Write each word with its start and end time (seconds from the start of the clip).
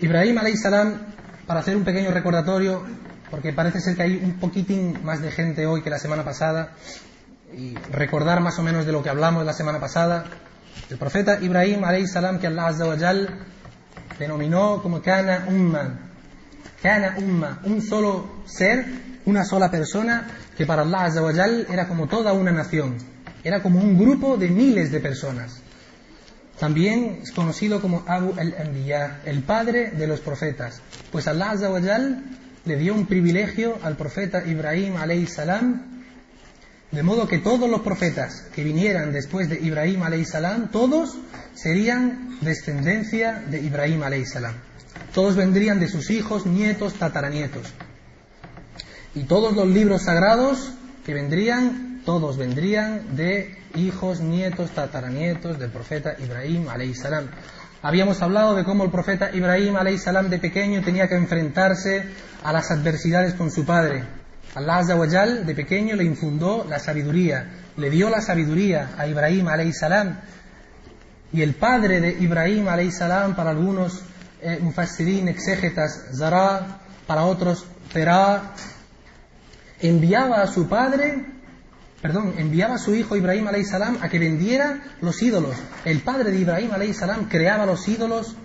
Ibrahim 0.00 0.38
salam, 0.56 0.94
para 1.46 1.60
hacer 1.60 1.76
un 1.76 1.82
pequeño 1.82 2.12
recordatorio, 2.12 2.84
porque 3.30 3.52
parece 3.52 3.80
ser 3.80 3.96
que 3.96 4.02
hay 4.02 4.20
un 4.22 4.34
poquitín 4.34 5.02
más 5.02 5.20
de 5.20 5.32
gente 5.32 5.66
hoy 5.66 5.82
que 5.82 5.90
la 5.90 5.98
semana 5.98 6.24
pasada, 6.24 6.70
y 7.52 7.74
recordar 7.90 8.40
más 8.40 8.58
o 8.60 8.62
menos 8.62 8.86
de 8.86 8.92
lo 8.92 9.02
que 9.02 9.10
hablamos 9.10 9.44
la 9.44 9.54
semana 9.54 9.80
pasada, 9.80 10.24
el 10.88 10.98
profeta 10.98 11.40
Ibrahim 11.40 11.82
salam, 12.06 12.38
que 12.38 12.46
Allah 12.46 12.68
Azza 12.68 12.84
denominó 14.20 14.80
como 14.82 15.02
Kana 15.02 15.46
Umma, 15.48 15.98
Kana 16.80 17.16
Umma, 17.18 17.60
un 17.64 17.82
solo 17.82 18.42
ser, 18.46 18.86
una 19.24 19.44
sola 19.44 19.68
persona, 19.68 20.28
que 20.56 20.64
para 20.64 20.82
Allah 20.82 21.06
Azza 21.06 21.46
era 21.72 21.88
como 21.88 22.06
toda 22.06 22.32
una 22.34 22.52
nación, 22.52 22.96
era 23.42 23.62
como 23.62 23.80
un 23.80 23.98
grupo 23.98 24.36
de 24.36 24.48
miles 24.48 24.92
de 24.92 25.00
personas. 25.00 25.60
También 26.58 27.20
es 27.22 27.30
conocido 27.30 27.80
como 27.80 28.04
Abu 28.06 28.34
al-Anbiya, 28.36 29.20
el 29.24 29.42
padre 29.42 29.92
de 29.92 30.06
los 30.06 30.20
profetas, 30.20 30.80
pues 31.12 31.28
Allah 31.28 31.50
Azza 31.50 31.70
wa 31.70 31.80
le 31.80 32.76
dio 32.76 32.94
un 32.94 33.06
privilegio 33.06 33.78
al 33.82 33.96
profeta 33.96 34.44
Ibrahim 34.44 34.94
salam, 35.26 36.02
de 36.90 37.02
modo 37.02 37.28
que 37.28 37.38
todos 37.38 37.70
los 37.70 37.82
profetas 37.82 38.46
que 38.54 38.64
vinieran 38.64 39.12
después 39.12 39.48
de 39.48 39.60
Ibrahim 39.60 40.02
salam, 40.24 40.70
todos 40.70 41.16
serían 41.54 42.38
descendencia 42.40 43.42
de 43.48 43.60
Ibrahim 43.60 44.02
salam. 44.24 44.54
Todos 45.14 45.36
vendrían 45.36 45.80
de 45.80 45.88
sus 45.88 46.10
hijos, 46.10 46.44
nietos, 46.46 46.94
tataranietos. 46.94 47.68
Y 49.14 49.24
todos 49.24 49.54
los 49.54 49.68
libros 49.68 50.02
sagrados 50.02 50.72
que 51.04 51.14
vendrían, 51.14 51.87
todos 52.04 52.36
vendrían 52.36 53.16
de 53.16 53.56
hijos, 53.74 54.20
nietos, 54.20 54.70
tataranietos 54.70 55.58
del 55.58 55.70
profeta 55.70 56.16
Ibrahim 56.18 56.66
salam. 56.94 57.26
Habíamos 57.82 58.20
hablado 58.22 58.54
de 58.54 58.64
cómo 58.64 58.84
el 58.84 58.90
profeta 58.90 59.30
Ibrahim 59.32 59.76
salam 59.98 60.28
de 60.28 60.38
pequeño 60.38 60.82
tenía 60.82 61.08
que 61.08 61.14
enfrentarse 61.14 62.04
a 62.42 62.52
las 62.52 62.70
adversidades 62.70 63.34
con 63.34 63.50
su 63.50 63.64
padre. 63.64 64.04
Allah 64.54 64.78
Azawajal 64.78 65.46
de 65.46 65.54
pequeño 65.54 65.94
le 65.94 66.04
infundó 66.04 66.66
la 66.68 66.78
sabiduría, 66.78 67.50
le 67.76 67.90
dio 67.90 68.10
la 68.10 68.20
sabiduría 68.20 68.90
a 68.96 69.06
Ibrahim 69.06 69.46
salam. 69.72 70.20
Y 71.32 71.42
el 71.42 71.54
padre 71.54 72.00
de 72.00 72.10
Ibrahim 72.18 72.66
salam 72.90 73.36
para 73.36 73.50
algunos 73.50 74.02
eh, 74.40 74.58
mufassirin, 74.60 75.28
exégetas, 75.28 76.06
Zara, 76.16 76.80
para 77.06 77.24
otros, 77.24 77.66
Terá, 77.92 78.54
enviaba 79.80 80.42
a 80.42 80.46
su 80.46 80.68
padre 80.68 81.37
perdón, 82.00 82.34
enviaba 82.38 82.76
a 82.76 82.78
su 82.78 82.94
hijo 82.94 83.16
Ibrahim 83.16 83.48
salam 83.64 83.98
a 84.00 84.08
que 84.08 84.18
vendiera 84.18 84.82
los 85.00 85.20
ídolos. 85.22 85.56
El 85.84 86.00
padre 86.00 86.30
de 86.30 86.38
Ibrahim 86.38 86.70
salam 86.94 87.28
creaba 87.28 87.66
los 87.66 87.86
ídolos, 87.88 88.36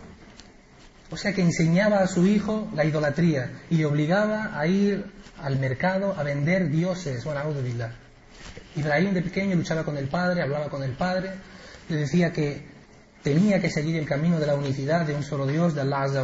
o 1.11 1.17
sea 1.17 1.33
que 1.33 1.41
enseñaba 1.41 1.99
a 1.99 2.07
su 2.07 2.25
hijo 2.25 2.67
la 2.73 2.85
idolatría 2.85 3.51
y 3.69 3.77
le 3.77 3.85
obligaba 3.85 4.57
a 4.57 4.65
ir 4.67 5.05
al 5.41 5.59
mercado 5.59 6.15
a 6.17 6.23
vender 6.23 6.69
dioses. 6.69 7.23
Bueno, 7.23 7.41
Ibrahim 8.75 9.13
de 9.13 9.21
pequeño 9.21 9.55
luchaba 9.55 9.83
con 9.83 9.97
el 9.97 10.07
padre, 10.07 10.41
hablaba 10.41 10.69
con 10.69 10.83
el 10.83 10.93
padre, 10.93 11.31
le 11.89 11.97
decía 11.97 12.31
que 12.31 12.65
tenía 13.21 13.61
que 13.61 13.69
seguir 13.69 13.95
el 13.97 14.07
camino 14.07 14.39
de 14.39 14.47
la 14.47 14.55
unicidad 14.55 15.05
de 15.05 15.13
un 15.13 15.23
solo 15.23 15.45
Dios, 15.45 15.75
de 15.75 15.81
Allah 15.81 16.03
Azza 16.03 16.23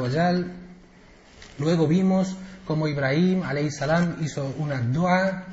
Luego 1.59 1.87
vimos 1.87 2.35
cómo 2.65 2.87
Ibrahim 2.87 3.43
salam 3.69 4.17
hizo 4.21 4.53
una 4.57 4.79
dua 4.79 5.45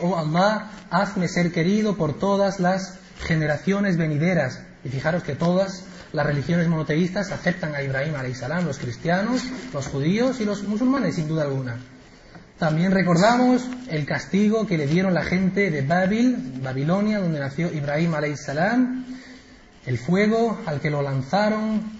Oh 0.00 0.16
Allah, 0.16 0.70
hazme 0.90 1.28
ser 1.28 1.52
querido 1.52 1.96
por 1.96 2.18
todas 2.18 2.60
las 2.60 2.98
generaciones 3.20 3.96
venideras. 3.96 4.60
Y 4.84 4.88
fijaros 4.90 5.24
que 5.24 5.34
todas 5.34 5.84
las 6.12 6.24
religiones 6.24 6.68
monoteístas 6.68 7.32
aceptan 7.32 7.74
a 7.74 7.82
Ibrahim 7.82 8.14
salam, 8.34 8.64
los 8.64 8.78
cristianos, 8.78 9.42
los 9.72 9.86
judíos 9.88 10.40
y 10.40 10.44
los 10.44 10.62
musulmanes, 10.62 11.16
sin 11.16 11.28
duda 11.28 11.42
alguna. 11.42 11.78
También 12.58 12.92
recordamos 12.92 13.68
el 13.88 14.06
castigo 14.06 14.66
que 14.66 14.78
le 14.78 14.86
dieron 14.86 15.14
la 15.14 15.24
gente 15.24 15.70
de 15.70 15.82
Babil, 15.82 16.60
Babilonia, 16.62 17.20
donde 17.20 17.40
nació 17.40 17.72
Ibrahim 17.72 18.12
salam, 18.36 19.04
el 19.84 19.98
fuego 19.98 20.58
al 20.66 20.80
que 20.80 20.90
lo 20.90 21.02
lanzaron, 21.02 21.97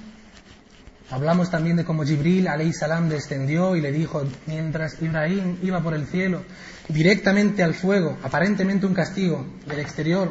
Hablamos 1.11 1.51
también 1.51 1.77
de 1.77 1.85
cómo 1.85 2.05
Jibril 2.05 2.49
salam 2.73 3.09
descendió 3.09 3.77
y 3.77 3.81
le 3.81 3.93
dijo, 3.93 4.25
mientras 4.47 5.01
Ibrahim 5.01 5.59
iba 5.63 5.81
por 5.83 5.95
el 5.95 6.07
cielo, 6.07 6.43
directamente 6.89 7.63
al 7.63 7.73
fuego, 7.73 8.19
aparentemente 8.23 8.85
un 8.85 8.93
castigo 8.93 9.47
del 9.67 9.79
exterior, 9.81 10.31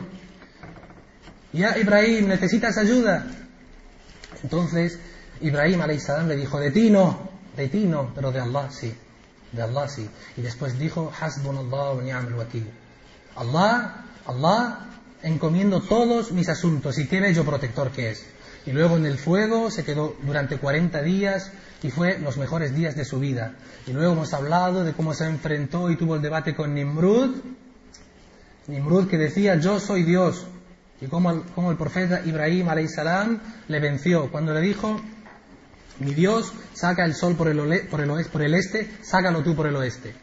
ya 1.51 1.77
Ibrahim, 1.79 2.27
necesitas 2.27 2.77
ayuda. 2.77 3.25
Entonces 4.43 4.99
Ibrahim 5.41 5.81
salam 5.99 6.27
le 6.27 6.35
dijo, 6.35 6.59
de 6.59 6.69
ti 6.69 6.91
no, 6.91 7.27
de 7.55 7.69
ti 7.69 7.85
no, 7.85 8.11
pero 8.13 8.31
de 8.31 8.39
Allah 8.39 8.69
sí, 8.69 8.93
de 9.51 9.61
Allah 9.63 9.87
sí. 9.87 10.07
Y 10.35 10.41
después 10.41 10.77
dijo, 10.77 11.11
Hasbunallah 11.19 11.93
wa 11.93 12.01
ni'mal 12.03 12.33
wakil. 12.33 12.69
Allah, 13.35 14.05
Allah 14.27 14.87
encomiendo 15.23 15.81
todos 15.81 16.31
mis 16.31 16.49
asuntos 16.49 16.99
y 16.99 17.07
qué 17.07 17.19
bello 17.19 17.43
protector 17.43 17.89
que 17.89 18.11
es. 18.11 18.36
Y 18.67 18.73
luego 18.73 18.97
en 18.97 19.05
el 19.05 19.17
fuego 19.17 19.71
se 19.71 19.85
quedó 19.85 20.17
durante 20.23 20.57
40 20.57 21.01
días 21.01 21.53
y 21.81 21.89
fue 21.89 22.19
los 22.19 22.35
mejores 22.35 22.75
días 22.75 22.97
de 22.97 23.05
su 23.05 23.17
vida. 23.17 23.53
Y 23.87 23.93
luego 23.93 24.11
hemos 24.11 24.33
hablado 24.33 24.83
de 24.83 24.91
cómo 24.91 25.13
se 25.13 25.25
enfrentó 25.25 25.89
y 25.89 25.95
tuvo 25.95 26.15
el 26.15 26.21
debate 26.21 26.53
con 26.53 26.73
Nimrud. 26.73 27.37
Nimrud 28.67 29.07
que 29.07 29.17
decía, 29.17 29.55
yo 29.55 29.79
soy 29.79 30.03
Dios. 30.03 30.45
Y 30.99 31.07
cómo 31.07 31.31
el, 31.31 31.43
el 31.69 31.77
profeta 31.77 32.21
Ibrahim 32.25 32.67
salam 32.89 33.39
le 33.69 33.79
venció. 33.79 34.29
Cuando 34.29 34.53
le 34.53 34.59
dijo, 34.59 34.99
mi 35.99 36.13
Dios 36.13 36.51
saca 36.73 37.05
el 37.05 37.15
sol 37.15 37.35
por 37.35 37.47
el, 37.47 37.59
el, 37.71 37.87
por 37.87 38.41
el 38.41 38.53
este, 38.53 38.91
sácalo 39.01 39.43
tú 39.43 39.55
por 39.55 39.67
el 39.67 39.77
oeste. 39.77 40.13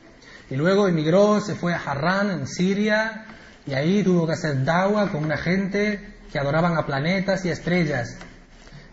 Y 0.51 0.57
luego 0.57 0.87
emigró, 0.87 1.41
se 1.41 1.55
fue 1.55 1.73
a 1.73 1.79
Harran, 1.79 2.31
en 2.31 2.47
Siria, 2.47 3.25
y 3.67 3.73
ahí 3.73 4.03
tuvo 4.03 4.27
que 4.27 4.35
hacer 4.35 4.65
dawa 4.65 5.11
con 5.11 5.25
una 5.25 5.39
gente 5.39 6.13
que 6.31 6.39
adoraban 6.39 6.77
a 6.77 6.85
planetas 6.85 7.43
y 7.47 7.49
estrellas. 7.49 8.19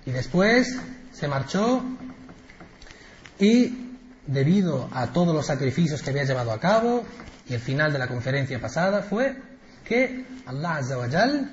Y 0.06 0.12
después 0.12 0.78
se 1.12 1.28
marchó 1.28 1.84
y 3.40 3.92
debido 4.28 4.90
a 4.94 5.08
todos 5.08 5.34
los 5.34 5.46
sacrificios 5.46 6.02
que 6.02 6.12
había 6.12 6.24
llevado 6.24 6.52
a 6.52 6.60
cabo 6.60 7.04
y 7.48 7.54
el 7.54 7.60
final 7.60 7.92
de 7.92 8.00
la 8.00 8.08
conferencia 8.08 8.60
pasada 8.60 9.02
fue 9.02 9.36
que 9.84 10.26
Allah 10.46 10.78
Azawajal 10.78 11.52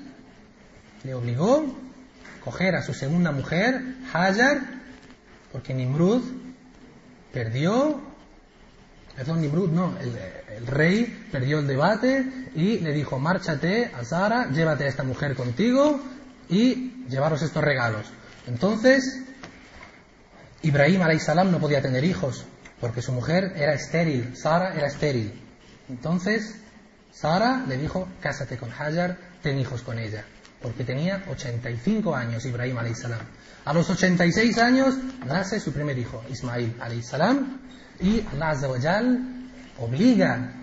le 1.03 1.13
obligó 1.13 1.65
a 2.39 2.43
coger 2.43 2.75
a 2.75 2.83
su 2.83 2.93
segunda 2.93 3.31
mujer, 3.31 3.81
Hajar, 4.13 4.61
porque 5.51 5.73
Nimrud 5.73 6.21
perdió, 7.33 8.01
perdón, 9.15 9.41
Nimrud 9.41 9.71
no, 9.71 9.95
el, 9.99 10.67
rey 10.67 11.27
perdió 11.31 11.59
el 11.59 11.67
debate 11.67 12.25
y 12.55 12.79
le 12.79 12.93
dijo, 12.93 13.19
márchate 13.19 13.91
a 13.93 14.03
Zara, 14.03 14.49
llévate 14.51 14.85
a 14.85 14.87
esta 14.87 15.03
mujer 15.03 15.35
contigo 15.35 15.99
y 16.49 17.05
llevaros 17.09 17.41
estos 17.41 17.63
regalos. 17.63 18.05
Entonces, 18.49 19.21
Ibrahim 20.63 21.19
salam 21.19 21.51
no 21.51 21.59
podía 21.59 21.81
tener 21.81 22.03
hijos, 22.03 22.45
porque 22.81 23.01
su 23.01 23.11
mujer 23.11 23.53
era 23.55 23.73
estéril, 23.73 24.35
Sara 24.35 24.73
era 24.75 24.87
estéril. 24.87 25.31
Entonces, 25.87 26.55
Sara 27.11 27.63
le 27.67 27.77
dijo, 27.77 28.07
cásate 28.19 28.57
con 28.57 28.71
Hajar, 28.71 29.17
ten 29.43 29.59
hijos 29.59 29.83
con 29.83 29.99
ella, 29.99 30.25
porque 30.63 30.83
tenía 30.83 31.23
85 31.29 32.15
años 32.15 32.43
Ibrahim 32.45 32.77
salam. 32.95 33.21
A 33.65 33.73
los 33.73 33.87
86 33.87 34.57
años 34.57 34.95
nace 35.27 35.59
su 35.59 35.71
primer 35.71 35.97
hijo, 35.99 36.23
Ismail 36.29 36.73
salam, 37.03 37.61
y 37.99 38.25
Allah 38.33 39.03
obliga 39.77 40.53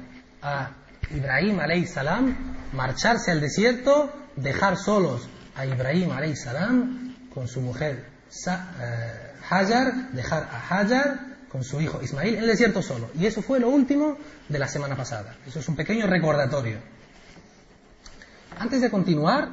a 0.42 0.70
Ibrahim 1.14 1.86
salam 1.86 2.34
marcharse 2.72 3.30
al 3.30 3.40
desierto, 3.40 4.12
dejar 4.34 4.76
solos 4.76 5.28
a 5.54 5.64
Ibrahim 5.64 6.10
salam 6.34 7.05
con 7.36 7.48
su 7.48 7.60
mujer 7.60 8.02
eh, 8.46 9.32
Hajar, 9.50 10.10
dejar 10.12 10.44
a 10.44 10.56
Hajar 10.56 11.20
con 11.50 11.62
su 11.62 11.82
hijo 11.82 12.00
Ismail 12.02 12.36
en 12.36 12.40
el 12.40 12.46
desierto 12.46 12.80
solo. 12.80 13.10
Y 13.14 13.26
eso 13.26 13.42
fue 13.42 13.60
lo 13.60 13.68
último 13.68 14.16
de 14.48 14.58
la 14.58 14.66
semana 14.66 14.96
pasada. 14.96 15.36
Eso 15.46 15.60
es 15.60 15.68
un 15.68 15.76
pequeño 15.76 16.06
recordatorio. 16.06 16.78
Antes 18.58 18.80
de 18.80 18.90
continuar, 18.90 19.50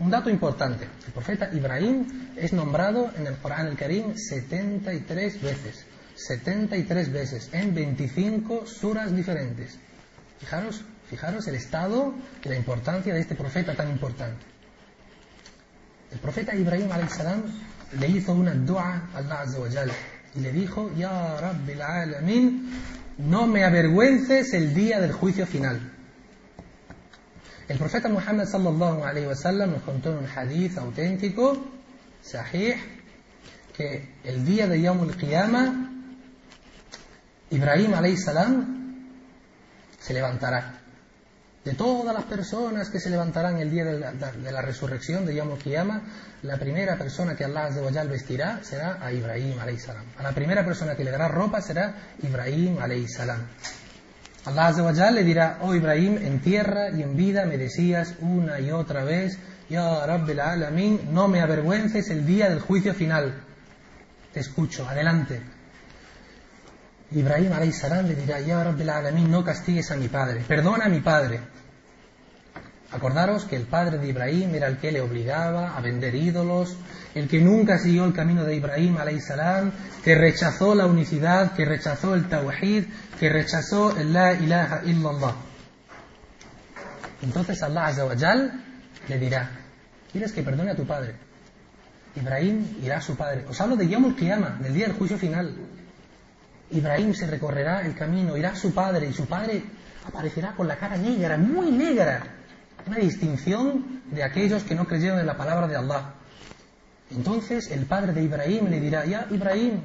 un 0.00 0.10
dato 0.10 0.30
importante. 0.30 0.88
El 1.06 1.12
profeta 1.12 1.48
Ibrahim 1.52 2.32
es 2.34 2.52
nombrado 2.52 3.12
en 3.16 3.28
el 3.28 3.36
Corán 3.36 3.68
el 3.68 3.76
Karim 3.76 4.16
73 4.16 5.40
veces. 5.40 5.86
73 6.16 7.12
veces 7.12 7.50
en 7.52 7.72
25 7.72 8.66
suras 8.66 9.14
diferentes. 9.14 9.78
Fijaros, 10.40 10.84
fijaros 11.08 11.46
el 11.46 11.54
estado 11.54 12.14
y 12.44 12.48
la 12.48 12.56
importancia 12.56 13.14
de 13.14 13.20
este 13.20 13.36
profeta 13.36 13.76
tan 13.76 13.90
importante. 13.90 14.55
El 16.12 16.18
profeta 16.18 16.54
Ibrahim 16.54 16.88
salam 17.08 17.42
le 17.98 18.08
hizo 18.08 18.32
una 18.32 18.54
dua 18.54 19.08
a 19.14 19.18
Allah 19.18 19.40
Azza 19.40 19.58
wa 19.58 19.68
y 19.68 20.40
le 20.40 20.52
dijo, 20.52 20.90
Ya 20.96 21.36
Rabbil 21.40 21.82
Alamin, 21.82 22.70
no 23.18 23.46
me 23.46 23.64
avergüences 23.64 24.52
el 24.54 24.74
día 24.74 25.00
del 25.00 25.12
juicio 25.12 25.46
final. 25.46 25.92
El 27.68 27.78
profeta 27.78 28.08
Muhammad 28.08 28.46
sallallahu 28.46 29.04
alayhi 29.04 29.26
wa 29.26 29.34
sallam 29.34 29.72
nos 29.72 29.82
contó 29.82 30.16
un 30.16 30.26
hadith 30.26 30.78
auténtico, 30.78 31.56
sahih, 32.22 32.76
que 33.76 34.08
el 34.24 34.44
día 34.44 34.68
de 34.68 34.80
Yom 34.80 35.00
al-Qiyamah, 35.00 35.90
Ibrahim 37.50 38.16
salam 38.16 39.06
se 39.98 40.14
levantará. 40.14 40.75
De 41.66 41.74
todas 41.74 42.14
las 42.14 42.26
personas 42.26 42.90
que 42.90 43.00
se 43.00 43.10
levantarán 43.10 43.58
el 43.58 43.72
día 43.72 43.84
de 43.84 44.52
la, 44.52 44.62
resurrección 44.62 45.26
de 45.26 45.34
Yom 45.34 45.50
al-Qiyamah, 45.50 46.00
la 46.42 46.58
primera 46.58 46.96
persona 46.96 47.34
que 47.34 47.44
Allah 47.44 48.04
vestirá 48.04 48.60
será 48.62 49.04
a 49.04 49.10
Ibrahim 49.10 49.56
salam. 49.76 50.04
A 50.16 50.22
la 50.22 50.30
primera 50.30 50.64
persona 50.64 50.94
que 50.94 51.02
le 51.02 51.10
dará 51.10 51.26
ropa 51.26 51.60
será 51.60 51.92
Ibrahim 52.22 52.78
salam. 53.08 53.48
Allah 54.44 55.10
le 55.10 55.24
dirá, 55.24 55.58
oh 55.60 55.74
Ibrahim, 55.74 56.18
en 56.18 56.40
tierra 56.40 56.90
y 56.90 57.02
en 57.02 57.16
vida 57.16 57.46
me 57.46 57.58
decías 57.58 58.14
una 58.20 58.60
y 58.60 58.70
otra 58.70 59.02
vez, 59.02 59.36
Ya 59.68 60.06
Rabbil 60.06 60.38
Alamin, 60.38 61.12
no 61.12 61.26
me 61.26 61.40
avergüences 61.40 62.10
el 62.10 62.24
día 62.24 62.48
del 62.48 62.60
juicio 62.60 62.94
final. 62.94 63.42
Te 64.32 64.38
escucho, 64.38 64.88
adelante. 64.88 65.55
Ibrahim 67.12 67.72
salam 67.72 68.06
le 68.06 68.14
dirá, 68.14 68.40
Ya 68.40 68.62
Rabbil 68.64 68.90
Alamin, 68.90 69.30
no 69.30 69.44
castigues 69.44 69.90
a 69.90 69.96
mi 69.96 70.08
padre, 70.08 70.42
perdona 70.46 70.86
a 70.86 70.88
mi 70.88 71.00
padre. 71.00 71.40
Acordaros 72.92 73.44
que 73.44 73.56
el 73.56 73.64
padre 73.64 73.98
de 73.98 74.08
Ibrahim 74.08 74.54
era 74.54 74.68
el 74.68 74.78
que 74.78 74.92
le 74.92 75.00
obligaba 75.00 75.76
a 75.76 75.80
vender 75.80 76.14
ídolos, 76.14 76.76
el 77.14 77.28
que 77.28 77.40
nunca 77.40 77.78
siguió 77.78 78.04
el 78.04 78.12
camino 78.12 78.44
de 78.44 78.56
Ibrahim 78.56 78.96
salam, 79.20 79.72
que 80.04 80.14
rechazó 80.14 80.74
la 80.74 80.86
unicidad, 80.86 81.52
que 81.52 81.64
rechazó 81.64 82.14
el 82.14 82.28
tawhid, 82.28 82.84
que 83.18 83.28
rechazó 83.28 83.96
el 83.96 84.12
la 84.12 84.34
ilaha 84.34 84.82
illallah. 84.84 85.34
Entonces 87.22 87.62
Allah 87.62 87.86
Azawajal 87.86 88.64
le 89.08 89.18
dirá, 89.18 89.50
¿quieres 90.12 90.32
que 90.32 90.42
perdone 90.42 90.70
a 90.70 90.76
tu 90.76 90.86
padre? 90.86 91.14
Ibrahim 92.14 92.78
irá 92.82 92.98
a 92.98 93.00
su 93.00 93.16
padre. 93.16 93.44
Os 93.48 93.60
hablo 93.60 93.76
de 93.76 93.88
Yom 93.88 94.14
Qiyamah, 94.14 94.58
del 94.62 94.74
día 94.74 94.86
del 94.86 94.96
juicio 94.96 95.18
final. 95.18 95.54
Ibrahim 96.70 97.14
se 97.14 97.26
recorrerá 97.26 97.82
el 97.82 97.94
camino, 97.94 98.36
irá 98.36 98.50
a 98.50 98.56
su 98.56 98.72
padre 98.74 99.08
y 99.08 99.12
su 99.12 99.26
padre 99.26 99.62
aparecerá 100.06 100.52
con 100.52 100.66
la 100.66 100.76
cara 100.76 100.96
negra, 100.96 101.36
muy 101.36 101.70
negra. 101.70 102.22
Una 102.86 102.98
distinción 102.98 104.02
de 104.10 104.22
aquellos 104.22 104.62
que 104.62 104.74
no 104.74 104.86
creyeron 104.86 105.18
en 105.18 105.26
la 105.26 105.36
palabra 105.36 105.66
de 105.66 105.76
Allah. 105.76 106.14
Entonces 107.10 107.70
el 107.70 107.86
padre 107.86 108.12
de 108.12 108.22
Ibrahim 108.22 108.68
le 108.68 108.80
dirá, 108.80 109.04
ya 109.04 109.26
Ibrahim, 109.30 109.80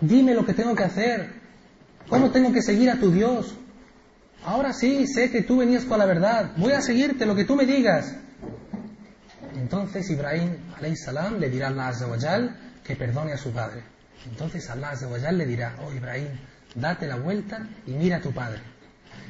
dime 0.00 0.34
lo 0.34 0.44
que 0.44 0.54
tengo 0.54 0.74
que 0.74 0.84
hacer, 0.84 1.32
cómo 2.08 2.30
tengo 2.30 2.52
que 2.52 2.62
seguir 2.62 2.90
a 2.90 2.98
tu 2.98 3.10
Dios. 3.10 3.54
Ahora 4.44 4.72
sí, 4.72 5.06
sé 5.06 5.30
que 5.30 5.42
tú 5.42 5.58
venías 5.58 5.84
con 5.84 5.98
la 5.98 6.06
verdad, 6.06 6.52
voy 6.56 6.72
a 6.72 6.80
seguirte 6.80 7.26
lo 7.26 7.34
que 7.34 7.44
tú 7.44 7.54
me 7.54 7.64
digas. 7.64 8.14
Entonces 9.54 10.10
Ibrahim 10.10 10.56
salam 10.96 11.38
le 11.38 11.48
dirá 11.48 11.68
a 11.68 11.88
Allah 11.88 12.56
que 12.82 12.96
perdone 12.96 13.32
a 13.32 13.38
su 13.38 13.52
padre. 13.52 13.82
Entonces 14.26 14.68
Allah 14.70 14.94
le 15.32 15.46
dirá, 15.46 15.76
oh 15.84 15.92
Ibrahim, 15.92 16.28
date 16.74 17.06
la 17.06 17.16
vuelta 17.16 17.66
y 17.86 17.92
mira 17.92 18.18
a 18.18 18.20
tu 18.20 18.32
padre. 18.32 18.60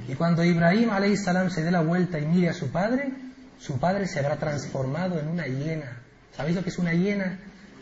Y 0.08 0.14
cuando 0.14 0.44
Ibrahim 0.44 0.90
salam 1.16 1.50
se 1.50 1.62
dé 1.62 1.70
la 1.70 1.82
vuelta 1.82 2.18
y 2.18 2.26
mire 2.26 2.48
a 2.48 2.54
su 2.54 2.70
padre, 2.70 3.12
su 3.58 3.78
padre 3.78 4.06
se 4.06 4.20
habrá 4.20 4.36
transformado 4.36 5.18
en 5.18 5.28
una 5.28 5.46
hiena 5.46 6.02
¿Sabéis 6.36 6.56
lo 6.56 6.62
que 6.62 6.70
es 6.70 6.78
una 6.78 6.94
hiena? 6.94 7.38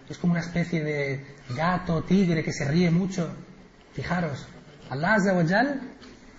Es 0.08 0.18
como 0.18 0.32
una 0.32 0.40
especie 0.40 0.82
de 0.82 1.24
gato, 1.50 2.02
tigre 2.02 2.42
que 2.42 2.52
se 2.52 2.64
ríe 2.64 2.90
mucho. 2.90 3.30
Fijaros, 3.92 4.46
Allah 4.88 5.16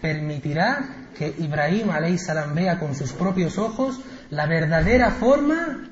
permitirá 0.02 1.08
que 1.18 1.34
Ibrahim 1.40 1.88
salam 2.18 2.54
vea 2.54 2.80
con 2.80 2.96
sus 2.96 3.14
propios 3.14 3.58
ojos 3.58 4.00
la 4.30 4.46
verdadera 4.46 5.12
forma, 5.12 5.90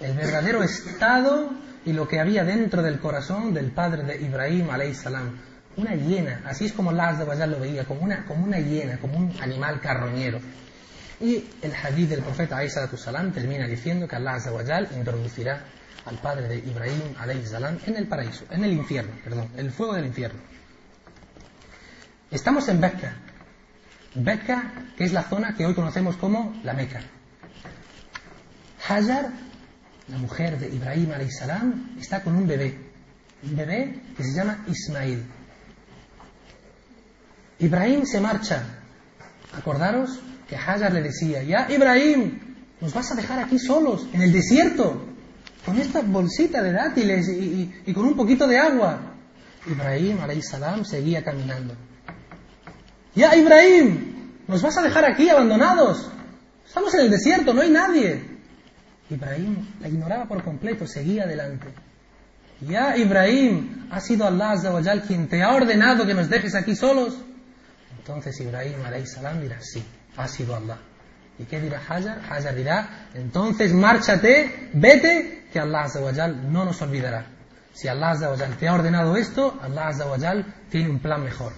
el 0.00 0.14
verdadero 0.14 0.62
estado 0.62 1.50
y 1.84 1.92
lo 1.92 2.06
que 2.06 2.20
había 2.20 2.44
dentro 2.44 2.82
del 2.82 2.98
corazón 2.98 3.54
del 3.54 3.70
padre 3.70 4.02
de 4.02 4.20
Ibrahim 4.20 4.68
salam. 4.94 5.38
Una 5.76 5.94
hiena, 5.94 6.42
así 6.44 6.66
es 6.66 6.72
como 6.72 6.90
Allah 6.90 7.10
Azawajal 7.10 7.52
lo 7.52 7.60
veía, 7.60 7.84
como 7.84 8.00
una, 8.00 8.26
como 8.26 8.44
una 8.44 8.58
hiena, 8.58 8.98
como 8.98 9.16
un 9.16 9.32
animal 9.40 9.80
carroñero. 9.80 10.40
Y 11.20 11.44
el 11.62 11.72
hadith 11.74 12.10
del 12.10 12.22
profeta 12.22 12.58
salam 12.68 13.32
termina 13.32 13.66
diciendo 13.66 14.08
que 14.08 14.16
Allah 14.16 14.34
Azawajal 14.34 14.88
introducirá 14.96 15.62
al 16.04 16.16
padre 16.18 16.48
de 16.48 16.56
Ibrahim 16.56 17.14
salam 17.44 17.78
en 17.86 17.96
el 17.96 18.06
paraíso, 18.06 18.44
en 18.50 18.64
el 18.64 18.72
infierno, 18.72 19.12
perdón, 19.22 19.48
el 19.56 19.70
fuego 19.70 19.94
del 19.94 20.06
infierno. 20.06 20.40
Estamos 22.30 22.68
en 22.68 22.80
Becca. 22.80 23.14
Becca, 24.14 24.72
que 24.96 25.04
es 25.04 25.12
la 25.12 25.22
zona 25.22 25.54
que 25.54 25.64
hoy 25.64 25.74
conocemos 25.74 26.16
como 26.16 26.60
la 26.64 26.74
Meca. 26.74 27.00
Hajar, 28.88 29.30
la 30.08 30.18
mujer 30.18 30.58
de 30.58 30.68
Ibrahim 30.74 31.10
salam, 31.30 31.96
está 32.00 32.22
con 32.22 32.36
un 32.36 32.46
bebé. 32.46 32.78
Un 33.42 33.56
bebé 33.56 34.00
que 34.16 34.24
se 34.24 34.34
llama 34.34 34.64
Ismail. 34.66 35.24
Ibrahim 37.58 38.04
se 38.04 38.20
marcha. 38.20 38.62
Acordaros 39.52 40.18
que 40.48 40.56
Hajar 40.56 40.92
le 40.92 41.02
decía, 41.02 41.42
ya 41.42 41.70
Ibrahim, 41.70 42.38
nos 42.80 42.94
vas 42.94 43.10
a 43.12 43.14
dejar 43.14 43.38
aquí 43.40 43.58
solos, 43.58 44.06
en 44.12 44.22
el 44.22 44.32
desierto, 44.32 45.04
con 45.64 45.78
esta 45.78 46.00
bolsita 46.00 46.62
de 46.62 46.72
dátiles 46.72 47.28
y, 47.28 47.92
con 47.92 48.06
un 48.06 48.16
poquito 48.16 48.46
de 48.46 48.58
agua. 48.58 49.14
Ibrahim, 49.66 50.18
salam, 50.40 50.84
seguía 50.84 51.22
caminando. 51.22 51.74
Ya 53.14 53.36
Ibrahim, 53.36 54.42
nos 54.46 54.62
vas 54.62 54.78
a 54.78 54.82
dejar 54.82 55.04
aquí 55.04 55.28
abandonados. 55.28 56.10
Estamos 56.66 56.94
en 56.94 57.00
el 57.00 57.10
desierto, 57.10 57.52
no 57.52 57.60
hay 57.60 57.70
nadie. 57.70 58.22
Ibrahim 59.10 59.56
la 59.80 59.88
ignoraba 59.88 60.26
por 60.26 60.42
completo, 60.42 60.86
seguía 60.86 61.24
adelante. 61.24 61.68
Ya 62.60 62.96
Ibrahim, 62.96 63.88
ha 63.90 64.00
sido 64.00 64.26
Allah 64.26 64.52
Azawajal 64.52 65.02
quien 65.02 65.28
te 65.28 65.42
ha 65.42 65.54
ordenado 65.54 66.06
que 66.06 66.14
nos 66.14 66.28
dejes 66.28 66.54
aquí 66.54 66.74
solos. 66.74 67.16
Entonces 67.98 68.38
Ibrahim 68.40 68.76
salam 69.06 69.40
dirá, 69.40 69.58
sí, 69.60 69.84
ha 70.16 70.26
sido 70.26 70.56
Allah. 70.56 70.78
¿Y 71.38 71.44
qué 71.44 71.60
dirá 71.60 71.78
Hajar? 71.78 72.20
Hajar 72.28 72.54
dirá, 72.54 73.08
entonces 73.14 73.72
márchate, 73.72 74.70
vete, 74.74 75.46
que 75.52 75.60
Allah 75.60 75.82
Azawajal 75.82 76.52
no 76.52 76.64
nos 76.64 76.82
olvidará. 76.82 77.26
Si 77.72 77.86
Allah 77.86 78.10
Azawajal 78.10 78.56
te 78.56 78.66
ha 78.66 78.74
ordenado 78.74 79.16
esto, 79.16 79.58
Allah 79.62 80.44
tiene 80.68 80.90
un 80.90 80.98
plan 80.98 81.22
mejor. 81.22 81.52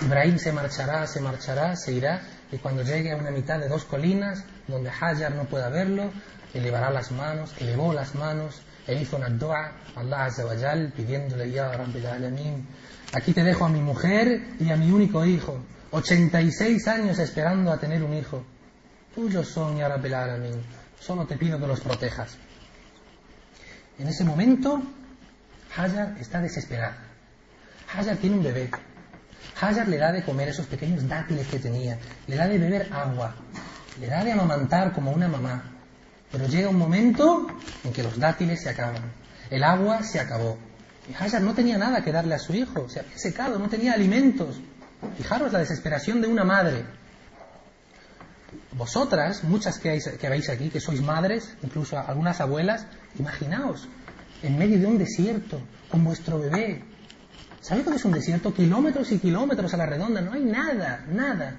Ibrahim 0.00 0.38
se 0.38 0.52
marchará, 0.52 1.06
se 1.06 1.20
marchará, 1.20 1.76
se 1.76 1.92
irá, 1.92 2.22
y 2.50 2.56
cuando 2.56 2.82
llegue 2.82 3.12
a 3.12 3.16
una 3.16 3.30
mitad 3.30 3.60
de 3.60 3.68
dos 3.68 3.84
colinas, 3.84 4.44
donde 4.70 4.90
Hajar 4.90 5.34
no 5.34 5.44
pueda 5.44 5.68
verlo, 5.68 6.10
elevará 6.54 6.90
las 6.90 7.10
manos, 7.12 7.52
elevó 7.58 7.92
las 7.92 8.14
manos, 8.14 8.62
e 8.86 9.00
hizo 9.00 9.16
una 9.16 9.28
dua 9.28 9.72
a 9.94 10.00
Allah 10.00 10.24
Azawajal, 10.26 10.92
pidiéndole, 10.96 11.50
Ya 11.50 11.70
Rabbil 11.70 12.06
Alamin, 12.06 12.66
aquí 13.12 13.32
te 13.32 13.42
dejo 13.42 13.66
a 13.66 13.68
mi 13.68 13.80
mujer 13.80 14.42
y 14.58 14.70
a 14.70 14.76
mi 14.76 14.90
único 14.90 15.24
hijo, 15.24 15.58
86 15.92 16.88
años 16.88 17.18
esperando 17.18 17.72
a 17.72 17.78
tener 17.78 18.02
un 18.02 18.14
hijo. 18.14 18.44
Tuyos 19.14 19.48
son, 19.48 19.76
Ya 19.76 19.88
Rabbil 19.88 20.14
Alamin. 20.14 20.62
Solo 20.98 21.26
te 21.26 21.36
pido 21.36 21.58
que 21.58 21.66
los 21.66 21.80
protejas. 21.80 22.36
En 23.98 24.06
ese 24.06 24.24
momento, 24.24 24.80
Hajar 25.76 26.16
está 26.20 26.40
desesperada. 26.40 26.96
Hajar 27.94 28.16
tiene 28.16 28.36
un 28.36 28.42
bebé. 28.42 28.70
Hajar 29.60 29.88
le 29.88 29.98
da 29.98 30.12
de 30.12 30.22
comer 30.22 30.48
esos 30.48 30.66
pequeños 30.66 31.06
dátiles 31.08 31.46
que 31.48 31.58
tenía. 31.58 31.98
Le 32.26 32.36
da 32.36 32.46
de 32.46 32.58
beber 32.58 32.92
agua. 32.92 33.34
Le 33.98 34.06
da 34.06 34.22
de 34.24 34.32
amamantar 34.32 34.92
como 34.92 35.10
una 35.10 35.28
mamá. 35.28 35.64
Pero 36.30 36.46
llega 36.46 36.68
un 36.68 36.78
momento 36.78 37.46
en 37.82 37.92
que 37.92 38.02
los 38.02 38.18
dátiles 38.18 38.62
se 38.62 38.70
acaban. 38.70 39.02
El 39.50 39.64
agua 39.64 40.02
se 40.02 40.20
acabó. 40.20 40.58
Y 41.08 41.14
Hajar 41.14 41.42
no 41.42 41.54
tenía 41.54 41.76
nada 41.76 42.04
que 42.04 42.12
darle 42.12 42.34
a 42.34 42.38
su 42.38 42.54
hijo. 42.54 42.88
Se 42.88 43.00
había 43.00 43.18
secado, 43.18 43.58
no 43.58 43.68
tenía 43.68 43.94
alimentos. 43.94 44.60
Fijaros 45.16 45.52
la 45.52 45.58
desesperación 45.58 46.20
de 46.20 46.28
una 46.28 46.44
madre. 46.44 46.84
Vosotras, 48.72 49.42
muchas 49.44 49.78
que, 49.78 49.98
que 50.20 50.28
veis 50.28 50.48
aquí, 50.48 50.70
que 50.70 50.80
sois 50.80 51.00
madres, 51.00 51.56
incluso 51.62 51.98
algunas 51.98 52.40
abuelas, 52.40 52.86
imaginaos, 53.18 53.88
en 54.42 54.56
medio 54.56 54.78
de 54.78 54.86
un 54.86 54.98
desierto, 54.98 55.60
con 55.90 56.04
vuestro 56.04 56.38
bebé. 56.38 56.84
¿Sabéis 57.60 57.86
lo 57.86 57.92
que 57.92 57.98
es 57.98 58.04
un 58.04 58.12
desierto? 58.12 58.54
Kilómetros 58.54 59.10
y 59.12 59.18
kilómetros 59.18 59.74
a 59.74 59.76
la 59.76 59.86
redonda, 59.86 60.20
no 60.20 60.32
hay 60.32 60.44
nada, 60.44 61.04
nada. 61.08 61.56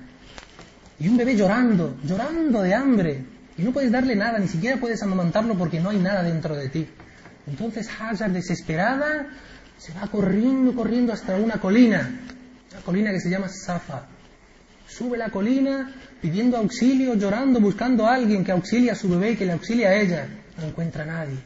Y 1.01 1.10
un 1.10 1.17
bebé 1.17 1.36
llorando, 1.36 1.98
llorando 2.03 2.62
de 2.62 2.74
hambre. 2.74 3.25
Y 3.58 3.63
no 3.63 3.74
puedes 3.74 3.91
darle 3.91 4.15
nada, 4.15 4.39
ni 4.39 4.48
siquiera 4.48 4.79
puedes 4.79 5.03
amamantarlo 5.03 5.58
porque 5.58 5.81
no 5.81 5.89
hay 5.89 5.98
nada 5.98 6.24
dentro 6.24 6.55
de 6.55 6.70
ti. 6.70 6.88
Entonces 7.48 7.89
Hajar, 7.89 8.31
desesperada, 8.31 9.27
se 9.77 9.91
va 9.93 10.08
corriendo, 10.08 10.74
corriendo 10.74 11.12
hasta 11.12 11.36
una 11.36 11.60
colina 11.60 12.10
una 12.72 12.81
colina 12.81 13.12
que 13.12 13.20
se 13.20 13.29
llama 13.29 13.50
Safa. 13.50 14.05
Sube 14.88 15.17
la 15.17 15.29
colina 15.29 15.93
pidiendo 16.22 16.58
auxilio, 16.58 17.15
llorando, 17.15 17.60
buscando 17.60 18.05
a 18.05 18.15
alguien 18.15 18.43
que 18.43 18.51
auxilie 18.51 18.91
a 18.91 18.96
su 18.96 19.10
bebé 19.10 19.31
y 19.31 19.36
que 19.36 19.46
le 19.46 19.53
auxilie 19.53 19.88
a 19.88 19.96
ella. 19.96 20.27
No 20.58 20.67
encuentra 20.67 21.03
a 21.03 21.08
nadie. 21.08 21.38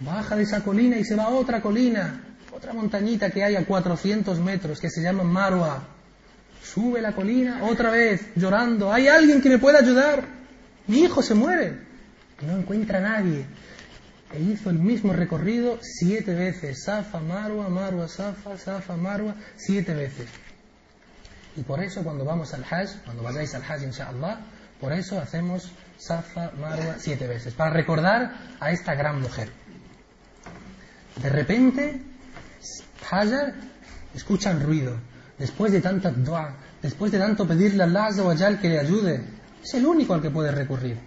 Baja 0.00 0.34
de 0.34 0.42
esa 0.42 0.62
colina 0.62 0.96
y 0.96 1.04
se 1.04 1.14
va 1.14 1.24
a 1.24 1.28
otra 1.28 1.60
colina, 1.60 2.24
otra 2.52 2.72
montañita 2.72 3.30
que 3.30 3.44
hay 3.44 3.56
a 3.56 3.64
400 3.64 4.40
metros, 4.40 4.80
que 4.80 4.90
se 4.90 5.02
llama 5.02 5.24
Marwa. 5.24 5.99
Sube 6.72 7.00
la 7.00 7.12
colina 7.12 7.64
otra 7.64 7.90
vez, 7.90 8.30
llorando. 8.36 8.92
¿Hay 8.92 9.08
alguien 9.08 9.40
que 9.40 9.48
me 9.48 9.58
pueda 9.58 9.78
ayudar? 9.78 10.24
Mi 10.86 11.00
hijo 11.00 11.22
se 11.22 11.34
muere. 11.34 11.78
No 12.42 12.58
encuentra 12.58 12.98
a 12.98 13.02
nadie. 13.02 13.44
e 14.32 14.40
hizo 14.40 14.70
el 14.70 14.78
mismo 14.78 15.12
recorrido 15.12 15.78
siete 15.82 16.32
veces. 16.34 16.84
Safa, 16.84 17.18
Marwa, 17.18 17.68
Marwa, 17.68 18.06
Safa, 18.06 18.56
Safa, 18.56 18.96
Marwa, 18.96 19.34
siete 19.56 19.92
veces. 19.94 20.28
Y 21.56 21.62
por 21.62 21.82
eso 21.82 22.04
cuando 22.04 22.24
vamos 22.24 22.54
al 22.54 22.62
Hajj, 22.62 23.02
cuando 23.04 23.24
vayáis 23.24 23.52
al 23.56 23.62
Hajj, 23.62 23.82
inshallah, 23.82 24.38
por 24.80 24.92
eso 24.92 25.20
hacemos 25.20 25.72
Safa, 25.98 26.52
Marwa 26.52 26.94
siete 26.98 27.26
veces, 27.26 27.52
para 27.54 27.70
recordar 27.70 28.32
a 28.60 28.70
esta 28.70 28.94
gran 28.94 29.20
mujer. 29.20 29.50
De 31.20 31.28
repente, 31.28 32.00
Hajar 33.10 33.54
escucha 34.14 34.52
el 34.52 34.60
ruido. 34.60 35.09
Después 35.40 35.72
de 35.72 35.80
tanta 35.80 36.10
dua, 36.10 36.54
después 36.82 37.10
de 37.10 37.18
tanto 37.18 37.48
pedirle 37.48 37.82
a 37.82 37.86
Allah 37.86 38.58
que 38.60 38.68
le 38.68 38.78
ayude, 38.78 39.24
es 39.64 39.72
el 39.72 39.86
único 39.86 40.12
al 40.12 40.20
que 40.20 40.28
puede 40.28 40.52
recurrir. 40.52 40.98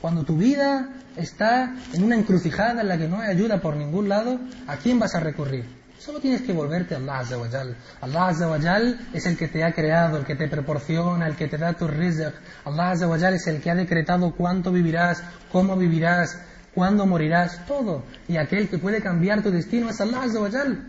Cuando 0.00 0.24
tu 0.24 0.38
vida 0.38 0.88
está 1.16 1.74
en 1.92 2.02
una 2.02 2.16
encrucijada 2.16 2.80
en 2.80 2.88
la 2.88 2.96
que 2.96 3.06
no 3.06 3.20
hay 3.20 3.28
ayuda 3.28 3.60
por 3.60 3.76
ningún 3.76 4.08
lado, 4.08 4.40
¿a 4.66 4.78
quién 4.78 4.98
vas 4.98 5.14
a 5.14 5.20
recurrir? 5.20 5.66
Solo 5.98 6.18
tienes 6.18 6.40
que 6.40 6.54
volverte 6.54 6.94
a 6.94 6.98
Allah 6.98 7.18
Azzawajal. 7.18 7.76
Allah 8.00 8.28
Azzawajal 8.28 9.00
es 9.12 9.26
el 9.26 9.36
que 9.36 9.48
te 9.48 9.62
ha 9.62 9.74
creado, 9.74 10.16
el 10.16 10.24
que 10.24 10.34
te 10.34 10.48
proporciona, 10.48 11.26
el 11.26 11.36
que 11.36 11.48
te 11.48 11.58
da 11.58 11.74
tu 11.74 11.86
rizq. 11.86 12.32
Allah 12.64 12.92
Azzawajal 12.92 13.34
es 13.34 13.46
el 13.48 13.60
que 13.60 13.70
ha 13.70 13.74
decretado 13.74 14.34
cuánto 14.34 14.72
vivirás, 14.72 15.22
cómo 15.52 15.76
vivirás, 15.76 16.38
cuándo 16.74 17.04
morirás, 17.04 17.66
todo. 17.66 18.02
Y 18.28 18.38
aquel 18.38 18.70
que 18.70 18.78
puede 18.78 19.02
cambiar 19.02 19.42
tu 19.42 19.50
destino 19.50 19.90
es 19.90 20.00
Allah 20.00 20.22
Azzawajal. 20.22 20.86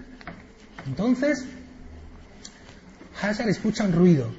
Entonces, 0.85 1.45
Hajar 3.21 3.49
escucha 3.49 3.83
un 3.85 3.93
ruido, 3.93 4.31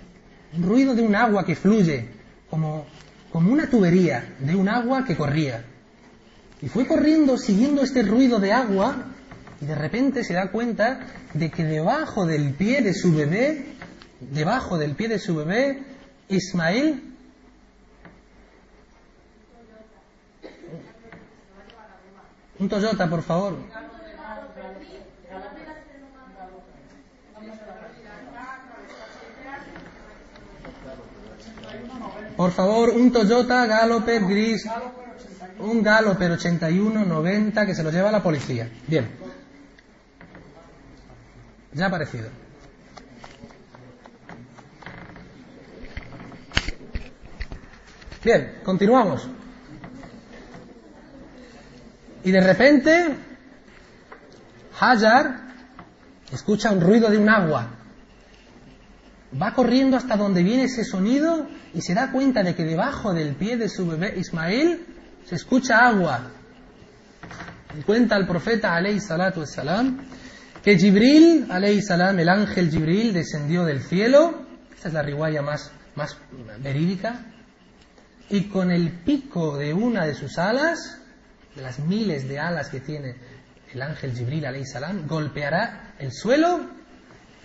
un 0.56 0.62
ruido 0.62 0.94
de 0.94 1.02
un 1.02 1.14
agua 1.14 1.44
que 1.44 1.56
fluye, 1.56 2.08
como, 2.50 2.86
como 3.32 3.52
una 3.52 3.68
tubería 3.68 4.34
de 4.38 4.54
un 4.54 4.68
agua 4.68 5.04
que 5.04 5.16
corría. 5.16 5.64
Y 6.62 6.68
fue 6.68 6.86
corriendo 6.86 7.36
siguiendo 7.38 7.82
este 7.82 8.02
ruido 8.02 8.38
de 8.38 8.52
agua 8.52 9.06
y 9.60 9.66
de 9.66 9.74
repente 9.74 10.24
se 10.24 10.34
da 10.34 10.50
cuenta 10.50 11.00
de 11.34 11.50
que 11.50 11.64
debajo 11.64 12.26
del 12.26 12.54
pie 12.54 12.82
de 12.82 12.94
su 12.94 13.14
bebé, 13.14 13.66
debajo 14.20 14.78
del 14.78 14.94
pie 14.94 15.08
de 15.08 15.18
su 15.18 15.36
bebé, 15.36 15.82
Ismael 16.28 17.02
Un 22.58 22.68
Toyota, 22.68 23.08
por 23.08 23.22
favor. 23.22 23.58
Por 32.36 32.52
favor, 32.52 32.90
un 32.90 33.10
Toyota 33.10 33.64
Galoper 33.66 34.26
gris, 34.26 34.66
un 35.58 35.82
Galoper 35.82 36.32
81-90 36.32 37.66
que 37.66 37.74
se 37.74 37.82
lo 37.82 37.90
lleva 37.90 38.12
la 38.12 38.22
policía. 38.22 38.68
Bien. 38.86 39.08
Ya 41.72 41.84
ha 41.84 41.88
aparecido. 41.88 42.28
Bien, 48.22 48.58
continuamos. 48.64 49.28
Y 52.24 52.32
de 52.32 52.40
repente, 52.40 53.16
Hajar 54.78 55.40
escucha 56.32 56.70
un 56.72 56.80
ruido 56.80 57.08
de 57.08 57.18
un 57.18 57.28
agua. 57.28 57.75
Va 59.40 59.52
corriendo 59.54 59.96
hasta 59.96 60.16
donde 60.16 60.42
viene 60.42 60.64
ese 60.64 60.84
sonido 60.84 61.48
y 61.74 61.82
se 61.82 61.94
da 61.94 62.12
cuenta 62.12 62.42
de 62.42 62.54
que 62.54 62.64
debajo 62.64 63.12
del 63.12 63.34
pie 63.34 63.56
de 63.56 63.68
su 63.68 63.86
bebé 63.86 64.14
Ismael 64.18 64.86
se 65.24 65.34
escucha 65.34 65.86
agua. 65.88 66.30
Y 67.78 67.82
cuenta 67.82 68.16
el 68.16 68.26
profeta 68.26 68.74
alayhi 68.74 69.00
salatu 69.00 69.44
salam 69.44 69.98
que 70.62 70.76
Jibril, 70.76 71.46
alayhi 71.48 71.80
salam, 71.80 72.18
el 72.18 72.28
ángel 72.28 72.70
Jibril, 72.70 73.12
descendió 73.12 73.64
del 73.64 73.82
cielo, 73.82 74.46
esta 74.74 74.88
es 74.88 74.94
la 74.94 75.02
riguaya 75.02 75.40
más, 75.40 75.70
más 75.94 76.16
verídica, 76.60 77.20
y 78.28 78.48
con 78.48 78.72
el 78.72 78.90
pico 78.90 79.56
de 79.56 79.72
una 79.72 80.04
de 80.04 80.14
sus 80.14 80.38
alas, 80.38 80.98
de 81.54 81.62
las 81.62 81.78
miles 81.78 82.28
de 82.28 82.40
alas 82.40 82.68
que 82.68 82.80
tiene 82.80 83.14
el 83.72 83.80
ángel 83.80 84.12
Jibril, 84.12 84.44
alayhi 84.44 84.66
salam, 84.66 85.06
golpeará 85.06 85.94
el 86.00 86.12
suelo, 86.12 86.68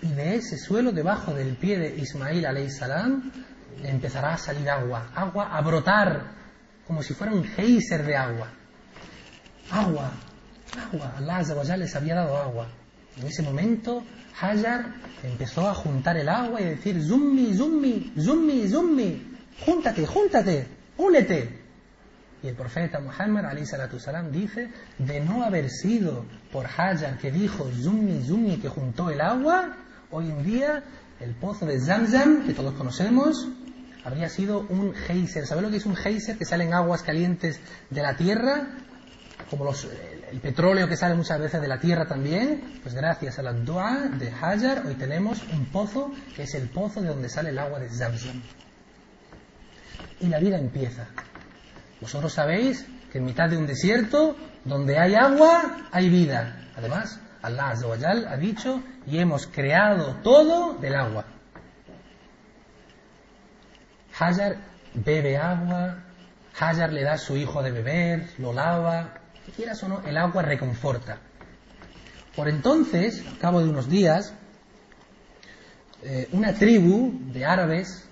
y 0.02 0.08
de 0.08 0.34
ese 0.34 0.58
suelo, 0.58 0.90
debajo 0.92 1.32
del 1.32 1.56
pie 1.56 1.78
de 1.78 1.96
Ismail, 1.96 2.70
salam, 2.70 3.30
empezará 3.84 4.34
a 4.34 4.38
salir 4.38 4.68
agua, 4.68 5.10
agua 5.14 5.56
a 5.56 5.60
brotar, 5.60 6.32
como 6.86 7.02
si 7.02 7.14
fuera 7.14 7.32
un 7.32 7.44
geyser 7.44 8.04
de 8.04 8.16
agua. 8.16 8.48
Agua, 9.70 10.10
agua, 10.92 11.14
Allah 11.16 11.76
les 11.76 11.94
había 11.94 12.16
dado 12.16 12.36
agua. 12.36 12.68
En 13.16 13.26
ese 13.26 13.42
momento, 13.42 14.02
Hajar 14.40 14.94
empezó 15.22 15.68
a 15.68 15.74
juntar 15.74 16.16
el 16.16 16.28
agua 16.28 16.60
y 16.60 16.64
decir, 16.64 17.00
Zummi, 17.00 17.54
Zummi, 17.54 18.12
Zummi, 18.18 18.68
Zummi, 18.68 19.36
júntate, 19.64 20.06
júntate, 20.06 20.66
únete. 20.96 21.60
Y 22.42 22.48
el 22.48 22.56
profeta 22.56 22.98
Muhammad 22.98 23.44
salam 23.98 24.32
dice, 24.32 24.68
de 24.98 25.20
no 25.20 25.44
haber 25.44 25.70
sido 25.70 26.24
por 26.50 26.66
Hajar 26.66 27.18
que 27.18 27.30
dijo 27.30 27.70
Zummi, 27.70 28.24
Zummi, 28.24 28.56
que 28.56 28.68
juntó 28.68 29.10
el 29.10 29.20
agua, 29.20 29.76
hoy 30.12 30.30
en 30.30 30.44
día 30.44 30.84
el 31.20 31.34
pozo 31.34 31.66
de 31.66 31.80
Zamzam, 31.80 32.46
que 32.46 32.52
todos 32.52 32.74
conocemos, 32.74 33.48
habría 34.04 34.28
sido 34.28 34.66
un 34.68 34.94
geyser. 34.94 35.46
¿Sabes 35.46 35.64
lo 35.64 35.70
que 35.70 35.78
es 35.78 35.86
un 35.86 35.96
geyser? 35.96 36.36
Que 36.36 36.44
salen 36.44 36.74
aguas 36.74 37.02
calientes 37.02 37.60
de 37.90 38.02
la 38.02 38.16
tierra, 38.16 38.68
como 39.50 39.64
los, 39.64 39.88
el 40.30 40.40
petróleo 40.40 40.88
que 40.88 40.96
sale 40.96 41.14
muchas 41.14 41.38
veces 41.40 41.60
de 41.60 41.68
la 41.68 41.78
tierra 41.78 42.06
también, 42.06 42.80
pues 42.82 42.94
gracias 42.94 43.38
a 43.38 43.42
la 43.42 43.52
dua 43.52 44.08
de 44.18 44.30
Hajar 44.30 44.84
hoy 44.86 44.94
tenemos 44.94 45.42
un 45.52 45.66
pozo 45.66 46.12
que 46.34 46.44
es 46.44 46.54
el 46.54 46.68
pozo 46.68 47.02
de 47.02 47.08
donde 47.08 47.28
sale 47.28 47.50
el 47.50 47.58
agua 47.58 47.78
de 47.78 47.90
Zamzam. 47.90 48.42
Y 50.20 50.26
la 50.28 50.38
vida 50.38 50.58
empieza. 50.58 51.06
Vosotros 52.00 52.32
sabéis 52.32 52.86
que 53.10 53.18
en 53.18 53.24
mitad 53.24 53.48
de 53.48 53.56
un 53.56 53.66
desierto, 53.66 54.36
donde 54.64 54.98
hay 54.98 55.14
agua, 55.14 55.88
hay 55.90 56.08
vida. 56.08 56.68
Además, 56.76 57.20
Allah 57.42 57.74
ha 58.28 58.36
dicho, 58.36 58.82
y 59.06 59.18
hemos 59.18 59.46
creado 59.46 60.16
todo 60.22 60.74
del 60.74 60.94
agua. 60.94 61.24
Hajar 64.18 64.56
bebe 64.94 65.36
agua, 65.36 66.04
Hajar 66.58 66.92
le 66.92 67.02
da 67.02 67.14
a 67.14 67.18
su 67.18 67.36
hijo 67.36 67.62
de 67.62 67.72
beber, 67.72 68.28
lo 68.38 68.52
lava, 68.52 69.14
quieras 69.56 69.82
o 69.82 69.88
no, 69.88 70.02
el 70.06 70.16
agua 70.16 70.42
reconforta. 70.42 71.18
Por 72.36 72.48
entonces, 72.48 73.24
al 73.26 73.38
cabo 73.38 73.62
de 73.62 73.68
unos 73.68 73.88
días, 73.88 74.34
eh, 76.02 76.28
una 76.32 76.54
tribu 76.54 77.12
de 77.32 77.44
árabes 77.44 78.08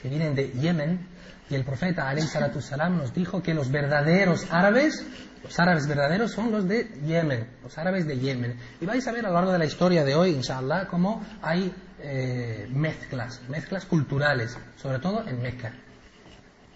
que 0.00 0.08
vienen 0.08 0.34
de 0.34 0.50
Yemen, 0.52 1.06
y 1.52 1.54
el 1.54 1.64
profeta 1.64 2.08
alayhi 2.08 2.26
salatu 2.26 2.62
salam 2.62 2.96
nos 2.96 3.12
dijo 3.12 3.42
que 3.42 3.52
los 3.52 3.70
verdaderos 3.70 4.46
árabes, 4.50 5.04
los 5.44 5.60
árabes 5.60 5.86
verdaderos 5.86 6.32
son 6.32 6.50
los 6.50 6.66
de 6.66 6.88
Yemen, 7.04 7.46
los 7.62 7.76
árabes 7.76 8.06
de 8.06 8.18
Yemen. 8.18 8.56
Y 8.80 8.86
vais 8.86 9.06
a 9.06 9.12
ver 9.12 9.26
a 9.26 9.28
lo 9.28 9.34
largo 9.34 9.52
de 9.52 9.58
la 9.58 9.66
historia 9.66 10.02
de 10.02 10.14
hoy, 10.14 10.30
inshallah, 10.30 10.86
cómo 10.86 11.22
hay 11.42 11.70
eh, 12.00 12.66
mezclas, 12.72 13.42
mezclas 13.50 13.84
culturales, 13.84 14.56
sobre 14.76 14.98
todo 14.98 15.28
en 15.28 15.42
Mecca. 15.42 15.74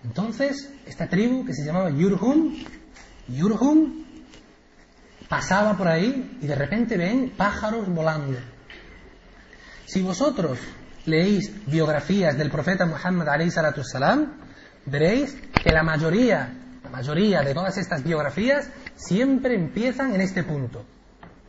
Entonces, 0.05 0.71
esta 0.85 1.09
tribu 1.09 1.47
que 1.47 1.55
se 1.55 1.65
llamaba 1.65 1.89
Yurhum, 1.89 2.63
Yurhum 3.29 4.05
pasaba 5.27 5.75
por 5.75 5.89
ahí 5.89 6.39
y 6.43 6.47
de 6.47 6.55
repente 6.55 6.99
ven 6.99 7.33
pájaros 7.35 7.89
volando. 7.89 8.39
Si 9.87 10.03
vosotros 10.03 10.59
leéis 11.07 11.51
biografías 11.67 12.37
del 12.37 12.51
profeta 12.51 12.85
Muhammad 12.85 13.27
salam, 13.83 14.46
veréis 14.87 15.37
que 15.63 15.71
la 15.73 15.83
mayoría, 15.83 16.53
la 16.83 16.91
mayoría 16.91 17.43
de 17.43 17.55
todas 17.55 17.77
estas 17.77 18.03
biografías 18.03 18.71
siempre 18.95 19.55
empiezan 19.55 20.15
en 20.15 20.21
este 20.21 20.43
punto. 20.43 20.85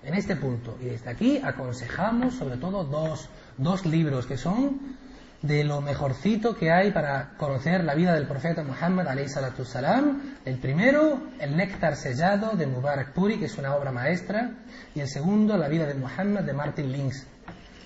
En 0.03 0.13
este 0.13 0.36
punto. 0.36 0.77
Y 0.82 0.86
desde 0.86 1.10
aquí 1.10 1.41
aconsejamos 1.44 2.36
sobre 2.36 2.58
todo 2.58 2.84
dos, 2.84 3.29
dos 3.58 3.86
libros 3.86 4.25
que 4.25 4.38
son 4.38 4.98
de 5.41 5.63
lo 5.63 5.82
mejorcito 5.82 6.56
que 6.56 6.72
hay 6.72 6.91
para 6.91 7.36
conocer 7.38 7.84
la 7.84 7.94
vida 7.94 8.13
del 8.13 8.27
profeta 8.27 8.63
Muhammad 8.63 9.06
salam. 9.27 10.38
El 10.46 10.58
primero, 10.58 11.22
el 11.39 11.56
néctar 11.56 11.96
sellado 11.96 12.56
de 12.56 12.65
Mubarak 12.65 13.13
Puri, 13.13 13.38
que 13.38 13.46
es 13.46 13.58
una 13.58 13.75
obra 13.75 13.91
maestra, 13.91 14.51
y 14.96 15.00
el 15.00 15.08
segundo, 15.08 15.58
la 15.58 15.67
vida 15.67 15.86
de 15.86 15.94
Muhammad 15.94 16.44
de 16.44 16.53
Martin 16.53 16.91
Links. 16.91 17.27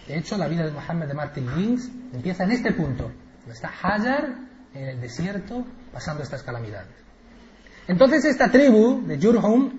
De 0.07 0.17
hecho, 0.17 0.37
la 0.37 0.47
vida 0.47 0.63
de 0.65 0.71
Muhammad 0.71 1.07
de 1.07 1.13
Martin 1.13 1.55
Links 1.55 1.89
empieza 2.13 2.43
en 2.45 2.51
este 2.51 2.71
punto, 2.71 3.11
está 3.49 3.67
Hajar 3.67 4.50
en 4.73 4.87
el 4.87 5.01
desierto 5.01 5.65
pasando 5.91 6.23
estas 6.23 6.43
calamidades. 6.43 6.89
Entonces 7.87 8.25
esta 8.25 8.49
tribu 8.49 9.05
de 9.05 9.19
Jurhum 9.19 9.71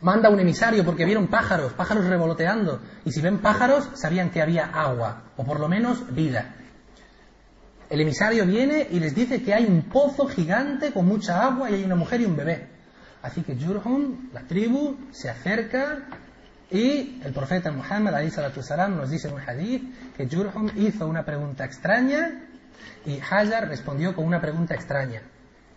manda 0.00 0.28
un 0.28 0.40
emisario 0.40 0.84
porque 0.84 1.04
vieron 1.04 1.28
pájaros, 1.28 1.72
pájaros 1.72 2.04
revoloteando. 2.06 2.80
Y 3.04 3.12
si 3.12 3.20
ven 3.20 3.38
pájaros, 3.38 3.88
sabían 3.94 4.30
que 4.30 4.42
había 4.42 4.66
agua, 4.66 5.24
o 5.36 5.44
por 5.44 5.58
lo 5.58 5.68
menos 5.68 6.14
vida. 6.14 6.56
El 7.88 8.00
emisario 8.00 8.46
viene 8.46 8.86
y 8.90 9.00
les 9.00 9.14
dice 9.14 9.42
que 9.42 9.54
hay 9.54 9.64
un 9.64 9.82
pozo 9.82 10.26
gigante 10.26 10.92
con 10.92 11.06
mucha 11.06 11.44
agua 11.44 11.70
y 11.70 11.74
hay 11.74 11.84
una 11.84 11.96
mujer 11.96 12.20
y 12.20 12.24
un 12.24 12.36
bebé. 12.36 12.68
Así 13.22 13.42
que 13.42 13.56
Jurhum, 13.56 14.30
la 14.32 14.42
tribu, 14.42 14.96
se 15.12 15.30
acerca 15.30 16.08
y 16.70 17.20
el 17.22 17.32
profeta 17.32 17.70
Muhammad 17.70 18.14
nos 18.88 19.10
dice 19.10 19.28
en 19.28 19.34
un 19.34 19.40
hadith 19.40 20.14
que 20.16 20.26
Jurhum 20.26 20.70
hizo 20.76 21.06
una 21.06 21.24
pregunta 21.24 21.64
extraña 21.64 22.48
y 23.04 23.18
Hajar 23.20 23.68
respondió 23.68 24.14
con 24.14 24.24
una 24.24 24.40
pregunta 24.40 24.74
extraña. 24.74 25.22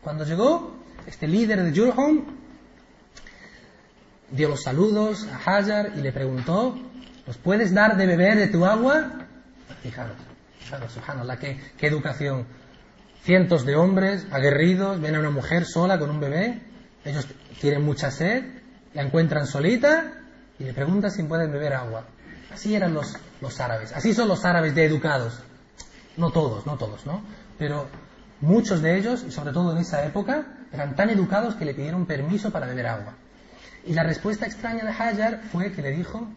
Cuando 0.02 0.24
llegó, 0.26 0.76
este 1.08 1.28
líder 1.28 1.64
de 1.64 1.78
Jurhum 1.78 2.26
dio 4.32 4.50
los 4.50 4.64
saludos 4.64 5.28
a 5.32 5.36
Hajar 5.36 5.94
y 5.96 6.02
le 6.02 6.12
preguntó, 6.12 6.78
¿nos 7.26 7.38
puedes 7.38 7.74
dar 7.74 7.98
de 7.98 8.06
beber 8.06 8.38
de 8.38 8.48
tu 8.48 8.66
agua? 8.66 9.12
Fijaros, 9.82 10.18
fijaros, 10.60 10.92
subhanallah, 10.92 11.38
qué, 11.38 11.60
qué 11.78 11.88
educación. 11.88 12.46
Cientos 13.24 13.66
de 13.66 13.76
hombres 13.76 14.28
aguerridos 14.32 15.02
ven 15.02 15.16
a 15.16 15.20
una 15.20 15.32
mujer 15.32 15.66
sola 15.66 15.98
con 15.98 16.10
un 16.12 16.20
bebé, 16.20 16.62
ellos 17.04 17.28
tienen 17.60 17.84
mucha 17.84 18.12
sed, 18.12 18.44
la 18.94 19.02
encuentran 19.02 19.48
solita 19.48 20.14
y 20.60 20.64
le 20.64 20.74
preguntan 20.74 21.12
si 21.12 21.24
pueden 21.24 21.52
beber 21.52 21.74
agua. 21.74 22.06
Así 22.54 22.76
eran 22.76 22.94
los, 22.94 23.18
los 23.42 23.60
árabes, 23.60 23.94
así 23.94 24.14
son 24.14 24.28
los 24.28 24.46
árabes 24.46 24.76
de 24.76 24.86
educados. 24.86 25.40
No 26.18 26.32
todos, 26.32 26.66
no 26.66 26.78
todos, 26.78 27.06
¿no? 27.06 27.22
Pero 27.58 27.88
muchos 28.42 28.82
de 28.82 28.98
ellos, 28.98 29.24
y 29.28 29.32
sobre 29.32 29.52
todo 29.54 29.72
en 29.72 29.80
esa 29.80 30.06
época, 30.06 30.46
eran 30.72 30.96
tan 30.96 31.10
educados 31.10 31.56
que 31.56 31.66
le 31.66 31.74
pidieron 31.74 32.06
permiso 32.06 32.52
para 32.52 32.68
beber 32.68 32.88
agua. 32.88 33.14
Y 33.86 33.94
la 33.94 34.04
respuesta 34.04 34.46
extraña 34.46 34.84
de 34.84 34.90
Hajar 34.90 35.42
fue 35.52 35.72
que 35.72 35.82
le 35.82 35.92
dijo, 35.92 36.28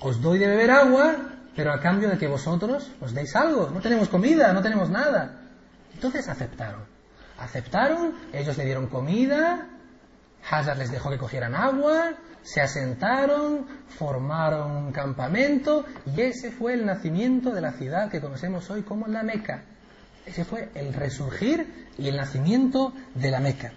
os 0.00 0.20
doy 0.20 0.38
de 0.38 0.46
beber 0.46 0.70
agua, 0.70 1.16
pero 1.56 1.72
a 1.72 1.80
cambio 1.80 2.08
de 2.10 2.18
que 2.18 2.28
vosotros 2.28 2.90
os 3.00 3.14
deis 3.14 3.34
algo. 3.36 3.70
No 3.70 3.80
tenemos 3.80 4.08
comida, 4.08 4.52
no 4.52 4.62
tenemos 4.62 4.90
nada. 4.90 5.40
Entonces 5.94 6.28
aceptaron. 6.28 6.82
Aceptaron, 7.38 8.14
ellos 8.32 8.56
le 8.56 8.64
dieron 8.64 8.86
comida, 8.86 9.66
Hajar 10.50 10.76
les 10.76 10.90
dejó 10.90 11.10
que 11.10 11.18
cogieran 11.18 11.54
agua, 11.54 12.14
se 12.42 12.60
asentaron, 12.60 13.66
formaron 13.88 14.70
un 14.70 14.92
campamento 14.92 15.86
y 16.14 16.20
ese 16.20 16.50
fue 16.50 16.74
el 16.74 16.84
nacimiento 16.84 17.50
de 17.50 17.62
la 17.62 17.72
ciudad 17.72 18.10
que 18.10 18.20
conocemos 18.20 18.68
hoy 18.70 18.82
como 18.82 19.06
la 19.06 19.22
Meca. 19.22 19.62
Ese 20.26 20.44
fue 20.44 20.70
el 20.74 20.92
resurgir 20.92 21.88
y 21.98 22.08
el 22.08 22.16
nacimiento 22.16 22.92
de 23.14 23.30
la 23.30 23.40
Meca. 23.40 23.72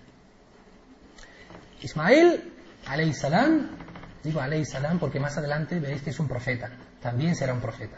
Ismael, 1.81 2.53
alayhi 2.87 3.13
salam, 3.13 3.69
digo 4.23 4.41
alayhi 4.41 4.65
salam 4.65 4.99
porque 4.99 5.19
más 5.19 5.37
adelante 5.37 5.79
veréis 5.79 6.01
que 6.01 6.09
es 6.09 6.19
un 6.19 6.27
profeta, 6.27 6.69
también 7.01 7.35
será 7.35 7.53
un 7.53 7.61
profeta. 7.61 7.97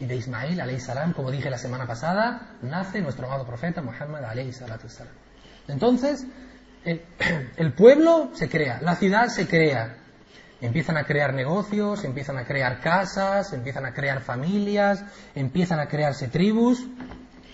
Y 0.00 0.06
de 0.06 0.16
Ismael, 0.16 0.60
alayhi 0.60 0.80
salam, 0.80 1.12
como 1.12 1.30
dije 1.30 1.48
la 1.50 1.58
semana 1.58 1.86
pasada, 1.86 2.56
nace 2.62 3.00
nuestro 3.00 3.26
amado 3.26 3.46
profeta 3.46 3.80
Muhammad, 3.80 4.24
alayhi 4.24 4.52
salatu 4.52 4.88
salam. 4.88 5.14
Entonces, 5.68 6.26
el, 7.56 7.72
pueblo 7.72 8.30
se 8.34 8.48
crea, 8.48 8.80
la 8.82 8.96
ciudad 8.96 9.28
se 9.28 9.46
crea. 9.46 9.96
Empiezan 10.60 10.96
a 10.96 11.04
crear 11.04 11.34
negocios, 11.34 12.04
empiezan 12.04 12.38
a 12.38 12.44
crear 12.44 12.80
casas, 12.80 13.52
empiezan 13.52 13.86
a 13.86 13.92
crear 13.92 14.20
familias, 14.20 15.04
empiezan 15.34 15.80
a 15.80 15.86
crearse 15.86 16.28
tribus. 16.28 16.86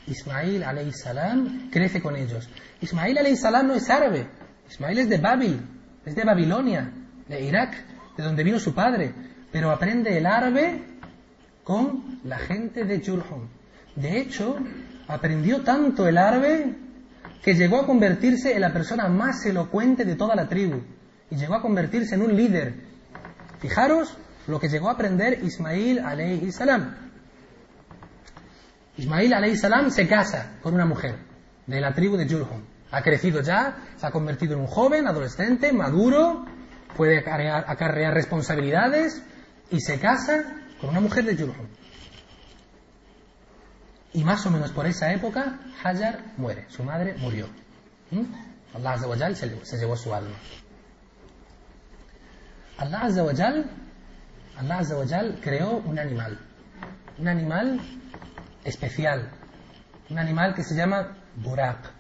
Ismail 0.07 0.65
alayhi 0.65 0.93
salam 0.93 1.71
crece 1.71 2.01
con 2.01 2.17
ellos. 2.17 2.49
Ismail 2.81 3.19
alayhi 3.19 3.37
salam 3.37 3.69
no 3.69 3.75
es 3.75 3.89
árabe, 3.89 4.27
Ismail 4.69 4.99
es 4.99 5.09
de 5.09 5.19
Babil, 5.19 5.61
es 6.05 6.15
de 6.15 6.25
Babilonia, 6.25 6.93
de 7.29 7.41
Irak, 7.43 7.75
de 8.17 8.23
donde 8.23 8.45
vino 8.45 8.59
su 8.59 8.75
padre, 8.75 9.13
pero 9.53 9.71
aprende 9.71 10.17
el 10.17 10.27
árabe 10.27 10.83
con 11.65 12.21
la 12.25 12.39
gente 12.39 12.85
de 12.85 13.01
Jurhum. 13.05 13.49
De 13.97 14.21
hecho, 14.21 14.57
aprendió 15.09 15.63
tanto 15.63 16.07
el 16.07 16.19
árabe 16.19 16.75
que 17.43 17.55
llegó 17.55 17.81
a 17.81 17.87
convertirse 17.87 18.55
en 18.55 18.61
la 18.61 18.73
persona 18.73 19.09
más 19.09 19.45
elocuente 19.47 20.05
de 20.05 20.17
toda 20.17 20.35
la 20.35 20.49
tribu 20.49 20.83
y 21.31 21.37
llegó 21.37 21.55
a 21.55 21.63
convertirse 21.63 22.15
en 22.15 22.23
un 22.23 22.37
líder. 22.37 22.75
Fijaros 23.61 24.17
lo 24.47 24.59
que 24.59 24.69
llegó 24.69 24.89
a 24.89 24.93
aprender 24.93 25.43
Ismail 25.43 26.01
alayhi 26.01 26.53
salam. 26.53 26.95
Ismail 28.97 29.33
alayhi 29.33 29.57
salam 29.57 29.91
se 29.91 30.07
casa 30.07 30.59
con 30.63 30.75
una 30.75 30.85
mujer 30.85 31.17
de 31.67 31.81
la 31.81 31.95
tribu 31.95 32.17
de 32.17 32.29
Jurhum. 32.29 32.63
Ha 32.91 33.03
crecido 33.03 33.41
ya, 33.41 33.77
se 33.97 34.07
ha 34.07 34.11
convertido 34.11 34.55
en 34.55 34.61
un 34.61 34.67
joven, 34.67 35.07
adolescente, 35.07 35.73
maduro, 35.73 36.45
puede 36.97 37.19
acarrear, 37.19 38.13
responsabilidades 38.13 39.23
y 39.71 39.81
se 39.81 40.01
casa 40.01 40.57
con 40.81 40.91
una 40.91 41.01
mujer 41.01 41.25
de 41.25 41.37
Jurhum. 41.37 41.67
Y 44.13 44.25
más 44.25 44.45
o 44.47 44.51
menos 44.51 44.73
por 44.73 44.87
esa 44.87 45.13
época, 45.13 45.61
Hajar 45.83 46.33
muere, 46.37 46.67
su 46.69 46.83
madre 46.83 47.15
murió. 47.19 47.49
¿Mm? 48.11 48.25
Allah 48.75 48.93
Azza 48.93 49.35
se, 49.35 49.65
se 49.65 49.77
llevó 49.79 49.97
su 49.97 50.13
alma. 50.15 50.37
Allah 52.79 53.03
Azza 53.03 53.23
Allah 54.97 55.35
creó 55.41 55.77
un 55.79 55.99
animal, 55.99 56.39
un 57.19 57.29
animal 57.29 57.81
especial, 58.65 59.31
un 60.09 60.19
animal 60.19 60.55
que 60.55 60.65
se 60.65 60.75
llama 60.75 61.17
Burak. 61.37 62.00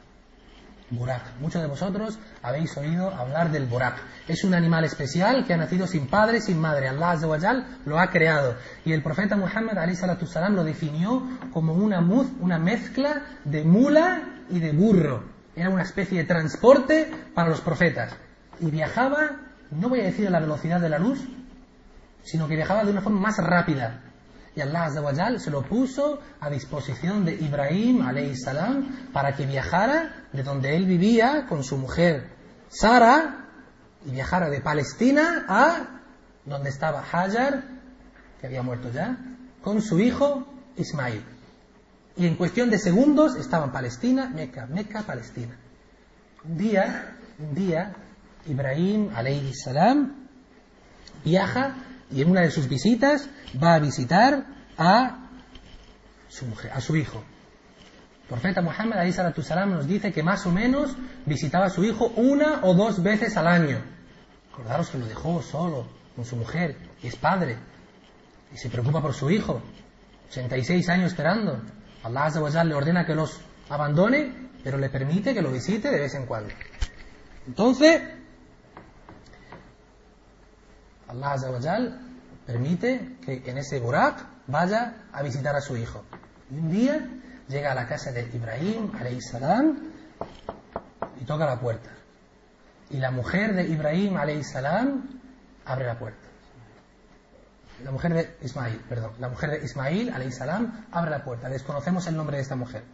Burak. 0.90 1.38
Muchos 1.40 1.62
de 1.62 1.68
vosotros 1.68 2.18
habéis 2.42 2.76
oído 2.76 3.10
hablar 3.14 3.50
del 3.50 3.66
Burak. 3.66 3.96
Es 4.26 4.44
un 4.44 4.54
animal 4.54 4.84
especial 4.84 5.46
que 5.46 5.54
ha 5.54 5.56
nacido 5.56 5.86
sin 5.86 6.08
padre, 6.08 6.40
sin 6.40 6.58
madre. 6.58 6.88
Allah 6.88 7.12
Azza 7.12 7.26
lo 7.84 7.98
ha 7.98 8.10
creado. 8.10 8.56
Y 8.84 8.92
el 8.92 9.02
profeta 9.02 9.36
Muhammad 9.36 9.76
salam 9.94 10.54
lo 10.54 10.64
definió 10.64 11.22
como 11.52 11.74
una, 11.74 12.00
muz, 12.00 12.28
una 12.40 12.58
mezcla 12.58 13.22
de 13.44 13.64
mula 13.64 14.22
y 14.50 14.58
de 14.58 14.72
burro. 14.72 15.24
Era 15.54 15.70
una 15.70 15.82
especie 15.82 16.18
de 16.18 16.24
transporte 16.24 17.10
para 17.34 17.48
los 17.48 17.60
profetas. 17.60 18.14
Y 18.60 18.70
viajaba, 18.70 19.36
no 19.70 19.88
voy 19.88 20.00
a 20.00 20.04
decir 20.04 20.26
a 20.26 20.30
la 20.30 20.40
velocidad 20.40 20.80
de 20.80 20.88
la 20.88 20.98
luz, 20.98 21.20
sino 22.22 22.48
que 22.48 22.56
viajaba 22.56 22.84
de 22.84 22.90
una 22.90 23.00
forma 23.00 23.20
más 23.20 23.36
rápida. 23.38 24.09
Y 24.56 24.60
Allah 24.60 25.38
se 25.38 25.50
lo 25.50 25.62
puso 25.62 26.20
a 26.40 26.50
disposición 26.50 27.24
de 27.24 27.34
Ibrahim 27.34 28.02
salam 28.34 29.10
para 29.12 29.34
que 29.36 29.46
viajara 29.46 30.26
de 30.32 30.42
donde 30.42 30.74
él 30.74 30.86
vivía 30.86 31.46
con 31.48 31.62
su 31.62 31.76
mujer 31.76 32.30
Sara 32.68 33.46
y 34.06 34.10
viajara 34.10 34.50
de 34.50 34.60
Palestina 34.60 35.44
a 35.48 36.00
donde 36.44 36.70
estaba 36.70 37.00
Hajar, 37.00 37.64
que 38.40 38.46
había 38.46 38.62
muerto 38.62 38.90
ya, 38.90 39.18
con 39.62 39.82
su 39.82 40.00
hijo 40.00 40.46
Ismail. 40.76 41.22
Y 42.16 42.26
en 42.26 42.36
cuestión 42.36 42.70
de 42.70 42.78
segundos 42.78 43.36
estaba 43.36 43.66
en 43.66 43.72
Palestina, 43.72 44.28
Meca, 44.28 44.66
Meca, 44.66 45.02
Palestina. 45.02 45.56
Un 46.44 46.56
día, 46.56 47.16
un 47.38 47.54
día, 47.54 47.94
Ibrahim 48.46 49.10
salam 49.52 50.28
viaja 51.24 51.74
y 52.12 52.22
en 52.22 52.30
una 52.30 52.42
de 52.42 52.50
sus 52.50 52.68
visitas 52.68 53.28
va 53.62 53.74
a 53.74 53.78
visitar 53.78 54.46
a 54.76 55.28
su, 56.28 56.46
mujer, 56.46 56.72
a 56.72 56.80
su 56.80 56.96
hijo. 56.96 57.22
El 58.22 58.28
profeta 58.28 58.62
Muhammad 58.62 58.98
salam 59.42 59.70
nos 59.70 59.86
dice 59.86 60.12
que 60.12 60.22
más 60.22 60.46
o 60.46 60.52
menos 60.52 60.96
visitaba 61.26 61.66
a 61.66 61.70
su 61.70 61.84
hijo 61.84 62.12
una 62.16 62.60
o 62.62 62.74
dos 62.74 63.02
veces 63.02 63.36
al 63.36 63.46
año. 63.46 63.78
Acordaros 64.52 64.90
que 64.90 64.98
lo 64.98 65.06
dejó 65.06 65.42
solo 65.42 65.86
con 66.14 66.24
su 66.24 66.36
mujer 66.36 66.76
y 67.02 67.08
es 67.08 67.16
padre 67.16 67.58
y 68.52 68.56
se 68.56 68.68
preocupa 68.68 69.00
por 69.00 69.14
su 69.14 69.30
hijo. 69.30 69.60
86 70.30 70.88
años 70.88 71.12
esperando. 71.12 71.60
Allah 72.02 72.64
le 72.64 72.74
ordena 72.74 73.04
que 73.04 73.14
los 73.14 73.40
abandone, 73.68 74.50
pero 74.62 74.78
le 74.78 74.88
permite 74.88 75.34
que 75.34 75.42
lo 75.42 75.50
visite 75.50 75.90
de 75.90 76.00
vez 76.00 76.14
en 76.14 76.26
cuando. 76.26 76.54
Entonces, 77.46 78.00
Allah 81.10 81.32
Azawajal 81.32 82.00
permite 82.46 83.16
que 83.24 83.42
en 83.44 83.58
ese 83.58 83.80
Burak 83.80 84.24
vaya 84.46 84.94
a 85.12 85.22
visitar 85.22 85.56
a 85.56 85.60
su 85.60 85.76
hijo. 85.76 86.04
Y 86.50 86.58
un 86.58 86.70
día 86.70 87.08
llega 87.48 87.72
a 87.72 87.74
la 87.74 87.86
casa 87.86 88.12
de 88.12 88.30
Ibrahim, 88.32 88.92
salam, 89.20 89.90
y 91.20 91.24
toca 91.24 91.46
la 91.46 91.58
puerta. 91.58 91.90
Y 92.90 92.98
la 92.98 93.10
mujer 93.10 93.54
de 93.54 93.64
Ibrahim, 93.64 94.16
salam, 94.42 95.20
abre 95.64 95.86
la 95.86 95.98
puerta. 95.98 96.28
La 97.84 97.90
mujer 97.90 98.14
de 98.14 98.36
Ismail, 98.42 98.80
perdón, 98.88 99.12
la 99.18 99.28
mujer 99.28 99.50
de 99.50 99.64
Ismail, 99.64 100.32
salam, 100.32 100.86
abre 100.92 101.10
la 101.10 101.24
puerta. 101.24 101.48
Desconocemos 101.48 102.06
el 102.06 102.16
nombre 102.16 102.36
de 102.36 102.42
esta 102.42 102.56
mujer. 102.56 102.84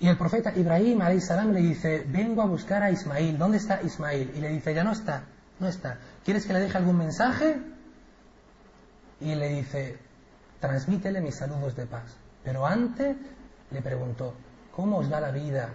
Y 0.00 0.08
el 0.08 0.16
profeta 0.16 0.52
Ibrahim, 0.54 1.00
salam, 1.20 1.52
le 1.52 1.60
dice, 1.60 2.04
vengo 2.06 2.40
a 2.40 2.46
buscar 2.46 2.82
a 2.82 2.90
Ismail. 2.90 3.36
¿Dónde 3.36 3.58
está 3.58 3.82
Ismail? 3.82 4.32
Y 4.36 4.40
le 4.40 4.50
dice, 4.50 4.74
ya 4.74 4.84
no 4.84 4.92
está, 4.92 5.24
no 5.58 5.68
está. 5.68 5.98
¿Quieres 6.28 6.44
que 6.44 6.52
le 6.52 6.60
deje 6.60 6.76
algún 6.76 6.98
mensaje? 6.98 7.56
Y 9.18 9.34
le 9.34 9.48
dice, 9.48 9.98
transmítele 10.60 11.22
mis 11.22 11.36
saludos 11.36 11.74
de 11.74 11.86
paz. 11.86 12.18
Pero 12.44 12.66
antes 12.66 13.16
le 13.70 13.80
preguntó, 13.80 14.34
¿cómo 14.70 14.98
os 14.98 15.10
va 15.10 15.20
la 15.20 15.30
vida? 15.30 15.70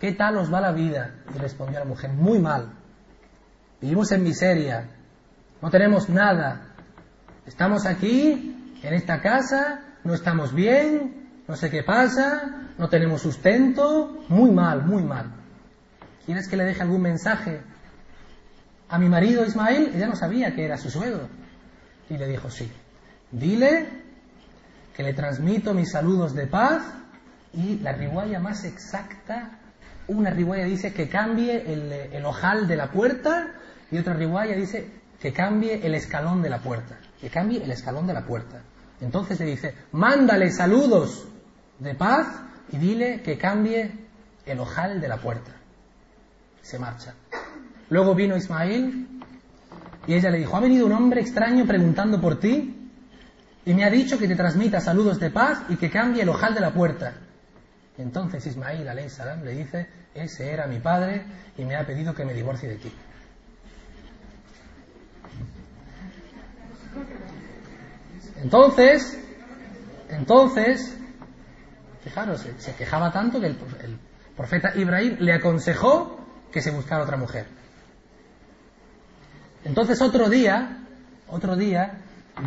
¿Qué 0.00 0.10
tal 0.10 0.38
os 0.38 0.52
va 0.52 0.60
la 0.60 0.72
vida? 0.72 1.14
Y 1.32 1.38
respondió 1.38 1.78
la 1.78 1.84
mujer, 1.84 2.10
muy 2.10 2.40
mal. 2.40 2.72
Vivimos 3.80 4.10
en 4.10 4.24
miseria, 4.24 4.88
no 5.62 5.70
tenemos 5.70 6.08
nada. 6.08 6.62
Estamos 7.46 7.86
aquí, 7.86 8.80
en 8.82 8.92
esta 8.92 9.22
casa, 9.22 9.82
no 10.02 10.14
estamos 10.14 10.52
bien, 10.52 11.44
no 11.46 11.54
sé 11.54 11.70
qué 11.70 11.84
pasa, 11.84 12.72
no 12.76 12.88
tenemos 12.88 13.22
sustento, 13.22 14.24
muy 14.28 14.50
mal, 14.50 14.84
muy 14.84 15.04
mal. 15.04 15.32
¿quieres 16.26 16.48
que 16.48 16.56
le 16.56 16.64
deje 16.64 16.82
algún 16.82 17.02
mensaje 17.02 17.62
a 18.88 18.98
mi 18.98 19.08
marido 19.08 19.44
Ismael? 19.44 19.92
Ella 19.94 20.06
no 20.06 20.16
sabía 20.16 20.54
que 20.54 20.64
era 20.64 20.76
su 20.76 20.90
suegro. 20.90 21.28
Y 22.08 22.16
le 22.16 22.28
dijo, 22.28 22.50
sí, 22.50 22.70
dile 23.30 23.86
que 24.96 25.02
le 25.02 25.12
transmito 25.12 25.74
mis 25.74 25.90
saludos 25.90 26.34
de 26.34 26.46
paz 26.46 26.82
y 27.52 27.78
la 27.78 27.92
riguaya 27.92 28.40
más 28.40 28.64
exacta, 28.64 29.58
una 30.08 30.30
riguaya 30.30 30.64
dice 30.64 30.92
que 30.92 31.08
cambie 31.08 31.64
el, 32.12 32.24
ojal 32.24 32.68
de 32.68 32.76
la 32.76 32.90
puerta 32.90 33.54
y 33.90 33.98
otra 33.98 34.14
riguaya 34.14 34.54
dice 34.54 34.90
que 35.20 35.32
cambie 35.32 35.86
el 35.86 35.94
escalón 35.94 36.42
de 36.42 36.50
la 36.50 36.60
puerta, 36.60 36.98
que 37.20 37.28
cambie 37.28 37.62
el 37.62 37.70
escalón 37.70 38.06
de 38.06 38.14
la 38.14 38.24
puerta. 38.24 38.62
Entonces 39.00 39.38
le 39.40 39.46
dice, 39.46 39.74
mándale 39.92 40.50
saludos 40.50 41.26
de 41.78 41.94
paz 41.94 42.28
y 42.72 42.78
dile 42.78 43.20
que 43.22 43.36
cambie 43.36 43.90
el 44.46 44.60
ojal 44.60 45.00
de 45.00 45.08
la 45.08 45.18
puerta. 45.18 45.50
Se 46.62 46.78
marcha. 46.78 47.14
Luego 47.90 48.14
vino 48.14 48.36
Ismael 48.36 49.06
y 50.06 50.14
ella 50.14 50.30
le 50.30 50.38
dijo, 50.38 50.56
ha 50.56 50.60
venido 50.60 50.86
un 50.86 50.92
hombre 50.92 51.20
extraño 51.20 51.66
preguntando 51.66 52.20
por 52.20 52.38
ti 52.38 52.90
y 53.64 53.74
me 53.74 53.84
ha 53.84 53.90
dicho 53.90 54.18
que 54.18 54.28
te 54.28 54.36
transmita 54.36 54.80
saludos 54.80 55.18
de 55.18 55.30
paz 55.30 55.62
y 55.68 55.76
que 55.76 55.90
cambie 55.90 56.22
el 56.22 56.28
ojal 56.28 56.54
de 56.54 56.60
la 56.60 56.72
puerta. 56.72 57.14
entonces 57.98 58.46
Ismael 58.46 58.88
salam 59.10 59.44
le 59.44 59.52
dice, 59.52 59.88
ese 60.14 60.52
era 60.52 60.66
mi 60.66 60.78
padre 60.78 61.24
y 61.58 61.64
me 61.64 61.76
ha 61.76 61.84
pedido 61.84 62.14
que 62.14 62.24
me 62.24 62.32
divorcie 62.32 62.68
de 62.68 62.76
ti. 62.76 62.92
Entonces, 68.42 69.18
entonces, 70.08 70.96
fijaros, 72.02 72.46
se 72.58 72.74
quejaba 72.74 73.10
tanto 73.10 73.40
que 73.40 73.46
el, 73.46 73.56
profeta 74.36 74.72
Ibrahim 74.76 75.16
le 75.20 75.32
aconsejó 75.32 76.20
que 76.52 76.60
se 76.60 76.70
buscara 76.70 77.02
otra 77.02 77.16
mujer. 77.16 77.46
Entonces 79.66 80.00
otro 80.00 80.28
día, 80.28 80.78
otro 81.26 81.56
día, 81.56 81.98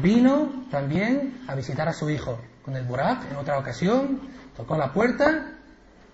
vino 0.01 0.65
también 0.71 1.41
a 1.49 1.55
visitar 1.55 1.89
a 1.89 1.93
su 1.93 2.10
hijo 2.10 2.39
con 2.63 2.77
el 2.77 2.86
Burak 2.86 3.29
en 3.29 3.36
otra 3.36 3.60
ocasión, 3.60 4.21
tocó 4.55 4.77
la 4.77 4.93
puerta 4.93 5.51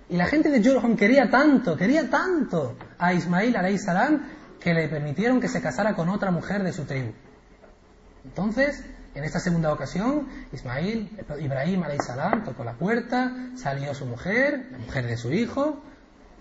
y 0.09 0.17
la 0.17 0.25
gente 0.25 0.49
de 0.49 0.63
Jurham 0.63 0.95
quería 0.95 1.29
tanto, 1.29 1.77
quería 1.77 2.09
tanto 2.09 2.75
a 2.97 3.13
Ismail 3.13 3.55
alayhi 3.55 3.77
salam 3.77 4.23
que 4.59 4.73
le 4.73 4.87
permitieron 4.87 5.39
que 5.39 5.47
se 5.47 5.61
casara 5.61 5.93
con 5.93 6.09
otra 6.09 6.31
mujer 6.31 6.63
de 6.63 6.73
su 6.73 6.85
tribu. 6.85 7.13
Entonces, 8.23 8.83
en 9.13 9.23
esta 9.23 9.39
segunda 9.39 9.71
ocasión, 9.71 10.27
Ismail, 10.51 11.19
Ibrahim 11.39 11.83
salam 11.99 12.43
tocó 12.43 12.63
la 12.63 12.73
puerta, 12.73 13.31
salió 13.55 13.93
su 13.93 14.07
mujer, 14.07 14.69
la 14.71 14.79
mujer 14.79 15.05
de 15.05 15.17
su 15.17 15.31
hijo. 15.31 15.83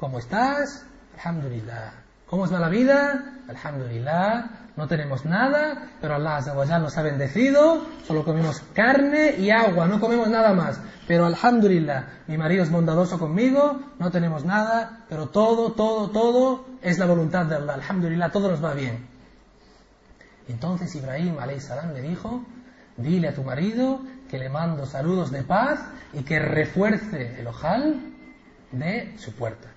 ¿Cómo 0.00 0.18
estás? 0.18 0.86
Alhamdulillah. 1.18 2.03
¿Cómo 2.34 2.50
va 2.50 2.58
la 2.58 2.68
vida? 2.68 3.32
Alhamdulillah. 3.46 4.50
No 4.76 4.88
tenemos 4.88 5.24
nada, 5.24 5.90
pero 6.00 6.16
Allah 6.16 6.80
nos 6.80 6.98
ha 6.98 7.02
bendecido. 7.02 7.86
Solo 8.08 8.24
comemos 8.24 8.60
carne 8.72 9.36
y 9.38 9.52
agua, 9.52 9.86
no 9.86 10.00
comemos 10.00 10.26
nada 10.26 10.52
más. 10.52 10.80
Pero 11.06 11.26
Alhamdulillah, 11.26 12.24
mi 12.26 12.36
marido 12.36 12.64
es 12.64 12.72
bondadoso 12.72 13.20
conmigo, 13.20 13.78
no 14.00 14.10
tenemos 14.10 14.44
nada, 14.44 15.04
pero 15.08 15.28
todo, 15.28 15.74
todo, 15.74 16.10
todo 16.10 16.64
es 16.82 16.98
la 16.98 17.06
voluntad 17.06 17.46
de 17.46 17.54
Allah. 17.54 17.74
Alhamdulillah, 17.74 18.32
todo 18.32 18.50
nos 18.50 18.64
va 18.64 18.74
bien. 18.74 19.06
Entonces 20.48 20.92
Ibrahim 20.96 21.36
salam 21.60 21.94
le 21.94 22.02
dijo, 22.02 22.44
Dile 22.96 23.28
a 23.28 23.34
tu 23.36 23.44
marido 23.44 24.00
que 24.28 24.38
le 24.38 24.48
mando 24.48 24.86
saludos 24.86 25.30
de 25.30 25.44
paz 25.44 25.78
y 26.12 26.24
que 26.24 26.40
refuerce 26.40 27.38
el 27.38 27.46
ojal 27.46 28.00
de 28.72 29.14
su 29.18 29.30
puerta. 29.36 29.68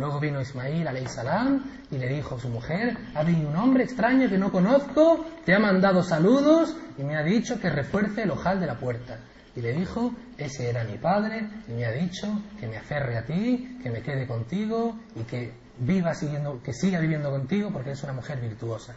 Luego 0.00 0.18
vino 0.18 0.40
Ismail 0.40 0.88
salam 1.08 1.62
y 1.90 1.98
le 1.98 2.08
dijo 2.08 2.36
a 2.36 2.40
su 2.40 2.48
mujer, 2.48 2.96
ha 3.14 3.22
venido 3.22 3.50
un 3.50 3.56
hombre 3.56 3.84
extraño 3.84 4.30
que 4.30 4.38
no 4.38 4.50
conozco, 4.50 5.26
te 5.44 5.54
ha 5.54 5.58
mandado 5.58 6.02
saludos 6.02 6.74
y 6.96 7.02
me 7.02 7.18
ha 7.18 7.22
dicho 7.22 7.60
que 7.60 7.68
refuerce 7.68 8.22
el 8.22 8.30
ojal 8.30 8.60
de 8.60 8.66
la 8.66 8.78
puerta. 8.78 9.18
Y 9.54 9.60
le 9.60 9.74
dijo, 9.74 10.14
ese 10.38 10.70
era 10.70 10.84
mi 10.84 10.96
padre 10.96 11.46
y 11.68 11.72
me 11.72 11.84
ha 11.84 11.92
dicho 11.92 12.26
que 12.58 12.66
me 12.66 12.78
aferre 12.78 13.18
a 13.18 13.26
ti, 13.26 13.78
que 13.82 13.90
me 13.90 14.00
quede 14.00 14.26
contigo 14.26 14.98
y 15.16 15.24
que 15.24 15.52
viva 15.76 16.14
siguiendo, 16.14 16.62
que 16.62 16.72
siga 16.72 16.98
viviendo 16.98 17.30
contigo 17.30 17.70
porque 17.70 17.90
es 17.90 18.02
una 18.02 18.14
mujer 18.14 18.40
virtuosa. 18.40 18.94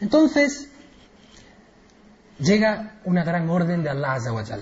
Entonces, 0.00 0.72
llega 2.40 2.96
una 3.04 3.22
gran 3.22 3.48
orden 3.48 3.84
de 3.84 3.90
Allah 3.90 4.14
Azza 4.14 4.58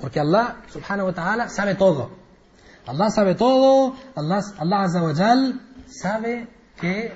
Porque 0.00 0.20
Allah 0.20 0.58
subhanahu 0.68 1.08
wa 1.08 1.12
ta'ala 1.12 1.48
sabe 1.48 1.74
todo. 1.74 2.25
Allah 2.86 3.10
sabe 3.10 3.34
todo, 3.34 3.94
Allah, 4.14 4.40
Allah 4.58 4.86
sabe 5.86 6.48
que 6.80 7.12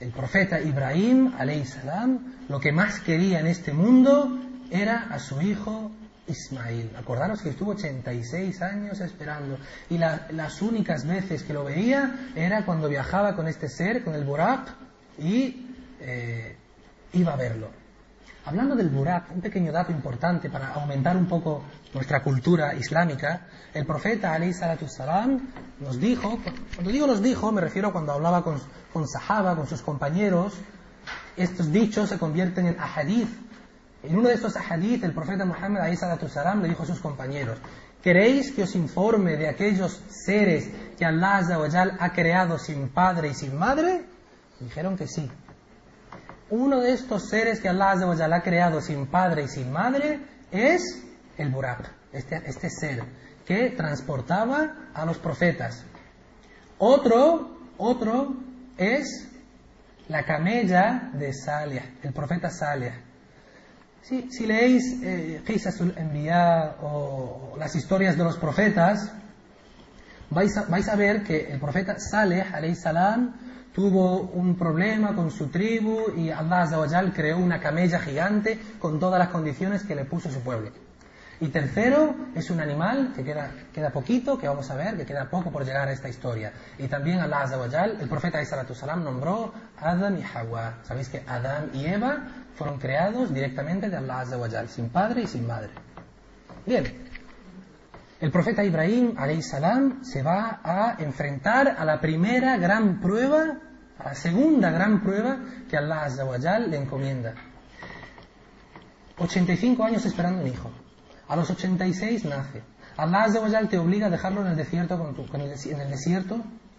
el 0.00 0.10
profeta 0.10 0.60
Ibrahim 0.60 1.32
salam 1.64 2.36
lo 2.48 2.60
que 2.60 2.70
más 2.70 3.00
quería 3.00 3.40
en 3.40 3.48
este 3.48 3.72
mundo 3.72 4.38
era 4.70 5.08
a 5.10 5.18
su 5.18 5.40
hijo 5.40 5.90
Ismail. 6.28 6.92
Acordaros 6.96 7.42
que 7.42 7.50
estuvo 7.50 7.72
86 7.72 8.62
años 8.62 9.00
esperando 9.00 9.58
y 9.90 9.98
las 9.98 10.62
únicas 10.62 11.06
veces 11.06 11.42
que 11.42 11.52
lo 11.52 11.64
veía 11.64 12.30
era 12.36 12.64
cuando 12.64 12.88
viajaba 12.88 13.34
con 13.34 13.48
este 13.48 13.68
ser, 13.68 14.04
con 14.04 14.14
el 14.14 14.24
Burak, 14.24 14.68
y 15.18 15.66
eh, 16.00 16.56
iba 17.12 17.32
a 17.32 17.36
verlo. 17.36 17.70
Hablando 18.48 18.74
del 18.74 18.88
Burak, 18.88 19.30
un 19.34 19.42
pequeño 19.42 19.70
dato 19.70 19.92
importante 19.92 20.48
para 20.48 20.72
aumentar 20.72 21.18
un 21.18 21.26
poco 21.26 21.64
nuestra 21.92 22.22
cultura 22.22 22.74
islámica, 22.74 23.46
el 23.74 23.84
profeta 23.84 24.32
Ali 24.32 24.54
salam 24.54 25.50
nos 25.80 26.00
dijo, 26.00 26.38
cuando 26.74 26.90
digo 26.90 27.06
nos 27.06 27.22
dijo, 27.22 27.52
me 27.52 27.60
refiero 27.60 27.92
cuando 27.92 28.12
hablaba 28.12 28.42
con, 28.42 28.58
con 28.90 29.06
Sahaba, 29.06 29.54
con 29.54 29.66
sus 29.66 29.82
compañeros, 29.82 30.54
estos 31.36 31.70
dichos 31.70 32.08
se 32.08 32.18
convierten 32.18 32.68
en 32.68 32.80
ahadith. 32.80 33.28
En 34.02 34.16
uno 34.16 34.28
de 34.28 34.34
estos 34.36 34.56
ahadith, 34.56 35.04
el 35.04 35.12
profeta 35.12 35.44
Muhammad 35.44 35.82
Ali 35.82 35.96
salam 35.98 36.62
le 36.62 36.68
dijo 36.70 36.84
a 36.84 36.86
sus 36.86 37.00
compañeros, 37.00 37.58
¿queréis 38.02 38.52
que 38.52 38.62
os 38.62 38.74
informe 38.74 39.36
de 39.36 39.50
aquellos 39.50 40.00
seres 40.08 40.70
que 40.96 41.04
Allah 41.04 41.42
ha 42.00 42.12
creado 42.14 42.58
sin 42.58 42.88
padre 42.88 43.28
y 43.28 43.34
sin 43.34 43.58
madre? 43.58 44.06
Dijeron 44.58 44.96
que 44.96 45.06
sí 45.06 45.30
uno 46.50 46.80
de 46.80 46.92
estos 46.92 47.28
seres 47.28 47.60
que 47.60 47.68
Allah 47.68 47.92
ha 47.92 48.42
creado 48.42 48.80
sin 48.80 49.06
padre 49.06 49.44
y 49.44 49.48
sin 49.48 49.70
madre 49.70 50.20
es 50.50 50.82
el 51.36 51.50
Burak, 51.50 51.90
este, 52.12 52.42
este, 52.46 52.70
ser 52.70 53.02
que 53.46 53.70
transportaba 53.70 54.90
a 54.94 55.04
los 55.04 55.18
profetas. 55.18 55.84
Otro, 56.78 57.58
otro 57.76 58.34
es 58.76 59.28
la 60.08 60.24
camella 60.24 61.10
de 61.12 61.32
Salih, 61.32 61.82
el 62.02 62.12
profeta 62.12 62.50
Salih. 62.50 62.92
si 64.02 64.46
leéis 64.46 65.02
eh, 65.02 65.42
Qisasul 65.46 65.94
o 66.82 67.56
las 67.58 67.74
historias 67.74 68.16
de 68.16 68.24
los 68.24 68.38
profetas, 68.38 69.12
vais 70.30 70.56
a, 70.56 70.62
vais 70.62 70.88
a 70.88 70.96
ver 70.96 71.22
que 71.22 71.50
el 71.50 71.60
profeta 71.60 71.98
Salih, 71.98 72.42
alayhi 72.52 72.74
salam, 72.74 73.34
tuvo 73.74 74.22
un 74.22 74.56
problema 74.56 75.14
con 75.14 75.30
su 75.30 75.48
tribu 75.48 76.12
y 76.16 76.30
Allah 76.30 76.62
Azawajal 76.62 77.12
creó 77.12 77.38
una 77.38 77.60
camella 77.60 77.98
gigante 78.00 78.58
con 78.78 78.98
todas 78.98 79.18
las 79.18 79.28
condiciones 79.28 79.84
que 79.84 79.94
le 79.94 80.04
puso 80.04 80.30
su 80.30 80.40
pueblo. 80.40 80.70
Y 81.40 81.48
tercero, 81.48 82.16
es 82.34 82.50
un 82.50 82.58
animal 82.58 83.12
que 83.14 83.22
queda, 83.22 83.52
queda 83.72 83.90
poquito, 83.90 84.36
que 84.38 84.48
vamos 84.48 84.68
a 84.70 84.74
ver, 84.74 84.96
que 84.96 85.06
queda 85.06 85.30
poco 85.30 85.52
por 85.52 85.64
llegar 85.64 85.86
a 85.86 85.92
esta 85.92 86.08
historia. 86.08 86.52
Y 86.78 86.88
también 86.88 87.20
Allah 87.20 87.42
Azawajal, 87.42 88.00
el 88.00 88.08
profeta 88.08 88.44
Salam 88.44 89.04
nombró 89.04 89.52
Adam 89.80 90.18
y 90.18 90.24
Hawa. 90.24 90.78
Sabéis 90.82 91.08
que 91.08 91.22
Adam 91.28 91.70
y 91.72 91.86
Eva 91.86 92.26
fueron 92.56 92.78
creados 92.78 93.32
directamente 93.32 93.88
de 93.88 93.96
Allah 93.96 94.20
Azawajal, 94.20 94.68
sin 94.68 94.88
padre 94.88 95.22
y 95.22 95.26
sin 95.28 95.46
madre. 95.46 95.70
Bien, 96.66 97.07
el 98.20 98.30
profeta 98.30 98.64
Ibrahim 98.64 99.14
salam 99.42 100.04
se 100.04 100.22
va 100.22 100.60
a 100.62 100.96
enfrentar 100.98 101.76
a 101.78 101.84
la 101.84 102.00
primera 102.00 102.56
gran 102.56 103.00
prueba 103.00 103.58
la 104.04 104.14
segunda 104.14 104.70
gran 104.70 105.02
prueba 105.02 105.38
que 105.68 105.76
Allah 105.76 106.04
Azawajal 106.04 106.70
le 106.70 106.76
encomienda. 106.76 107.34
85 109.18 109.84
años 109.84 110.06
esperando 110.06 110.42
un 110.42 110.48
hijo. 110.48 110.70
A 111.28 111.36
los 111.36 111.50
86 111.50 112.24
nace. 112.24 112.62
Allah 112.96 113.24
Azawajal 113.24 113.68
te 113.68 113.78
obliga 113.78 114.06
a 114.06 114.10
dejarlo 114.10 114.42
en 114.42 114.48
el 114.48 114.56
desierto 114.56 114.98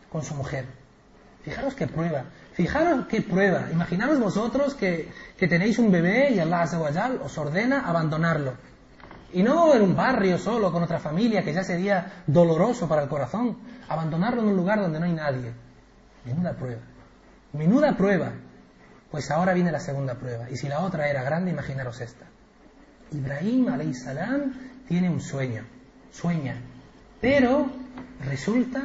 con, 0.09 0.23
su 0.23 0.33
mujer. 0.33 0.65
Fijaros 1.43 1.75
qué 1.75 1.87
prueba. 1.87 2.25
Fijaros 2.53 3.05
qué 3.07 3.21
prueba. 3.21 3.67
Imaginaros 3.71 4.19
vosotros 4.19 4.73
que, 4.73 5.11
tenéis 5.37 5.77
un 5.77 5.91
bebé 5.91 6.31
y 6.31 6.39
Allah 6.39 6.61
Azawajal 6.61 7.19
os 7.21 7.37
ordena 7.37 7.87
abandonarlo. 7.87 8.53
Y 9.33 9.43
no 9.43 9.75
en 9.75 9.81
un 9.81 9.95
barrio 9.95 10.37
solo, 10.37 10.71
con 10.71 10.83
otra 10.83 10.99
familia, 10.99 11.43
que 11.43 11.53
ya 11.53 11.63
sería 11.63 12.23
doloroso 12.25 12.87
para 12.87 13.03
el 13.03 13.09
corazón. 13.09 13.57
Abandonarlo 13.87 14.41
en 14.41 14.49
un 14.49 14.55
lugar 14.55 14.79
donde 14.79 14.99
no 14.99 15.05
hay 15.05 15.13
nadie. 15.13 15.53
Ninguna 16.25 16.53
prueba. 16.53 16.81
Menuda 17.53 17.95
prueba. 17.95 18.31
Pues 19.11 19.29
ahora 19.31 19.53
viene 19.53 19.71
la 19.71 19.79
segunda 19.79 20.15
prueba. 20.15 20.49
Y 20.49 20.55
si 20.55 20.67
la 20.67 20.79
otra 20.81 21.09
era 21.09 21.23
grande, 21.23 21.51
imaginaros 21.51 22.01
esta. 22.01 22.25
Ibrahim 23.11 23.93
salam 23.93 24.53
tiene 24.87 25.09
un 25.09 25.19
sueño. 25.19 25.63
Sueña. 26.11 26.55
Pero 27.21 27.69
resulta 28.25 28.81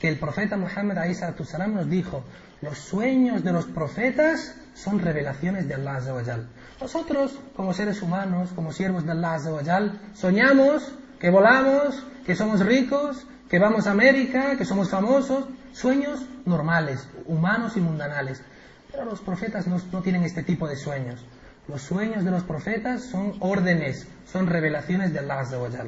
que 0.00 0.08
el 0.08 0.18
profeta 0.18 0.56
Muhammad 0.56 0.98
salam 1.44 1.74
nos 1.74 1.88
dijo, 1.88 2.24
los 2.62 2.78
sueños 2.78 3.44
de 3.44 3.52
los 3.52 3.66
profetas 3.66 4.54
son 4.74 4.98
revelaciones 5.00 5.68
de 5.68 5.74
Allah. 5.74 6.46
Nosotros, 6.80 7.38
como 7.56 7.72
seres 7.72 8.02
humanos, 8.02 8.50
como 8.54 8.72
siervos 8.72 9.04
de 9.04 9.12
Allah 9.12 9.92
soñamos 10.14 10.92
que 11.20 11.30
volamos, 11.30 12.04
que 12.26 12.34
somos 12.34 12.60
ricos, 12.60 13.26
que 13.48 13.58
vamos 13.58 13.86
a 13.86 13.92
América, 13.92 14.56
que 14.56 14.64
somos 14.64 14.90
famosos, 14.90 15.46
sueños 15.72 16.20
normales, 16.44 17.08
humanos 17.26 17.76
y 17.76 17.80
mundanales. 17.80 18.42
Pero 18.90 19.04
los 19.04 19.20
profetas 19.20 19.66
no, 19.66 19.78
tienen 20.02 20.24
este 20.24 20.42
tipo 20.42 20.68
de 20.68 20.76
sueños. 20.76 21.24
Los 21.68 21.82
sueños 21.82 22.24
de 22.24 22.30
los 22.30 22.42
profetas 22.42 23.04
son 23.04 23.34
órdenes, 23.40 24.06
son 24.30 24.46
revelaciones 24.46 25.12
de 25.12 25.20
Allah. 25.20 25.86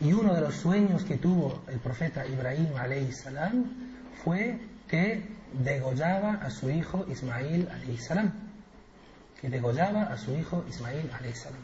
Y 0.00 0.12
uno 0.12 0.34
de 0.34 0.40
los 0.40 0.54
sueños 0.54 1.04
que 1.04 1.16
tuvo 1.16 1.62
el 1.68 1.78
profeta 1.78 2.26
Ibrahim 2.26 2.68
salam 3.12 3.64
fue 4.24 4.58
que 4.88 5.28
degollaba 5.52 6.34
a 6.34 6.50
su 6.50 6.70
hijo 6.70 7.04
Ismail 7.08 7.68
salam. 7.98 8.45
Que 9.40 9.48
degollaba 9.48 10.04
a 10.04 10.16
su 10.16 10.34
hijo 10.34 10.64
salam. 10.70 11.62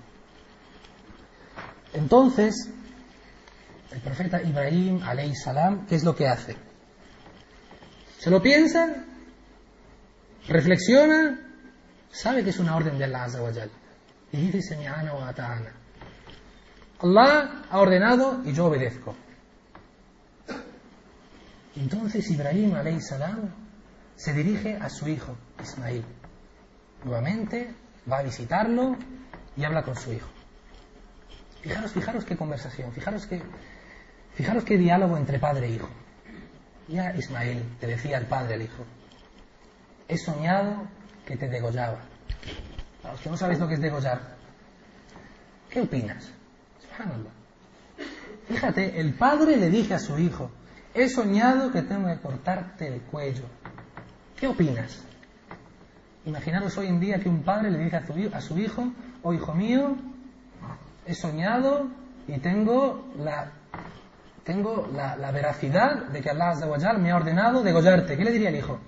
Entonces, 1.95 2.69
el 3.91 4.01
profeta 4.01 4.43
Ibrahim 4.43 5.01
salam, 5.35 5.87
¿qué 5.87 5.97
es 5.97 6.05
lo 6.05 6.15
que 6.15 6.29
hace? 6.29 6.57
Se 8.19 8.31
lo 8.31 8.41
piensa, 8.41 9.05
reflexiona, 10.49 11.39
sabe 12.11 12.45
que 12.45 12.51
es 12.51 12.59
una 12.59 12.77
orden 12.77 12.99
de 12.99 13.05
Allah 13.05 13.25
Azawajal. 13.25 13.71
Y 14.33 14.37
dice, 14.37 14.63
Semi'ana 14.63 15.13
wa 15.15 15.29
ata'ana. 15.29 15.73
Allah 17.01 17.65
ha 17.69 17.81
ordenado 17.81 18.43
y 18.45 18.53
yo 18.53 18.67
obedezco. 18.67 19.15
Entonces 21.75 22.31
Ibrahim 22.31 22.75
salam 23.01 23.51
se 24.15 24.33
dirige 24.33 24.77
a 24.77 24.89
su 24.89 25.09
hijo 25.09 25.37
Ismail. 25.61 26.05
Nuevamente 27.05 27.75
va 28.11 28.19
a 28.19 28.23
visitarlo 28.23 28.97
y 29.57 29.65
habla 29.65 29.83
con 29.83 29.97
su 29.97 30.12
hijo. 30.12 30.29
Fijaros, 31.62 31.93
fijaros 31.93 32.25
qué 32.25 32.37
conversación, 32.37 32.93
fijaros 32.93 33.27
qué, 33.27 33.43
fijaros 34.35 34.65
qué 34.65 34.77
diálogo 34.77 35.17
entre 35.17 35.38
padre 35.38 35.67
e 35.67 35.71
hijo. 35.71 35.88
Ya 36.88 37.15
Ismail 37.15 37.77
te 37.81 37.87
decía 37.87 38.19
el 38.19 38.27
padre 38.27 38.55
al 38.55 38.62
hijo, 38.62 38.85
he 40.09 40.19
soñado 40.19 40.88
que 41.25 41.37
te 41.37 41.49
degollaba. 41.49 42.01
A 43.05 43.12
los 43.12 43.21
que 43.21 43.31
no 43.31 43.37
sabéis 43.37 43.61
lo 43.61 43.69
que 43.69 43.75
es 43.75 43.81
degollar, 43.81 44.37
¿qué 45.71 45.81
opinas? 45.81 46.33
Fíjate, 48.49 49.01
el 49.01 49.15
padre 49.15 49.57
le 49.57 49.71
dije 49.71 49.95
a 49.95 49.99
su 49.99 50.19
hijo, 50.19 50.51
he 50.95 51.09
soñado 51.09 51.71
que 51.73 51.83
tengo 51.83 52.09
que 52.09 52.21
cortarte 52.21 52.88
el 52.88 53.01
cuello. 53.03 53.45
¿Qué 54.37 54.49
opinas? 54.49 55.05
Imaginaros 56.25 56.79
hoy 56.79 56.87
en 56.87 57.01
día 57.01 57.19
que 57.19 57.29
un 57.29 57.43
padre 57.43 57.71
le 57.71 57.79
dice 57.79 57.97
a 57.97 58.41
su, 58.41 58.59
hijo, 58.59 58.93
oh 59.23 59.33
hijo 59.33 59.55
mío, 59.55 59.97
he 61.05 61.15
soñado 61.15 61.89
y 62.29 62.39
tengo 62.39 63.09
la, 63.19 63.51
tengo 64.45 64.89
la, 64.95 65.33
veracidad 65.33 66.07
de 66.07 66.21
que 66.21 66.31
Allah 66.31 66.93
me 66.99 67.11
ha 67.11 67.17
ordenado 67.17 67.63
degollarte. 67.63 68.17
¿Qué 68.17 68.25
le 68.25 68.31
diría 68.31 68.51
el 68.51 68.57
hijo? 68.57 68.79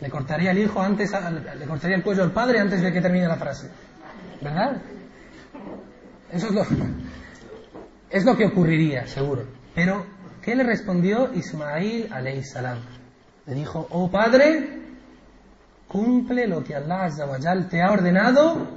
Le 0.00 0.08
cortaría 0.08 0.52
el 0.52 0.58
hijo 0.58 0.80
antes, 0.80 1.10
le 1.58 1.66
cortaría 1.66 1.96
el 1.96 2.04
cuello 2.04 2.22
al 2.22 2.30
padre 2.30 2.60
antes 2.60 2.82
de 2.82 2.92
que 2.92 3.00
termine 3.00 3.26
la 3.26 3.36
frase. 3.36 3.68
¿Verdad? 4.40 4.80
Eso 6.30 6.46
es 6.46 6.52
lo, 6.52 6.62
es 8.10 8.24
lo 8.24 8.36
que 8.36 8.46
ocurriría, 8.46 9.08
seguro. 9.08 9.44
Pero, 9.74 10.06
¿qué 10.40 10.54
le 10.54 10.62
respondió 10.62 11.32
Ismail 11.34 12.10
salam? 12.44 12.78
Le 13.46 13.54
dijo, 13.54 13.88
oh 13.90 14.08
padre, 14.08 14.78
cumple 15.88 16.46
lo 16.46 16.62
que 16.62 16.74
Allah 16.76 17.08
te 17.68 17.82
ha 17.82 17.90
ordenado 17.90 18.68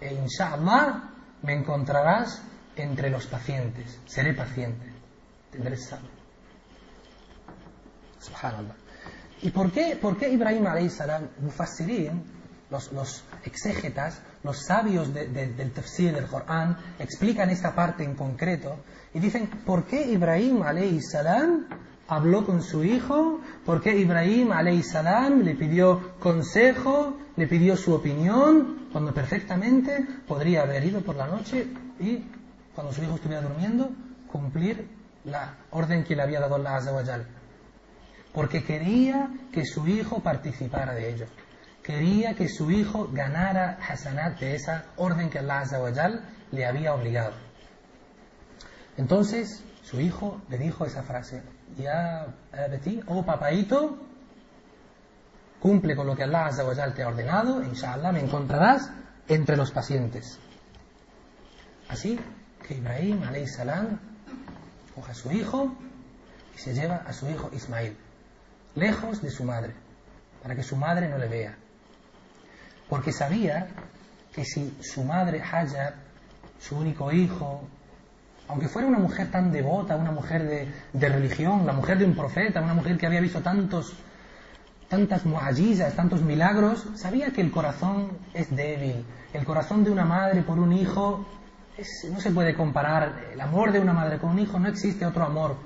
e 0.00 0.14
inshallah 0.14 1.10
me 1.42 1.54
encontrarás 1.54 2.42
entre 2.76 3.10
los 3.10 3.26
pacientes. 3.26 4.00
Seré 4.06 4.34
paciente. 4.34 4.86
Tendré 5.50 5.76
salud. 5.76 6.08
Subhanallah. 8.18 8.74
¿Y 9.42 9.50
por 9.50 9.72
qué, 9.72 9.96
por 9.96 10.18
qué 10.18 10.28
Ibrahim 10.30 10.66
salam, 10.90 11.28
mufassirin, 11.40 12.22
los, 12.70 12.92
los 12.92 13.24
exégetas, 13.44 14.20
los 14.42 14.64
sabios 14.64 15.12
del 15.12 15.72
tafsir 15.72 16.14
del 16.14 16.26
Corán 16.26 16.76
explican 16.98 17.50
esta 17.50 17.74
parte 17.74 18.04
en 18.04 18.14
concreto 18.14 18.84
y 19.14 19.18
dicen, 19.18 19.48
¿por 19.64 19.84
qué 19.84 20.02
Ibrahim 20.06 20.62
salam 21.00 21.66
habló 22.10 22.44
con 22.44 22.62
su 22.62 22.84
hijo? 22.84 23.40
¿Por 23.64 23.80
qué 23.80 23.96
Ibrahim 23.96 24.50
salam 24.82 25.40
le 25.40 25.54
pidió 25.54 26.18
consejo, 26.18 27.16
le 27.36 27.46
pidió 27.46 27.76
su 27.76 27.94
opinión, 27.94 28.88
cuando 28.92 29.14
perfectamente 29.14 30.06
podría 30.26 30.62
haber 30.62 30.84
ido 30.84 31.00
por 31.00 31.16
la 31.16 31.26
noche 31.26 31.66
y, 31.98 32.24
cuando 32.74 32.92
su 32.92 33.02
hijo 33.02 33.14
estuviera 33.14 33.42
durmiendo, 33.42 33.90
cumplir 34.26 34.88
la 35.24 35.56
orden 35.70 36.04
que 36.04 36.16
le 36.16 36.22
había 36.22 36.40
dado 36.40 36.56
Allah 36.56 36.76
Azza 36.76 37.24
Porque 38.34 38.62
quería 38.64 39.30
que 39.52 39.64
su 39.64 39.86
hijo 39.86 40.20
participara 40.20 40.94
de 40.94 41.14
ello 41.14 41.26
quería 41.82 42.34
que 42.34 42.48
su 42.48 42.70
hijo 42.70 43.08
ganara 43.12 43.78
hasanat 43.88 44.38
de 44.38 44.54
esa 44.54 44.84
orden 44.96 45.30
que 45.30 45.38
Allah 45.38 45.60
Azawajal 45.60 46.24
le 46.52 46.66
había 46.66 46.94
obligado. 46.94 47.34
Entonces, 48.96 49.64
su 49.82 50.00
hijo 50.00 50.40
le 50.48 50.58
dijo 50.58 50.84
esa 50.84 51.02
frase, 51.02 51.42
ya 51.76 52.26
Betty, 52.70 53.00
oh 53.06 53.24
papaito, 53.24 53.98
cumple 55.60 55.94
con 55.96 56.06
lo 56.06 56.16
que 56.16 56.24
Allah 56.24 56.46
Azawajal 56.46 56.94
te 56.94 57.02
ha 57.02 57.08
ordenado, 57.08 57.62
inshallah 57.62 58.12
me 58.12 58.20
encontrarás 58.20 58.90
entre 59.28 59.56
los 59.56 59.70
pacientes. 59.70 60.38
Así 61.88 62.18
que 62.66 62.74
Ibrahim 62.74 63.22
salam 63.46 63.98
coge 64.94 65.10
a 65.10 65.14
su 65.14 65.30
hijo 65.32 65.74
y 66.54 66.58
se 66.58 66.74
lleva 66.74 66.96
a 66.96 67.12
su 67.12 67.28
hijo 67.28 67.50
Ismail, 67.52 67.96
lejos 68.74 69.22
de 69.22 69.30
su 69.30 69.44
madre, 69.44 69.74
para 70.42 70.54
que 70.54 70.62
su 70.62 70.76
madre 70.76 71.08
no 71.08 71.18
le 71.18 71.28
vea 71.28 71.56
porque 72.90 73.12
sabía 73.12 73.68
que 74.34 74.44
si 74.44 74.76
su 74.82 75.04
madre 75.04 75.40
Hajar, 75.40 75.94
su 76.58 76.76
único 76.76 77.10
hijo, 77.12 77.62
aunque 78.50 78.68
fuera 78.68 78.88
una 78.88 78.98
mujer 78.98 79.30
tan 79.30 79.52
devota, 79.52 79.94
una 79.94 80.10
mujer 80.10 80.68
de, 80.92 81.08
religión, 81.08 81.66
la 81.66 81.72
mujer 81.72 81.98
de 81.98 82.04
un 82.04 82.16
profeta, 82.16 82.60
una 82.60 82.74
mujer 82.74 82.98
que 82.98 83.06
había 83.06 83.20
visto 83.20 83.40
tantos, 83.42 83.94
tantas 84.88 85.24
muajizas, 85.24 85.94
tantos 85.94 86.22
milagros, 86.22 86.88
sabía 86.96 87.32
que 87.32 87.42
el 87.42 87.52
corazón 87.52 88.10
es 88.34 88.54
débil. 88.54 89.04
El 89.32 89.44
corazón 89.44 89.84
de 89.84 89.90
una 89.90 90.04
madre 90.04 90.42
por 90.42 90.58
un 90.58 90.72
hijo 90.72 91.24
no 92.10 92.20
se 92.20 92.32
puede 92.32 92.54
comparar. 92.54 93.20
El 93.32 93.40
amor 93.40 93.70
de 93.70 93.78
una 93.78 93.92
madre 93.92 94.18
con 94.18 94.30
un 94.30 94.40
hijo 94.40 94.58
no 94.58 94.68
existe 94.68 95.06
otro 95.06 95.24
amor. 95.24 95.56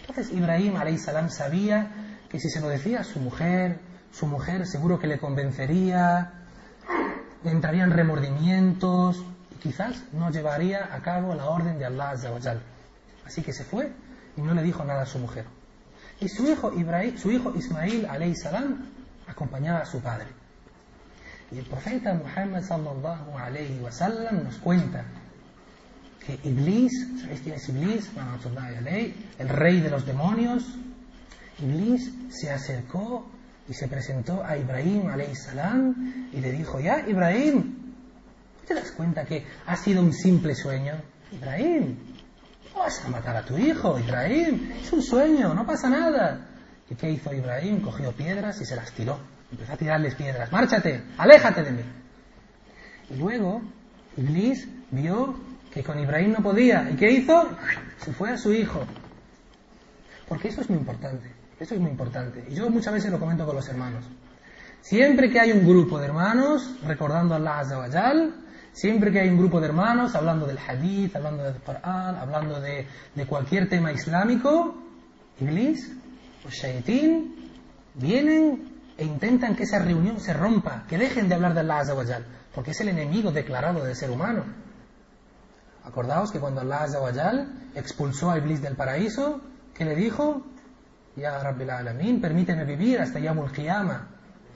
Entonces 0.00 0.32
Ibrahim 0.32 0.74
salam 0.98 1.30
sabía 1.30 1.90
que 2.28 2.40
si 2.40 2.50
se 2.50 2.60
lo 2.60 2.68
decía 2.68 3.00
a 3.00 3.04
su 3.04 3.20
mujer, 3.20 3.78
su 4.10 4.26
mujer 4.26 4.66
seguro 4.66 4.98
que 4.98 5.06
le 5.06 5.18
convencería, 5.18 6.32
entrarían 7.44 7.92
remordimientos 7.92 9.24
quizás 9.56 10.04
no 10.12 10.30
llevaría 10.30 10.94
a 10.94 11.00
cabo 11.00 11.34
la 11.34 11.46
orden 11.46 11.78
de 11.78 11.86
Allah 11.86 12.10
Azawajal. 12.10 12.62
Así 13.24 13.42
que 13.42 13.52
se 13.52 13.64
fue 13.64 13.92
y 14.36 14.40
no 14.40 14.54
le 14.54 14.62
dijo 14.62 14.84
nada 14.84 15.02
a 15.02 15.06
su 15.06 15.18
mujer. 15.18 15.44
Y 16.20 16.28
su 16.28 16.46
hijo, 16.46 16.72
Ibrahim, 16.72 17.16
su 17.18 17.30
hijo 17.30 17.52
Ismail 17.54 18.06
salam 18.36 18.86
acompañaba 19.26 19.80
a 19.80 19.86
su 19.86 20.00
padre. 20.00 20.28
Y 21.52 21.58
el 21.58 21.66
profeta 21.66 22.14
Muhammad 22.14 22.62
sallallahu 22.62 23.38
alayhi 23.38 23.80
wa 23.80 23.90
nos 24.32 24.56
cuenta 24.56 25.04
que 26.24 26.40
Iblis, 26.42 26.92
¿sabéis 27.20 27.40
quién 27.40 27.54
es 27.54 27.68
Iblis? 27.68 28.10
El 29.38 29.48
rey 29.48 29.80
de 29.80 29.90
los 29.90 30.06
demonios. 30.06 30.64
Iblis 31.58 32.12
se 32.30 32.50
acercó 32.50 33.30
y 33.68 33.74
se 33.74 33.88
presentó 33.88 34.44
a 34.44 34.56
Ibrahim 34.56 35.04
salam 35.34 36.30
y 36.32 36.40
le 36.40 36.52
dijo, 36.52 36.80
ya 36.80 37.06
Ibrahim, 37.06 37.85
¿te 38.66 38.74
das 38.74 38.92
cuenta 38.92 39.24
que 39.24 39.46
ha 39.66 39.76
sido 39.76 40.02
un 40.02 40.12
simple 40.12 40.54
sueño? 40.54 40.94
Ibrahim, 41.32 41.96
no 42.72 42.80
vas 42.80 43.04
a 43.04 43.08
matar 43.08 43.36
a 43.36 43.44
tu 43.44 43.56
hijo, 43.56 43.98
Ibrahim, 43.98 44.72
es 44.80 44.92
un 44.92 45.02
sueño, 45.02 45.54
no 45.54 45.66
pasa 45.66 45.88
nada. 45.88 46.46
¿Y 46.88 46.94
qué 46.94 47.10
hizo 47.10 47.32
Ibrahim? 47.32 47.80
Cogió 47.80 48.12
piedras 48.12 48.60
y 48.60 48.64
se 48.64 48.76
las 48.76 48.92
tiró. 48.92 49.18
Empezó 49.50 49.72
a 49.72 49.76
tirarles 49.76 50.14
piedras. 50.14 50.50
Márchate, 50.52 51.02
aléjate 51.18 51.62
de 51.62 51.72
mí. 51.72 51.82
Y 53.10 53.16
luego 53.16 53.62
Iblis 54.16 54.68
vio 54.90 55.36
que 55.72 55.82
con 55.82 55.98
Ibrahim 55.98 56.32
no 56.32 56.42
podía. 56.42 56.88
¿Y 56.90 56.96
qué 56.96 57.10
hizo? 57.10 57.50
Se 57.98 58.12
fue 58.12 58.30
a 58.30 58.38
su 58.38 58.52
hijo. 58.52 58.84
Porque 60.28 60.48
eso 60.48 60.60
es 60.60 60.70
muy 60.70 60.78
importante. 60.78 61.30
Eso 61.58 61.74
es 61.74 61.80
muy 61.80 61.90
importante. 61.90 62.44
Y 62.48 62.54
yo 62.54 62.68
muchas 62.70 62.94
veces 62.94 63.10
lo 63.10 63.18
comento 63.18 63.46
con 63.46 63.56
los 63.56 63.68
hermanos. 63.68 64.04
Siempre 64.80 65.30
que 65.30 65.40
hay 65.40 65.52
un 65.52 65.66
grupo 65.66 65.98
de 65.98 66.06
hermanos 66.06 66.76
recordando 66.84 67.34
a 67.34 67.38
Allah 67.38 67.58
Azawajal, 67.58 68.34
Siempre 68.76 69.10
que 69.10 69.20
hay 69.20 69.30
un 69.30 69.38
grupo 69.38 69.58
de 69.58 69.68
hermanos 69.68 70.14
hablando 70.14 70.46
del 70.46 70.58
hadith, 70.58 71.16
hablando 71.16 71.44
del 71.44 71.54
Corán, 71.62 72.14
hablando 72.16 72.60
de, 72.60 72.86
cualquier 73.26 73.70
tema 73.70 73.90
islámico, 73.90 74.74
Iblis 75.40 75.96
o 76.46 76.50
Shaitín 76.50 77.52
vienen 77.94 78.68
e 78.98 79.04
intentan 79.06 79.56
que 79.56 79.62
esa 79.62 79.78
reunión 79.78 80.20
se 80.20 80.34
rompa, 80.34 80.84
que 80.86 80.98
dejen 80.98 81.26
de 81.26 81.36
hablar 81.36 81.54
de 81.54 81.60
Allah 81.60 81.78
Azawajal, 81.78 82.26
porque 82.54 82.72
es 82.72 82.80
el 82.82 82.90
enemigo 82.90 83.32
declarado 83.32 83.82
del 83.82 83.96
ser 83.96 84.10
humano. 84.10 84.44
Acordaos 85.82 86.30
que 86.30 86.38
cuando 86.38 86.60
Allah 86.60 86.82
Azawajal 86.82 87.70
expulsó 87.74 88.30
a 88.30 88.36
Iblis 88.36 88.60
del 88.60 88.76
paraíso, 88.76 89.40
¿qué 89.72 89.86
le 89.86 89.96
dijo? 89.96 90.42
Ya 91.16 91.38
Rabbil 91.38 91.70
Alamin, 91.70 92.20
permíteme 92.20 92.66
vivir 92.66 93.00
hasta 93.00 93.20
Yamul 93.20 93.50
Qiyama. 93.52 94.08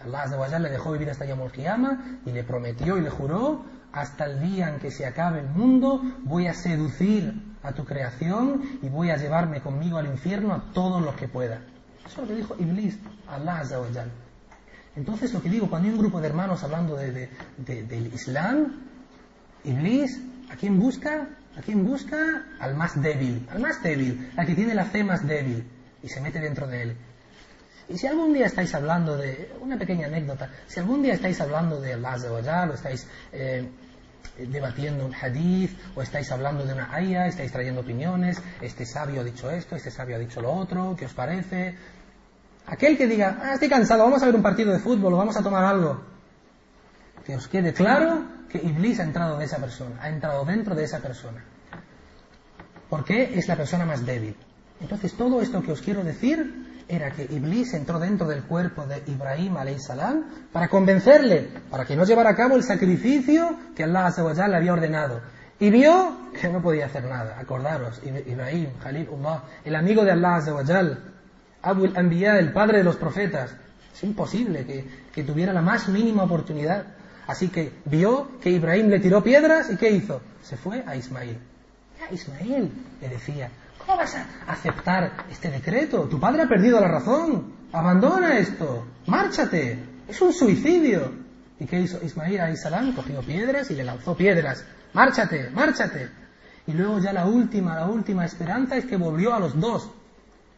Allah 0.04 0.22
Azawajal 0.24 0.62
le 0.64 0.68
dejó 0.68 0.92
vivir 0.92 1.08
hasta 1.08 1.24
Yamul 1.24 1.50
Qiyama 1.50 2.20
y 2.26 2.32
le 2.32 2.44
prometió 2.44 2.98
y 2.98 3.00
le 3.00 3.08
juró 3.08 3.79
hasta 3.92 4.26
el 4.26 4.40
día 4.40 4.68
en 4.68 4.78
que 4.78 4.90
se 4.90 5.06
acabe 5.06 5.40
el 5.40 5.48
mundo 5.48 6.00
voy 6.22 6.46
a 6.46 6.54
seducir 6.54 7.34
a 7.62 7.72
tu 7.72 7.84
creación 7.84 8.78
y 8.82 8.88
voy 8.88 9.10
a 9.10 9.16
llevarme 9.16 9.60
conmigo 9.60 9.98
al 9.98 10.06
infierno 10.06 10.54
a 10.54 10.72
todos 10.72 11.02
los 11.02 11.14
que 11.16 11.28
pueda. 11.28 11.60
Eso 12.06 12.08
es 12.08 12.18
lo 12.18 12.26
que 12.26 12.34
dijo 12.34 12.56
Iblis, 12.58 12.98
Allah. 13.28 13.62
Entonces 14.96 15.32
lo 15.32 15.42
que 15.42 15.48
digo, 15.48 15.68
cuando 15.68 15.88
hay 15.88 15.94
un 15.94 16.00
grupo 16.00 16.20
de 16.20 16.28
hermanos 16.28 16.62
hablando 16.64 16.96
de, 16.96 17.28
del 17.58 18.06
Islam, 18.12 18.86
Iblis, 19.64 20.20
¿a 20.50 20.56
quién 20.56 20.78
busca? 20.78 21.28
¿A 21.56 21.60
quién 21.60 21.84
busca? 21.84 22.16
Al 22.58 22.74
más 22.74 23.00
débil, 23.00 23.46
al 23.50 23.60
más 23.60 23.82
débil, 23.82 24.30
al 24.36 24.46
que 24.46 24.54
tiene 24.54 24.74
la 24.74 24.84
fe 24.84 25.04
más 25.04 25.26
débil, 25.26 25.64
y 26.02 26.08
se 26.08 26.20
mete 26.20 26.40
dentro 26.40 26.66
de 26.66 26.82
él. 26.82 26.96
Y 27.90 27.98
si 27.98 28.06
algún 28.06 28.32
día 28.32 28.46
estáis 28.46 28.72
hablando 28.72 29.16
de, 29.16 29.52
una 29.60 29.76
pequeña 29.76 30.06
anécdota, 30.06 30.48
si 30.68 30.78
algún 30.78 31.02
día 31.02 31.14
estáis 31.14 31.40
hablando 31.40 31.80
de 31.80 31.94
Allah 31.94 32.68
o 32.70 32.74
estáis 32.74 33.08
eh, 33.32 33.68
debatiendo 34.38 35.04
un 35.04 35.12
hadith, 35.12 35.76
o 35.96 36.02
estáis 36.02 36.30
hablando 36.30 36.64
de 36.64 36.72
una 36.72 36.94
ayah, 36.94 37.26
estáis 37.26 37.50
trayendo 37.50 37.80
opiniones, 37.80 38.40
este 38.60 38.86
sabio 38.86 39.22
ha 39.22 39.24
dicho 39.24 39.50
esto, 39.50 39.74
este 39.74 39.90
sabio 39.90 40.14
ha 40.14 40.18
dicho 40.20 40.40
lo 40.40 40.52
otro, 40.52 40.94
¿qué 40.96 41.06
os 41.06 41.14
parece? 41.14 41.74
Aquel 42.66 42.96
que 42.96 43.08
diga, 43.08 43.40
ah, 43.42 43.54
estoy 43.54 43.68
cansado, 43.68 44.04
vamos 44.04 44.22
a 44.22 44.26
ver 44.26 44.36
un 44.36 44.42
partido 44.42 44.72
de 44.72 44.78
fútbol, 44.78 45.14
vamos 45.14 45.36
a 45.36 45.42
tomar 45.42 45.64
algo, 45.64 46.00
que 47.26 47.34
os 47.34 47.48
quede 47.48 47.72
claro 47.72 48.22
que 48.48 48.58
Iblis 48.58 49.00
ha 49.00 49.02
entrado 49.02 49.36
de 49.36 49.46
esa 49.46 49.58
persona, 49.58 50.00
ha 50.00 50.08
entrado 50.08 50.44
dentro 50.44 50.76
de 50.76 50.84
esa 50.84 51.00
persona. 51.00 51.44
Porque 52.88 53.36
es 53.36 53.48
la 53.48 53.56
persona 53.56 53.84
más 53.84 54.06
débil. 54.06 54.36
Entonces 54.80 55.12
todo 55.14 55.42
esto 55.42 55.60
que 55.60 55.72
os 55.72 55.80
quiero 55.80 56.04
decir 56.04 56.69
era 56.90 57.12
que 57.12 57.22
Iblis 57.22 57.72
entró 57.74 58.00
dentro 58.00 58.26
del 58.26 58.42
cuerpo 58.42 58.84
de 58.84 59.02
Ibrahim 59.06 59.54
salam 59.78 60.24
para 60.52 60.68
convencerle, 60.68 61.48
para 61.70 61.84
que 61.84 61.94
no 61.94 62.04
llevara 62.04 62.30
a 62.30 62.34
cabo 62.34 62.56
el 62.56 62.64
sacrificio 62.64 63.56
que 63.76 63.84
Allah 63.84 64.48
le 64.48 64.56
había 64.56 64.72
ordenado. 64.72 65.20
Y 65.60 65.70
vio 65.70 66.16
que 66.40 66.48
no 66.48 66.60
podía 66.60 66.86
hacer 66.86 67.04
nada. 67.04 67.38
Acordaros, 67.38 68.00
Ibrahim, 68.04 68.70
Khalilullah, 68.82 69.44
el 69.64 69.76
amigo 69.76 70.04
de 70.04 70.12
Allah 70.12 70.40
Abu 71.62 71.84
al-Anbiya, 71.84 72.38
el 72.38 72.52
padre 72.52 72.78
de 72.78 72.84
los 72.84 72.96
profetas. 72.96 73.54
Es 73.94 74.02
imposible 74.02 74.64
que, 74.64 74.84
que 75.12 75.22
tuviera 75.22 75.52
la 75.52 75.62
más 75.62 75.88
mínima 75.88 76.24
oportunidad. 76.24 76.86
Así 77.26 77.48
que 77.48 77.72
vio 77.84 78.38
que 78.40 78.50
Ibrahim 78.50 78.88
le 78.88 78.98
tiró 78.98 79.22
piedras 79.22 79.70
y 79.70 79.76
¿qué 79.76 79.90
hizo? 79.90 80.20
Se 80.42 80.56
fue 80.56 80.82
a 80.86 80.96
Ismael. 80.96 81.38
Ya 82.00 82.12
Ismael, 82.12 82.72
le 83.00 83.08
decía, 83.08 83.50
¿Cómo 83.86 83.96
vas 83.96 84.14
a 84.14 84.26
aceptar 84.46 85.24
este 85.30 85.50
decreto? 85.50 86.08
Tu 86.08 86.20
padre 86.20 86.42
ha 86.42 86.48
perdido 86.48 86.80
la 86.80 86.88
razón. 86.88 87.54
Abandona 87.72 88.38
esto. 88.38 88.86
Márchate. 89.06 89.78
Es 90.08 90.20
un 90.20 90.32
suicidio. 90.32 91.12
¿Y 91.58 91.66
qué 91.66 91.80
hizo 91.80 92.02
Ismail 92.02 92.56
salam? 92.56 92.94
Cogió 92.94 93.20
piedras 93.20 93.70
y 93.70 93.74
le 93.74 93.84
lanzó 93.84 94.16
piedras. 94.16 94.64
Márchate, 94.92 95.50
márchate. 95.50 96.10
Y 96.66 96.72
luego 96.72 96.98
ya 96.98 97.12
la 97.12 97.26
última, 97.26 97.74
la 97.74 97.86
última 97.86 98.24
esperanza 98.24 98.76
es 98.76 98.86
que 98.86 98.96
volvió 98.96 99.34
a 99.34 99.40
los 99.40 99.58
dos. 99.58 99.90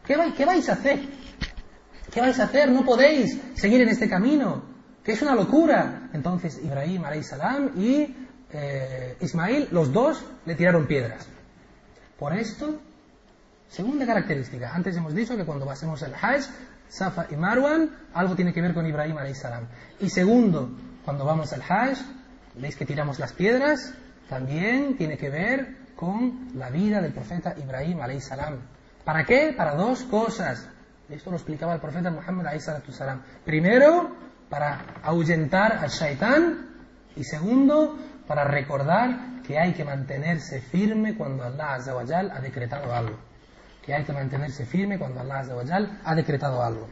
¿Qué, 0.05 0.15
vais 0.17 0.69
a 0.69 0.73
hacer? 0.73 0.99
¿Qué 2.11 2.19
vais 2.19 2.39
a 2.39 2.43
hacer? 2.43 2.71
No 2.71 2.83
podéis 2.83 3.39
seguir 3.55 3.81
en 3.81 3.89
este 3.89 4.09
camino, 4.09 4.63
que 5.03 5.13
es 5.13 5.21
una 5.21 5.33
locura. 5.33 6.09
Entonces 6.13 6.59
Ibrahim 6.63 7.03
salam 7.23 7.71
y 7.77 8.15
eh, 8.51 9.17
Ismail, 9.21 9.69
los 9.71 9.91
dos, 9.93 10.23
le 10.45 10.55
tiraron 10.55 10.87
piedras. 10.87 11.27
Por 12.19 12.33
esto 12.33 12.79
Segunda 13.73 14.05
característica, 14.05 14.71
antes 14.71 14.95
hemos 14.97 15.15
dicho 15.15 15.35
que 15.35 15.45
cuando 15.45 15.65
pasemos 15.65 15.99
el 16.03 16.13
Hajj, 16.13 16.45
Safa 16.87 17.25
y 17.31 17.35
Marwan, 17.35 17.89
algo 18.13 18.35
tiene 18.35 18.53
que 18.53 18.61
ver 18.61 18.71
con 18.71 18.85
Ibrahim 18.85 19.17
salam. 19.33 19.65
Y 19.99 20.11
segundo, 20.11 20.77
cuando 21.03 21.25
vamos 21.25 21.51
al 21.53 21.63
Hajj, 21.63 21.99
veis 22.53 22.75
que 22.75 22.85
tiramos 22.85 23.17
las 23.17 23.33
piedras, 23.33 23.91
también 24.29 24.95
tiene 24.95 25.17
que 25.17 25.31
ver 25.31 25.75
con 25.95 26.51
la 26.53 26.69
vida 26.69 27.01
del 27.01 27.13
profeta 27.13 27.55
Ibrahim 27.57 27.97
salam. 28.19 28.59
¿Para 29.03 29.25
qué? 29.25 29.55
Para 29.57 29.73
dos 29.73 30.03
cosas. 30.03 30.69
Esto 31.09 31.31
lo 31.31 31.37
explicaba 31.37 31.73
el 31.73 31.81
profeta 31.81 32.11
Muhammad 32.11 32.53
salam. 32.59 33.23
Primero, 33.43 34.15
para 34.51 34.85
ahuyentar 35.01 35.77
al 35.77 35.89
shaitán 35.89 36.75
y 37.15 37.23
segundo, 37.23 37.97
para 38.27 38.43
recordar 38.43 39.41
que 39.41 39.57
hay 39.57 39.73
que 39.73 39.83
mantenerse 39.83 40.61
firme 40.61 41.17
cuando 41.17 41.43
Allah 41.43 41.79
ha 42.35 42.39
decretado 42.39 42.93
algo 42.93 43.32
que 43.85 43.93
hay 43.93 44.03
que 44.03 44.13
mantenerse 44.13 44.65
firme 44.65 44.97
cuando 44.97 45.19
Allah 45.19 45.99
ha 46.03 46.15
decretado 46.15 46.63
algo. 46.63 46.87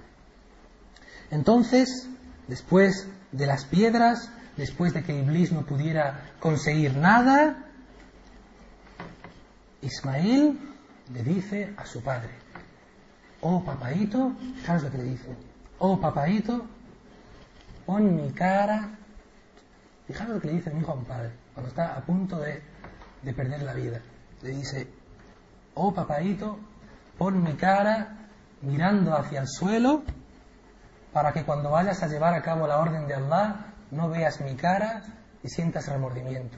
Entonces, 1.30 2.10
después 2.48 3.08
de 3.32 3.46
las 3.46 3.66
piedras, 3.66 4.30
después 4.58 4.94
de 4.94 5.04
que 5.04 5.18
Iblis 5.18 5.52
no 5.52 5.66
pudiera 5.66 6.34
conseguir 6.40 6.98
nada, 6.98 7.66
Ismael 9.82 10.60
le 11.14 11.24
dice 11.24 11.74
a 11.78 11.86
su 11.86 12.04
padre, 12.04 12.30
oh 13.40 13.64
papaito, 13.64 14.34
fijaros 14.58 14.84
lo 14.84 14.92
que 14.92 14.98
le 14.98 15.04
dice, 15.06 15.36
oh 15.80 16.00
papaito, 16.00 16.66
pon 17.86 18.16
mi 18.16 18.32
cara, 18.32 18.90
fijaros 20.08 20.36
lo 20.36 20.42
que 20.42 20.48
le 20.48 20.54
dice 20.56 20.72
mi 20.72 20.82
hijo 20.82 20.92
a 20.92 20.96
un 20.96 21.06
padre, 21.06 21.32
cuando 21.54 21.70
está 21.70 21.96
a 21.96 22.02
punto 22.02 22.38
de, 22.38 22.62
de 23.24 23.34
perder 23.34 23.64
la 23.64 23.74
vida, 23.74 24.02
le 24.42 24.50
dice, 24.50 24.88
oh 25.74 25.94
papaito, 25.94 26.60
pon 27.22 27.44
mi 27.44 27.54
cara 27.54 28.18
mirando 28.64 29.16
hacia 29.16 29.42
el 29.42 29.48
suelo 29.48 30.02
para 31.14 31.32
que 31.32 31.44
cuando 31.44 31.70
vayas 31.70 32.02
a 32.02 32.08
llevar 32.08 32.34
a 32.34 32.42
cabo 32.42 32.66
la 32.66 32.80
orden 32.80 33.08
de 33.08 33.14
Allah 33.14 33.58
no 33.92 34.10
veas 34.10 34.42
mi 34.42 34.56
cara 34.56 35.04
y 35.44 35.48
sientas 35.48 35.88
remordimiento. 35.88 36.58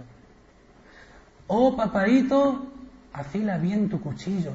Oh 1.47 1.76
papadito, 1.76 2.65
afila 3.12 3.58
bien 3.58 3.89
tu 3.89 3.99
cuchillo 3.99 4.54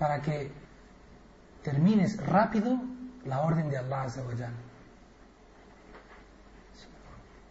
para 0.00 0.20
que 0.20 0.50
termines 1.62 2.16
rápido 2.26 2.76
la 3.24 3.42
orden 3.42 3.70
de 3.70 3.78
Allah 3.78 4.08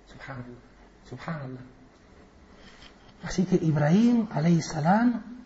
Subhanallah. 0.06 0.60
Subhanallah. 1.10 1.62
Así 3.24 3.46
que 3.46 3.56
Ibrahim 3.56 4.28
alayhi 4.34 4.62
salam 4.62 5.37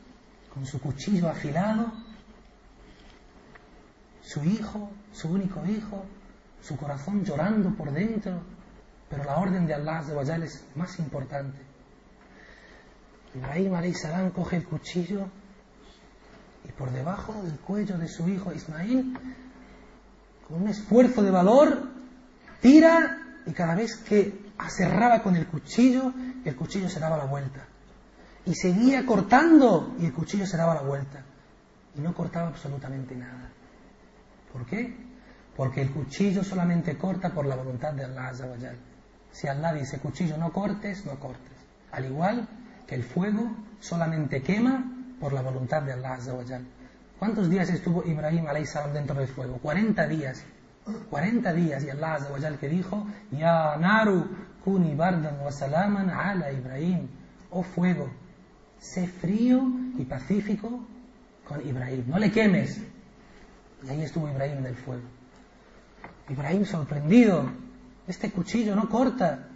con 0.53 0.65
su 0.65 0.79
cuchillo 0.79 1.29
afilado, 1.29 1.91
su 4.21 4.43
hijo, 4.43 4.91
su 5.11 5.29
único 5.29 5.65
hijo, 5.65 6.05
su 6.61 6.77
corazón 6.77 7.23
llorando 7.23 7.75
por 7.75 7.91
dentro, 7.91 8.41
pero 9.09 9.23
la 9.23 9.37
orden 9.37 9.65
de 9.65 9.73
Allah 9.73 10.01
es 10.43 10.65
más 10.75 10.99
importante. 10.99 11.59
Ibrahim 13.33 13.93
salam 13.93 14.31
coge 14.31 14.57
el 14.57 14.65
cuchillo 14.65 15.27
y 16.67 16.71
por 16.73 16.91
debajo 16.91 17.33
del 17.43 17.57
cuello 17.59 17.97
de 17.97 18.07
su 18.07 18.27
hijo 18.27 18.53
Ismail, 18.53 19.17
con 20.47 20.63
un 20.63 20.67
esfuerzo 20.67 21.23
de 21.23 21.31
valor, 21.31 21.89
tira 22.61 23.17
y 23.45 23.53
cada 23.53 23.73
vez 23.73 23.97
que 23.97 24.51
aserraba 24.57 25.23
con 25.23 25.35
el 25.35 25.47
cuchillo, 25.47 26.13
el 26.43 26.55
cuchillo 26.55 26.89
se 26.89 26.99
daba 26.99 27.17
la 27.17 27.25
vuelta 27.25 27.70
y 28.45 28.55
seguía 28.55 29.05
cortando 29.05 29.95
y 29.99 30.05
el 30.05 30.13
cuchillo 30.13 30.45
se 30.45 30.57
daba 30.57 30.75
la 30.75 30.81
vuelta 30.81 31.23
y 31.95 32.01
no 32.01 32.13
cortaba 32.13 32.47
absolutamente 32.47 33.15
nada. 33.15 33.49
¿Por 34.51 34.65
qué? 34.65 34.95
Porque 35.55 35.81
el 35.81 35.91
cuchillo 35.91 36.43
solamente 36.43 36.97
corta 36.97 37.29
por 37.29 37.45
la 37.45 37.55
voluntad 37.55 37.93
de 37.93 38.05
Allah 38.05 38.29
Azawajal. 38.29 38.77
Si 39.31 39.47
Allah 39.47 39.73
dice 39.73 39.99
cuchillo 39.99 40.37
no 40.37 40.51
cortes, 40.51 41.05
no 41.05 41.19
cortes. 41.19 41.57
Al 41.91 42.05
igual 42.05 42.47
que 42.87 42.95
el 42.95 43.03
fuego 43.03 43.51
solamente 43.79 44.41
quema 44.41 44.83
por 45.19 45.33
la 45.33 45.41
voluntad 45.41 45.81
de 45.83 45.93
Allah 45.93 46.13
Azawajal. 46.13 46.65
¿Cuántos 47.19 47.49
días 47.49 47.69
estuvo 47.69 48.03
Ibrahim 48.03 48.45
salam 48.65 48.93
dentro 48.93 49.15
del 49.15 49.27
fuego? 49.27 49.57
40 49.61 50.07
días. 50.07 50.43
40 51.09 51.53
días 51.53 51.83
y 51.83 51.89
Allah 51.89 52.15
Azawajal 52.15 52.57
que 52.57 52.67
dijo, 52.67 53.05
Ya 53.31 53.77
naru 53.77 54.25
kuni 54.63 54.95
bardan 54.95 55.39
wa 55.43 55.51
salaman 55.51 56.09
ala 56.09 56.51
Ibrahim. 56.51 57.07
Oh 57.51 57.63
fuego, 57.63 58.09
sé 58.81 59.07
frío 59.07 59.63
y 59.97 60.03
pacífico 60.03 60.85
con 61.47 61.65
Ibrahim, 61.65 62.03
no 62.07 62.17
le 62.17 62.31
quemes. 62.31 62.81
Y 63.85 63.89
ahí 63.89 64.01
estuvo 64.01 64.27
Ibrahim 64.27 64.57
en 64.57 64.65
el 64.65 64.75
fuego. 64.75 65.03
Ibrahim 66.27 66.65
sorprendido, 66.65 67.45
este 68.07 68.31
cuchillo 68.31 68.75
no 68.75 68.89
corta. 68.89 69.47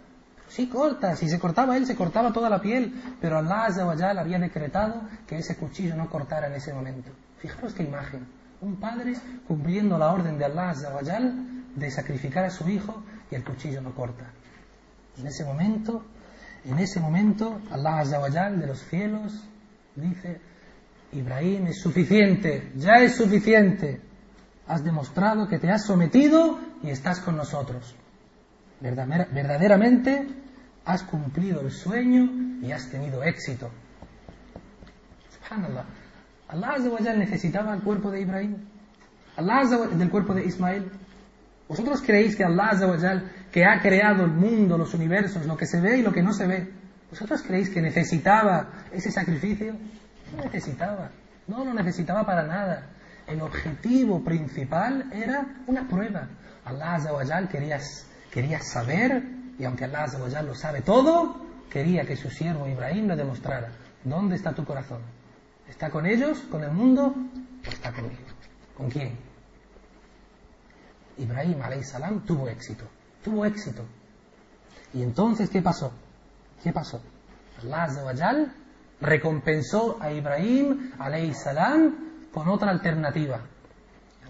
Sí 0.48 0.68
corta, 0.68 1.16
si 1.16 1.28
se 1.28 1.40
cortaba 1.40 1.76
él, 1.76 1.86
se 1.86 1.96
cortaba 1.96 2.32
toda 2.32 2.48
la 2.48 2.60
piel, 2.60 2.94
pero 3.20 3.38
Allah 3.38 3.64
Azawajal 3.64 4.18
había 4.18 4.38
decretado 4.38 5.02
que 5.26 5.38
ese 5.38 5.56
cuchillo 5.56 5.96
no 5.96 6.08
cortara 6.08 6.46
en 6.46 6.54
ese 6.54 6.72
momento. 6.72 7.10
Fijaros 7.38 7.74
qué 7.74 7.82
imagen. 7.82 8.26
Un 8.60 8.76
padre 8.76 9.14
cumpliendo 9.48 9.98
la 9.98 10.12
orden 10.12 10.38
de 10.38 10.44
Allah 10.44 10.70
Azawajal 10.70 11.74
de 11.74 11.90
sacrificar 11.90 12.44
a 12.44 12.50
su 12.50 12.68
hijo 12.68 13.02
y 13.30 13.34
el 13.34 13.44
cuchillo 13.44 13.80
no 13.80 13.92
corta. 13.92 14.30
En 15.18 15.26
ese 15.26 15.44
momento, 15.44 16.04
en 16.68 16.78
ese 16.78 17.00
momento, 17.00 17.60
Allah 17.70 18.00
Azawajal 18.00 18.60
de 18.60 18.66
los 18.66 18.80
cielos 18.88 19.32
dice, 19.94 20.40
Ibrahim 21.12 21.68
es 21.68 21.80
suficiente, 21.80 22.72
ya 22.76 22.96
es 22.96 23.14
suficiente. 23.14 24.00
Has 24.66 24.82
demostrado 24.82 25.46
que 25.46 25.58
te 25.58 25.70
has 25.70 25.86
sometido 25.86 26.58
y 26.82 26.90
estás 26.90 27.20
con 27.20 27.36
nosotros. 27.36 27.94
Verdaderamente 28.80 30.26
has 30.84 31.04
cumplido 31.04 31.60
el 31.60 31.70
sueño 31.70 32.28
y 32.60 32.72
has 32.72 32.90
tenido 32.90 33.22
éxito. 33.22 33.70
Subhanallah. 35.38 35.84
Allah 36.48 37.14
necesitaba 37.14 37.74
el 37.74 37.82
cuerpo 37.82 38.10
de 38.10 38.20
Ibrahim. 38.22 38.56
Allah 39.36 39.86
del 39.92 40.10
cuerpo 40.10 40.34
de 40.34 40.46
Ismael. 40.46 40.90
¿Vosotros 41.68 42.02
creéis 42.02 42.36
que 42.36 42.44
Allah 42.44 42.70
que 43.56 43.64
ha 43.64 43.80
creado 43.80 44.22
el 44.26 44.32
mundo, 44.32 44.76
los 44.76 44.92
universos, 44.92 45.46
lo 45.46 45.56
que 45.56 45.64
se 45.64 45.80
ve 45.80 45.96
y 45.96 46.02
lo 46.02 46.12
que 46.12 46.22
no 46.22 46.34
se 46.34 46.46
ve, 46.46 46.70
¿vosotros 47.08 47.40
creéis 47.40 47.70
que 47.70 47.80
necesitaba 47.80 48.84
ese 48.92 49.10
sacrificio? 49.10 49.72
No 50.36 50.44
necesitaba. 50.44 51.10
No 51.46 51.64
lo 51.64 51.72
necesitaba 51.72 52.26
para 52.26 52.42
nada. 52.42 52.90
El 53.26 53.40
objetivo 53.40 54.22
principal 54.22 55.10
era 55.10 55.62
una 55.68 55.88
prueba. 55.88 56.28
Allah 56.66 57.48
quería 57.50 57.78
quería 58.30 58.60
saber, 58.60 59.22
y 59.58 59.64
aunque 59.64 59.86
Allah 59.86 60.42
lo 60.42 60.54
sabe 60.54 60.82
todo, 60.82 61.40
quería 61.70 62.04
que 62.04 62.14
su 62.14 62.28
siervo 62.28 62.68
Ibrahim 62.68 63.06
le 63.06 63.16
demostrara, 63.16 63.70
¿dónde 64.04 64.36
está 64.36 64.52
tu 64.52 64.66
corazón? 64.66 65.00
¿Está 65.66 65.88
con 65.88 66.04
ellos, 66.04 66.40
con 66.50 66.62
el 66.62 66.72
mundo, 66.72 67.06
o 67.06 67.70
está 67.70 67.90
conmigo? 67.90 68.20
¿Con 68.76 68.90
quién? 68.90 69.16
Ibrahim 71.16 71.82
salam 71.82 72.20
tuvo 72.26 72.50
éxito, 72.50 72.84
tuvo 73.26 73.44
éxito. 73.44 73.82
Y 74.94 75.02
entonces, 75.02 75.50
¿qué 75.50 75.60
pasó? 75.60 75.92
¿Qué 76.62 76.72
pasó? 76.72 77.02
Allah 77.60 78.46
recompensó 79.00 79.98
a 80.00 80.12
Ibrahim 80.12 80.92
salam 81.34 82.28
con 82.32 82.48
otra 82.48 82.70
alternativa. 82.70 83.40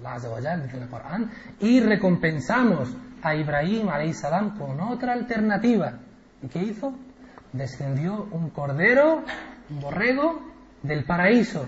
Allah 0.03 0.57
dice 0.57 0.76
en 0.76 0.82
el 0.82 0.88
Corán, 0.88 1.30
y 1.61 1.80
recompensamos 1.80 2.88
a 3.22 3.34
Ibrahim 3.34 3.88
salam 4.14 4.59
con 4.59 4.80
otra 4.80 5.12
alternativa. 5.12 5.92
¿Y 6.42 6.49
qué 6.49 6.62
hizo? 6.62 6.94
Descendió 7.53 8.28
un 8.30 8.49
cordero, 8.49 9.22
un 9.68 9.80
borrego 9.80 10.40
del 10.82 11.05
paraíso. 11.05 11.66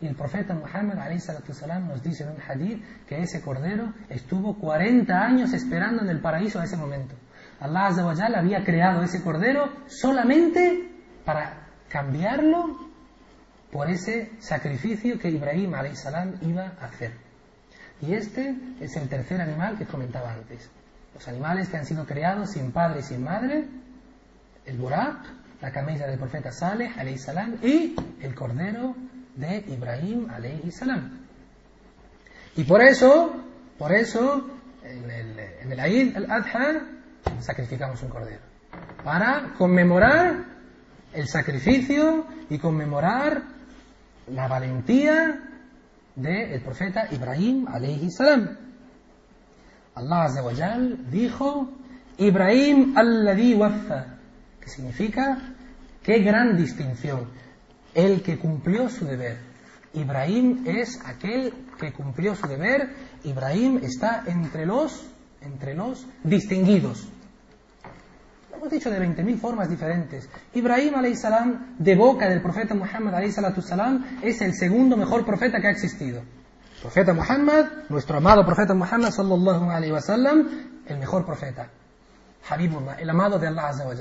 Y 0.00 0.06
el 0.06 0.14
profeta 0.14 0.54
Muhammad 0.54 0.98
salam 1.18 1.88
nos 1.88 2.02
dice 2.02 2.24
en 2.24 2.30
un 2.30 2.40
hadith 2.46 2.84
que 3.06 3.18
ese 3.18 3.40
cordero 3.40 3.94
estuvo 4.08 4.58
40 4.58 5.14
años 5.14 5.52
esperando 5.52 6.02
en 6.02 6.10
el 6.10 6.20
paraíso 6.20 6.60
a 6.60 6.64
ese 6.64 6.76
momento. 6.76 7.14
Allah 7.60 8.38
había 8.38 8.62
creado 8.62 9.02
ese 9.02 9.22
cordero 9.22 9.72
solamente 9.86 10.90
para 11.24 11.68
cambiarlo 11.88 12.78
por 13.72 13.88
ese 13.88 14.32
sacrificio 14.38 15.18
que 15.18 15.30
Ibrahim 15.30 15.72
salam 15.94 16.34
iba 16.42 16.72
a 16.80 16.86
hacer. 16.86 17.12
Y 18.02 18.12
este 18.12 18.54
es 18.80 18.96
el 18.96 19.08
tercer 19.08 19.40
animal 19.40 19.78
que 19.78 19.86
comentaba 19.86 20.32
antes. 20.32 20.70
Los 21.14 21.26
animales 21.28 21.68
que 21.70 21.78
han 21.78 21.86
sido 21.86 22.04
creados 22.04 22.50
sin 22.50 22.72
padre 22.72 23.00
y 23.00 23.02
sin 23.02 23.24
madre, 23.24 23.66
el 24.66 24.76
burak, 24.76 25.16
la 25.62 25.72
camisa 25.72 26.06
del 26.06 26.18
profeta 26.18 26.52
Saleh, 26.52 26.92
salam, 27.16 27.56
y 27.62 27.96
el 28.20 28.34
cordero 28.34 28.94
de 29.36 29.64
Ibrahim, 29.68 30.28
salam. 30.70 31.26
Y 32.56 32.64
por 32.64 32.82
eso, 32.82 33.34
por 33.78 33.92
eso, 33.92 34.46
en 34.82 35.10
el, 35.10 35.38
en 35.38 35.72
el 35.72 35.78
Eid 35.80 36.16
al-Adha, 36.16 36.82
sacrificamos 37.40 38.02
un 38.02 38.08
cordero. 38.08 38.40
Para 39.04 39.54
conmemorar 39.58 40.44
el 41.12 41.28
sacrificio 41.28 42.26
y 42.50 42.58
conmemorar 42.58 43.42
la 44.28 44.48
valentía 44.48 45.40
del 46.14 46.60
profeta 46.62 47.08
Ibrahim 47.10 47.66
alayhi 47.68 48.10
salam. 48.10 48.56
Allah 49.94 50.24
Azza 50.24 50.42
wa 50.42 50.52
dijo 51.10 51.68
Ibrahim 52.18 52.96
alladhi 52.96 53.54
waffa, 53.54 54.18
que 54.60 54.68
significa 54.68 55.38
qué 56.02 56.20
gran 56.20 56.56
distinción, 56.56 57.28
el 57.96 58.22
que 58.22 58.38
cumplió 58.38 58.88
su 58.88 59.04
deber. 59.04 59.38
Ibrahim 59.94 60.64
es 60.66 61.00
aquel 61.04 61.52
que 61.80 61.92
cumplió 61.92 62.36
su 62.36 62.46
deber, 62.46 62.90
Ibrahim 63.24 63.78
está 63.82 64.22
entre 64.26 64.66
los 64.66 65.06
entre 65.40 65.74
los 65.74 66.06
distinguidos 66.22 67.08
hemos 68.66 68.70
dicho 68.70 68.90
de 68.90 68.98
20.000 68.98 69.38
formas 69.38 69.68
diferentes. 69.68 70.28
Ibrahim 70.54 71.14
salam, 71.14 71.76
de 71.78 71.94
boca 71.94 72.28
del 72.28 72.42
profeta 72.42 72.74
Muhammad 72.74 73.14
salam, 73.60 74.18
es 74.22 74.40
el 74.40 74.54
segundo 74.54 74.96
mejor 74.96 75.24
profeta 75.24 75.60
que 75.60 75.68
ha 75.68 75.70
existido. 75.70 76.22
profeta 76.80 77.12
Muhammad, 77.12 77.66
nuestro 77.88 78.16
amado 78.16 78.44
profeta 78.44 78.74
Muhammad 78.74 79.10
sallallahu 79.10 79.70
alayhi 79.70 79.92
wa 79.92 80.00
el 80.86 80.98
mejor 80.98 81.24
profeta. 81.24 81.68
Habibullah, 82.48 82.94
el 82.94 83.10
amado 83.10 83.38
de 83.38 83.46
Allah 83.46 83.68
azza 83.68 83.86
wa 83.86 83.94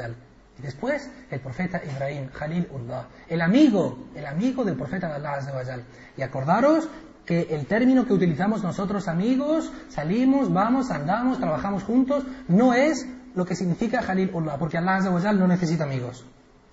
Y 0.58 0.62
después 0.62 1.10
el 1.30 1.39
profeta 1.39 1.82
Ibrahim, 1.84 2.30
Khalilullah, 2.30 3.08
el 3.28 3.41
amigo, 3.41 4.08
el 4.16 4.26
amigo 4.26 4.64
del 4.64 4.76
profeta 4.76 5.08
de 5.08 5.16
Allah 5.16 5.84
Y 6.18 6.22
acordaros 6.22 6.88
que 7.26 7.47
el 7.51 7.66
término 7.66 8.06
que 8.06 8.14
utilizamos 8.14 8.64
nosotros 8.64 9.08
amigos, 9.08 9.72
salimos, 9.89 10.53
vamos, 10.53 10.91
andamos, 10.91 11.39
trabajamos 11.39 11.84
juntos, 11.84 12.24
no 12.47 12.74
es 12.74 13.08
lo 13.34 13.45
que 13.45 13.56
significa 13.56 14.01
Khalilullah, 14.01 14.58
porque 14.58 14.78
Allah 14.78 14.97
Azza 14.97 15.34
no 15.34 15.47
necesita 15.47 15.84
amigos. 15.84 16.26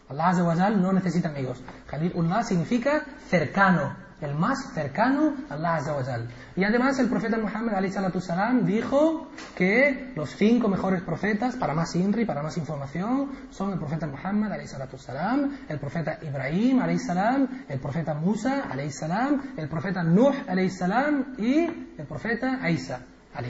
Allah 0.09 0.71
no 0.71 0.93
necesita 0.93 1.31
amigos. 1.31 1.63
Khalilullah 1.87 2.43
significa 2.45 3.05
cercano, 3.29 3.97
el 4.23 4.35
más 4.35 4.73
cercano 4.73 5.35
a 5.51 5.55
Allah 5.55 5.77
Azza 5.77 6.19
Y 6.57 6.65
además 6.65 6.99
el 6.99 7.09
profeta 7.09 7.37
Muhammad 7.39 7.85
salam 8.21 8.65
dijo 8.65 9.29
que 9.57 10.13
los 10.15 10.31
cinco 10.31 10.69
mejores 10.69 11.03
profetas, 11.03 11.57
para 11.57 11.75
más 11.75 11.95
inri, 11.97 12.25
para 12.25 12.43
más 12.43 12.57
información, 12.57 13.31
son 13.51 13.73
el 13.73 13.79
profeta 13.79 14.07
Muhammad 14.07 14.53
salam, 14.97 15.59
el 15.69 15.79
profeta 15.79 16.19
Ibrahim 16.23 16.81
salam, 16.99 17.65
el 17.69 17.81
profeta 17.81 18.15
Musa 18.15 18.65
salam, 18.91 19.55
el 19.57 19.69
profeta 19.69 20.03
Nuh 20.03 20.33
salam 20.71 21.35
y 21.39 21.65
el 21.99 22.07
profeta 22.07 22.71
Isa 22.71 23.01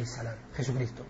salam, 0.04 0.36
Jesucristo. 0.54 1.04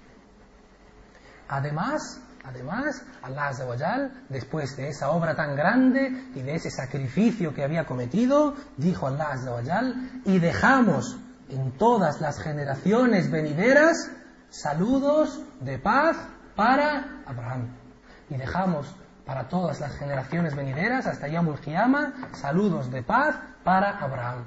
Además, 1.48 2.20
además, 2.44 3.02
Allah 3.22 3.48
Azawajal, 3.48 4.12
después 4.28 4.76
de 4.76 4.88
esa 4.88 5.10
obra 5.10 5.34
tan 5.34 5.54
grande 5.56 6.30
y 6.34 6.42
de 6.42 6.54
ese 6.54 6.70
sacrificio 6.70 7.54
que 7.54 7.64
había 7.64 7.84
cometido, 7.84 8.54
dijo 8.76 9.06
Allah 9.06 9.32
Azawajal, 9.32 10.22
y 10.24 10.38
dejamos 10.38 11.18
en 11.48 11.72
todas 11.72 12.20
las 12.20 12.40
generaciones 12.40 13.30
venideras 13.30 14.10
saludos 14.52 15.40
de 15.60 15.78
paz 15.78 16.16
para 16.54 17.22
Abraham. 17.26 17.76
Y 18.28 18.36
dejamos 18.36 18.94
para 19.24 19.48
todas 19.48 19.80
las 19.80 19.96
generaciones 19.96 20.54
venideras, 20.54 21.06
hasta 21.06 21.28
Yamul 21.28 21.60
Qiyama, 21.60 22.12
saludos 22.32 22.90
de 22.90 23.02
paz 23.02 23.36
para 23.64 23.98
Abraham. 23.98 24.44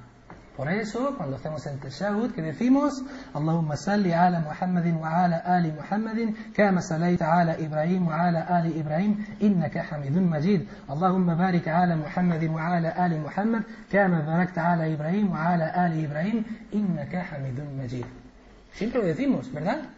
Por 0.56 0.72
eso, 0.72 1.14
cuando 1.18 1.36
hacemos 1.36 1.66
el 1.66 1.80
tashahud, 1.80 2.32
que 2.32 2.42
decimos, 2.42 3.04
Allahumma 3.34 3.76
salli 3.76 4.14
ala 4.14 4.40
Muhammadin 4.40 4.96
wa 4.96 5.10
ala 5.10 5.38
ali 5.40 5.72
Muhammadin, 5.72 6.36
kama 6.56 6.82
salayta 6.82 7.30
ala 7.30 7.60
Ibrahim 7.60 8.08
wa 8.08 8.16
ala 8.16 8.46
ali 8.48 8.80
Ibrahim, 8.80 9.26
innaka 9.42 9.84
hamidun 9.84 10.30
majid. 10.30 10.68
Allahumma 10.88 11.36
barik 11.36 11.68
ala 11.68 11.98
Muhammadin 11.98 12.54
wa 12.54 12.62
ala 12.62 12.94
ali 12.96 13.20
Muhammad, 13.20 13.66
kama 13.92 14.22
barakta 14.22 14.64
ala 14.64 14.88
Ibrahim 14.88 15.32
wa 15.32 15.40
ala 15.40 15.72
ali 15.76 16.04
Ibrahim, 16.04 16.46
innaka 16.72 17.24
hamidun 17.24 17.76
majid. 17.76 18.06
Siempre 18.72 19.02
lo 19.02 19.08
decimos, 19.08 19.52
¿verdad? 19.52 19.90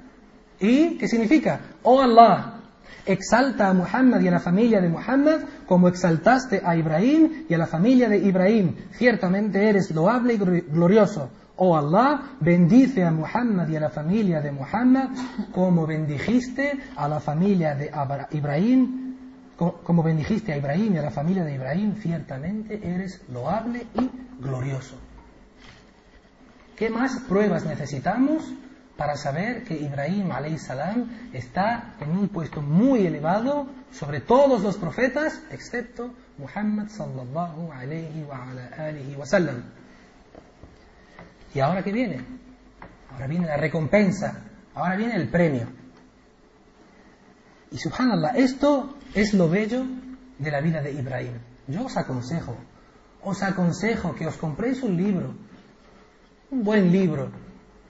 ¿Y 0.59 0.97
qué 0.97 1.07
significa? 1.07 1.59
Oh 1.83 2.01
Allah, 2.01 2.56
Exalta 3.05 3.69
a 3.69 3.73
Muhammad 3.73 4.19
y 4.21 4.27
a 4.27 4.31
la 4.31 4.39
familia 4.39 4.81
de 4.81 4.89
Muhammad 4.89 5.41
como 5.65 5.87
exaltaste 5.87 6.61
a 6.63 6.75
Ibrahim 6.75 7.45
y 7.49 7.53
a 7.53 7.57
la 7.57 7.67
familia 7.67 8.09
de 8.09 8.17
Ibrahim. 8.17 8.75
Ciertamente 8.91 9.69
eres 9.69 9.91
loable 9.91 10.33
y 10.33 10.37
glorioso. 10.37 11.29
Oh 11.55 11.75
Allah, 11.75 12.21
bendice 12.39 13.03
a 13.03 13.11
Muhammad 13.11 13.67
y 13.69 13.75
a 13.77 13.79
la 13.79 13.89
familia 13.89 14.41
de 14.41 14.51
Muhammad 14.51 15.09
como 15.51 15.87
bendijiste 15.87 16.79
a 16.95 17.07
la 17.07 17.19
familia 17.19 17.73
de 17.73 17.89
Ibrahim, 18.31 19.15
como 19.55 20.03
bendijiste 20.03 20.53
a 20.53 20.57
Ibrahim 20.57 20.95
y 20.95 20.97
a 20.99 21.01
la 21.01 21.11
familia 21.11 21.43
de 21.43 21.55
Ibrahim, 21.55 21.95
ciertamente 21.95 22.79
eres 22.83 23.21
loable 23.33 23.87
y 23.95 24.09
glorioso. 24.39 24.95
¿Qué 26.75 26.91
más 26.91 27.21
pruebas 27.21 27.65
necesitamos 27.65 28.53
para 28.97 29.15
saber 29.15 29.63
que 29.63 29.75
Ibrahim 29.75 30.29
salam 30.57 31.29
está 31.31 31.95
en 31.99 32.17
un 32.17 32.29
puesto 32.29 32.61
muy 32.61 33.05
elevado 33.05 33.67
sobre 33.91 34.21
todos 34.21 34.61
los 34.61 34.77
profetas, 34.77 35.41
excepto 35.51 36.13
Muhammad 36.37 36.87
sallallahu 36.89 37.71
alayhi 37.71 38.23
wa 38.23 38.51
alihi 38.77 39.15
wa 39.15 39.25
sallam. 39.25 39.63
¿Y 41.53 41.59
ahora 41.59 41.83
qué 41.83 41.91
viene? 41.91 42.25
Ahora 43.11 43.27
viene 43.27 43.47
la 43.47 43.57
recompensa, 43.57 44.43
ahora 44.73 44.95
viene 44.95 45.15
el 45.15 45.29
premio. 45.29 45.67
Y 47.71 47.77
subhanallah, 47.77 48.35
esto 48.35 48.97
es 49.13 49.33
lo 49.33 49.49
bello 49.49 49.85
de 50.39 50.51
la 50.51 50.61
vida 50.61 50.81
de 50.81 50.91
Ibrahim. 50.91 51.33
Yo 51.67 51.85
os 51.85 51.97
aconsejo, 51.97 52.55
os 53.23 53.43
aconsejo 53.43 54.15
que 54.15 54.25
os 54.25 54.37
compréis 54.37 54.81
un 54.83 54.97
libro, 54.97 55.35
un 56.49 56.63
buen 56.63 56.91
libro, 56.91 57.29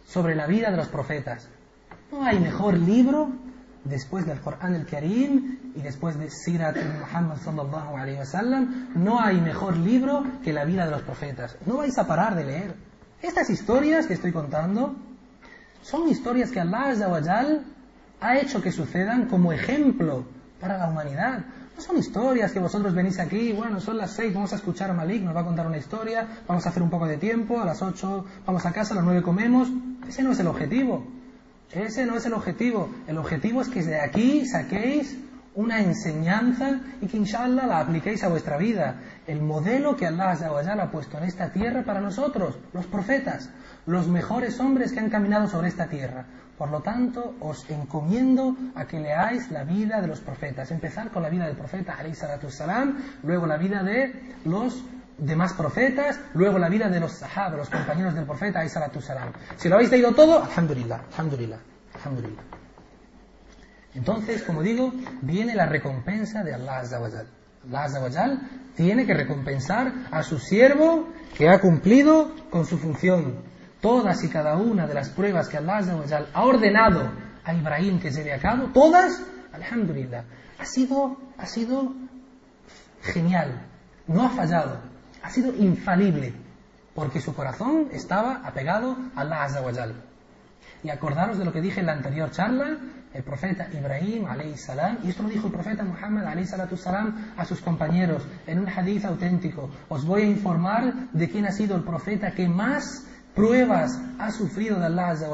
sobre 0.07 0.35
la 0.35 0.47
vida 0.47 0.71
de 0.71 0.77
los 0.77 0.87
profetas. 0.87 1.47
No 2.11 2.23
hay 2.23 2.39
mejor 2.39 2.77
libro 2.77 3.29
después 3.83 4.25
del 4.25 4.39
Corán 4.39 4.73
el 4.73 4.85
Karim 4.85 5.73
y 5.75 5.81
después 5.81 6.17
de 6.17 6.29
Sirat 6.29 6.77
Muhammad 6.99 7.37
sallallahu 7.37 7.97
alayhi 7.97 8.17
wasallam, 8.17 8.89
no 8.95 9.19
hay 9.19 9.39
mejor 9.39 9.77
libro 9.77 10.23
que 10.43 10.53
la 10.53 10.65
vida 10.65 10.85
de 10.85 10.91
los 10.91 11.01
profetas. 11.01 11.57
No 11.65 11.77
vais 11.77 11.97
a 11.97 12.07
parar 12.07 12.35
de 12.35 12.45
leer. 12.45 12.75
Estas 13.21 13.49
historias 13.49 14.07
que 14.07 14.13
estoy 14.13 14.31
contando 14.31 14.95
son 15.81 16.07
historias 16.07 16.51
que 16.51 16.59
Allah 16.59 17.61
ha 18.19 18.37
hecho 18.37 18.61
que 18.61 18.71
sucedan 18.71 19.27
como 19.27 19.51
ejemplo 19.51 20.25
para 20.59 20.77
la 20.77 20.89
humanidad. 20.89 21.45
No 21.77 21.83
son 21.83 21.97
historias 21.97 22.51
que 22.51 22.59
vosotros 22.59 22.95
venís 22.95 23.19
aquí, 23.19 23.53
bueno, 23.53 23.79
son 23.79 23.97
las 23.97 24.09
seis, 24.09 24.33
vamos 24.33 24.51
a 24.51 24.55
escuchar 24.55 24.89
a 24.89 24.95
Malik, 24.95 25.21
nos 25.21 25.35
va 25.35 25.41
a 25.41 25.45
contar 25.45 25.67
una 25.67 25.77
historia, 25.77 26.27
vamos 26.47 26.65
a 26.65 26.69
hacer 26.69 26.81
un 26.81 26.89
poco 26.89 27.05
de 27.05 27.17
tiempo, 27.17 27.61
a 27.61 27.65
las 27.65 27.83
ocho 27.83 28.25
vamos 28.47 28.65
a 28.65 28.71
casa, 28.71 28.95
a 28.95 28.97
las 28.97 29.05
nueve 29.05 29.21
comemos. 29.21 29.69
Ese 30.07 30.23
no 30.23 30.31
es 30.31 30.39
el 30.39 30.47
objetivo. 30.47 31.05
Ese 31.71 32.07
no 32.07 32.17
es 32.17 32.25
el 32.25 32.33
objetivo. 32.33 32.89
El 33.05 33.19
objetivo 33.19 33.61
es 33.61 33.69
que 33.69 33.83
de 33.83 34.01
aquí 34.01 34.47
saquéis 34.47 35.19
una 35.53 35.79
enseñanza 35.79 36.79
y 36.99 37.05
que 37.05 37.17
inshallah 37.17 37.67
la 37.67 37.79
apliquéis 37.79 38.23
a 38.23 38.29
vuestra 38.29 38.57
vida. 38.57 38.99
El 39.27 39.43
modelo 39.43 39.95
que 39.95 40.07
Allah 40.07 40.31
ha 40.31 40.91
puesto 40.91 41.19
en 41.19 41.25
esta 41.25 41.51
tierra 41.51 41.83
para 41.83 42.01
nosotros, 42.01 42.57
los 42.73 42.87
profetas, 42.87 43.51
los 43.87 44.07
mejores 44.07 44.59
hombres 44.59 44.91
que 44.91 44.99
han 44.99 45.09
caminado 45.09 45.47
sobre 45.47 45.69
esta 45.69 45.87
tierra. 45.87 46.25
Por 46.57 46.69
lo 46.69 46.81
tanto, 46.81 47.35
os 47.39 47.67
encomiendo 47.69 48.55
a 48.75 48.85
que 48.85 48.99
leáis 48.99 49.49
la 49.49 49.63
vida 49.63 50.01
de 50.01 50.07
los 50.07 50.19
profetas. 50.19 50.69
Empezar 50.71 51.09
con 51.09 51.23
la 51.23 51.29
vida 51.29 51.45
del 51.45 51.55
profeta, 51.55 51.97
salam, 52.49 52.97
luego 53.23 53.47
la 53.47 53.57
vida 53.57 53.83
de 53.83 54.35
los 54.45 54.83
demás 55.17 55.53
profetas, 55.53 56.19
luego 56.33 56.59
la 56.59 56.69
vida 56.69 56.89
de 56.89 56.99
los 56.99 57.13
sahaba, 57.13 57.57
los 57.57 57.69
compañeros 57.69 58.13
del 58.13 58.25
profeta, 58.25 58.67
salam. 58.67 59.31
Si 59.55 59.69
lo 59.69 59.75
habéis 59.75 59.91
leído 59.91 60.13
todo, 60.13 60.43
alhamdulillah, 60.43 61.01
alhamdulillah, 61.13 61.59
alhamdulillah. 61.95 62.43
Entonces, 63.93 64.43
como 64.43 64.61
digo, 64.61 64.91
viene 65.21 65.55
la 65.55 65.65
recompensa 65.65 66.43
de 66.43 66.53
Allah 66.53 66.79
Azzawajal. 66.79 67.27
Allah 67.73 68.41
tiene 68.75 69.05
que 69.05 69.13
recompensar 69.13 69.91
a 70.11 70.23
su 70.23 70.37
siervo 70.39 71.09
que 71.35 71.49
ha 71.49 71.59
cumplido 71.59 72.33
con 72.49 72.65
su 72.65 72.77
función, 72.77 73.41
todas 73.87 74.21
y 74.21 74.27
cada 74.27 74.57
una 74.57 74.85
de 74.85 74.93
las 74.93 75.07
pruebas 75.11 75.47
que 75.47 75.55
Allah 75.55 75.79
ha 76.33 76.43
ordenado 76.43 77.09
a 77.45 77.53
Ibrahim 77.53 78.01
que 78.01 78.11
lleve 78.11 78.33
a 78.33 78.37
cabo, 78.37 78.65
todas, 78.73 79.21
alhamdulillah, 79.53 80.25
ha 80.59 80.65
sido, 80.65 81.15
ha 81.37 81.45
sido 81.45 81.93
genial, 83.01 83.61
no 84.07 84.23
ha 84.23 84.29
fallado, 84.29 84.81
ha 85.23 85.29
sido 85.29 85.55
infalible, 85.55 86.33
porque 86.93 87.21
su 87.21 87.33
corazón 87.33 87.87
estaba 87.93 88.41
apegado 88.43 88.97
a 89.15 89.21
Allah 89.21 89.93
Y 90.83 90.89
acordaros 90.89 91.37
de 91.37 91.45
lo 91.45 91.53
que 91.53 91.61
dije 91.61 91.79
en 91.79 91.85
la 91.85 91.93
anterior 91.93 92.29
charla, 92.31 92.77
el 93.13 93.23
profeta 93.23 93.69
Ibrahim 93.71 94.25
salam, 94.57 94.97
y 95.05 95.11
esto 95.11 95.23
lo 95.23 95.29
dijo 95.29 95.47
el 95.47 95.53
profeta 95.53 95.85
Muhammad 95.85 96.25
salam 96.43 97.33
a 97.37 97.45
sus 97.45 97.61
compañeros 97.61 98.21
en 98.47 98.59
un 98.59 98.67
hadith 98.67 99.05
auténtico. 99.05 99.69
Os 99.87 100.05
voy 100.05 100.23
a 100.23 100.25
informar 100.25 100.93
de 101.13 101.29
quién 101.29 101.45
ha 101.45 101.53
sido 101.53 101.77
el 101.77 101.83
profeta 101.83 102.31
que 102.31 102.49
más 102.49 103.05
pruebas 103.37 104.01
ha 104.17 104.31
sufrido 104.31 104.79
de 104.79 104.87
Allah 104.87 105.11
Azza 105.11 105.27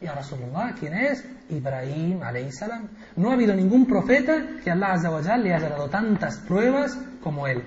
y 0.00 0.06
a 0.06 0.14
Rasulullah, 0.14 0.74
¿quién 0.78 0.94
es? 0.94 1.24
Ibrahim 1.50 2.20
salam. 2.50 2.88
No 3.16 3.30
ha 3.30 3.34
habido 3.34 3.54
ningún 3.54 3.86
profeta 3.86 4.32
que 4.64 4.70
Allah 4.70 4.94
Azza 4.94 5.36
le 5.36 5.54
haya 5.54 5.68
dado 5.68 5.88
tantas 5.90 6.38
pruebas 6.38 6.98
como 7.22 7.46
él. 7.46 7.62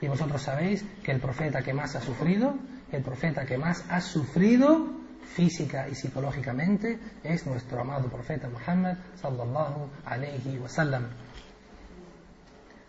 Y 0.00 0.08
vosotros 0.08 0.42
sabéis 0.42 0.84
que 1.04 1.12
el 1.12 1.20
profeta 1.20 1.62
que 1.62 1.72
más 1.72 1.94
ha 1.94 2.00
sufrido, 2.00 2.56
el 2.90 3.02
profeta 3.02 3.46
que 3.46 3.56
más 3.56 3.84
ha 3.88 4.00
sufrido 4.00 5.00
física 5.34 5.88
y 5.88 5.94
psicológicamente 5.94 6.98
es 7.22 7.46
nuestro 7.46 7.80
amado 7.80 8.08
profeta 8.08 8.48
Muhammad 8.48 8.96
sallallahu 9.14 9.88
alayhi 10.04 10.58
wasallam. 10.58 11.06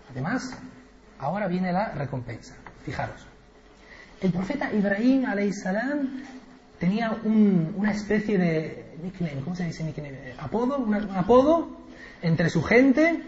Además, 0.09 0.57
ahora 1.19 1.47
viene 1.47 1.71
la 1.71 1.91
recompensa. 1.91 2.55
Fijaros. 2.83 3.32
El 4.24 4.32
profeta 4.32 4.71
Ibrahim 4.71 5.26
salam 5.51 6.24
tenía 6.80 7.11
una 7.26 7.91
especie 7.91 8.38
de 8.38 8.95
nickname, 9.03 9.41
¿cómo 9.43 9.53
se 9.53 9.65
dice 9.65 9.84
nickname? 9.84 10.34
Apodo, 10.39 10.78
un 10.78 10.95
apodo 10.95 11.78
entre 12.21 12.49
su 12.49 12.63
gente 12.63 13.21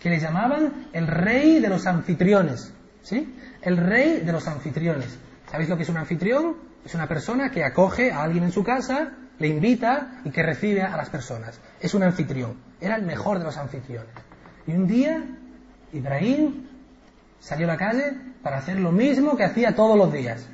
que 0.00 0.08
le 0.08 0.18
llamaban 0.18 0.86
el 0.94 1.06
rey 1.06 1.60
de 1.60 1.68
los 1.68 1.86
anfitriones. 1.86 2.72
¿Sí? 3.02 3.36
El 3.60 3.76
rey 3.76 4.20
de 4.20 4.32
los 4.32 4.48
anfitriones. 4.48 5.18
¿Sabéis 5.50 5.68
lo 5.68 5.76
que 5.76 5.82
es 5.82 5.90
un 5.90 5.98
anfitrión? 5.98 6.56
Es 6.82 6.94
una 6.94 7.06
persona 7.06 7.50
que 7.50 7.62
acoge 7.62 8.10
a 8.10 8.22
alguien 8.22 8.44
en 8.44 8.52
su 8.52 8.64
casa, 8.64 9.12
le 9.38 9.48
invita 9.48 10.22
y 10.24 10.30
que 10.30 10.42
recibe 10.42 10.80
a 10.80 10.96
las 10.96 11.10
personas. 11.10 11.60
Es 11.78 11.92
un 11.92 12.04
anfitrión. 12.04 12.56
Era 12.80 12.96
el 12.96 13.02
mejor 13.02 13.38
de 13.38 13.44
los 13.44 13.58
anfitriones. 13.58 14.14
Y 14.66 14.72
un 14.72 14.86
día, 14.86 15.22
Ibrahim 15.92 16.71
salió 17.42 17.66
a 17.66 17.72
la 17.72 17.76
calle 17.76 18.12
para 18.42 18.58
hacer 18.58 18.78
lo 18.78 18.92
mismo 18.92 19.36
que 19.36 19.44
hacía 19.44 19.74
todos 19.74 19.98
los 19.98 20.12
días. 20.12 20.46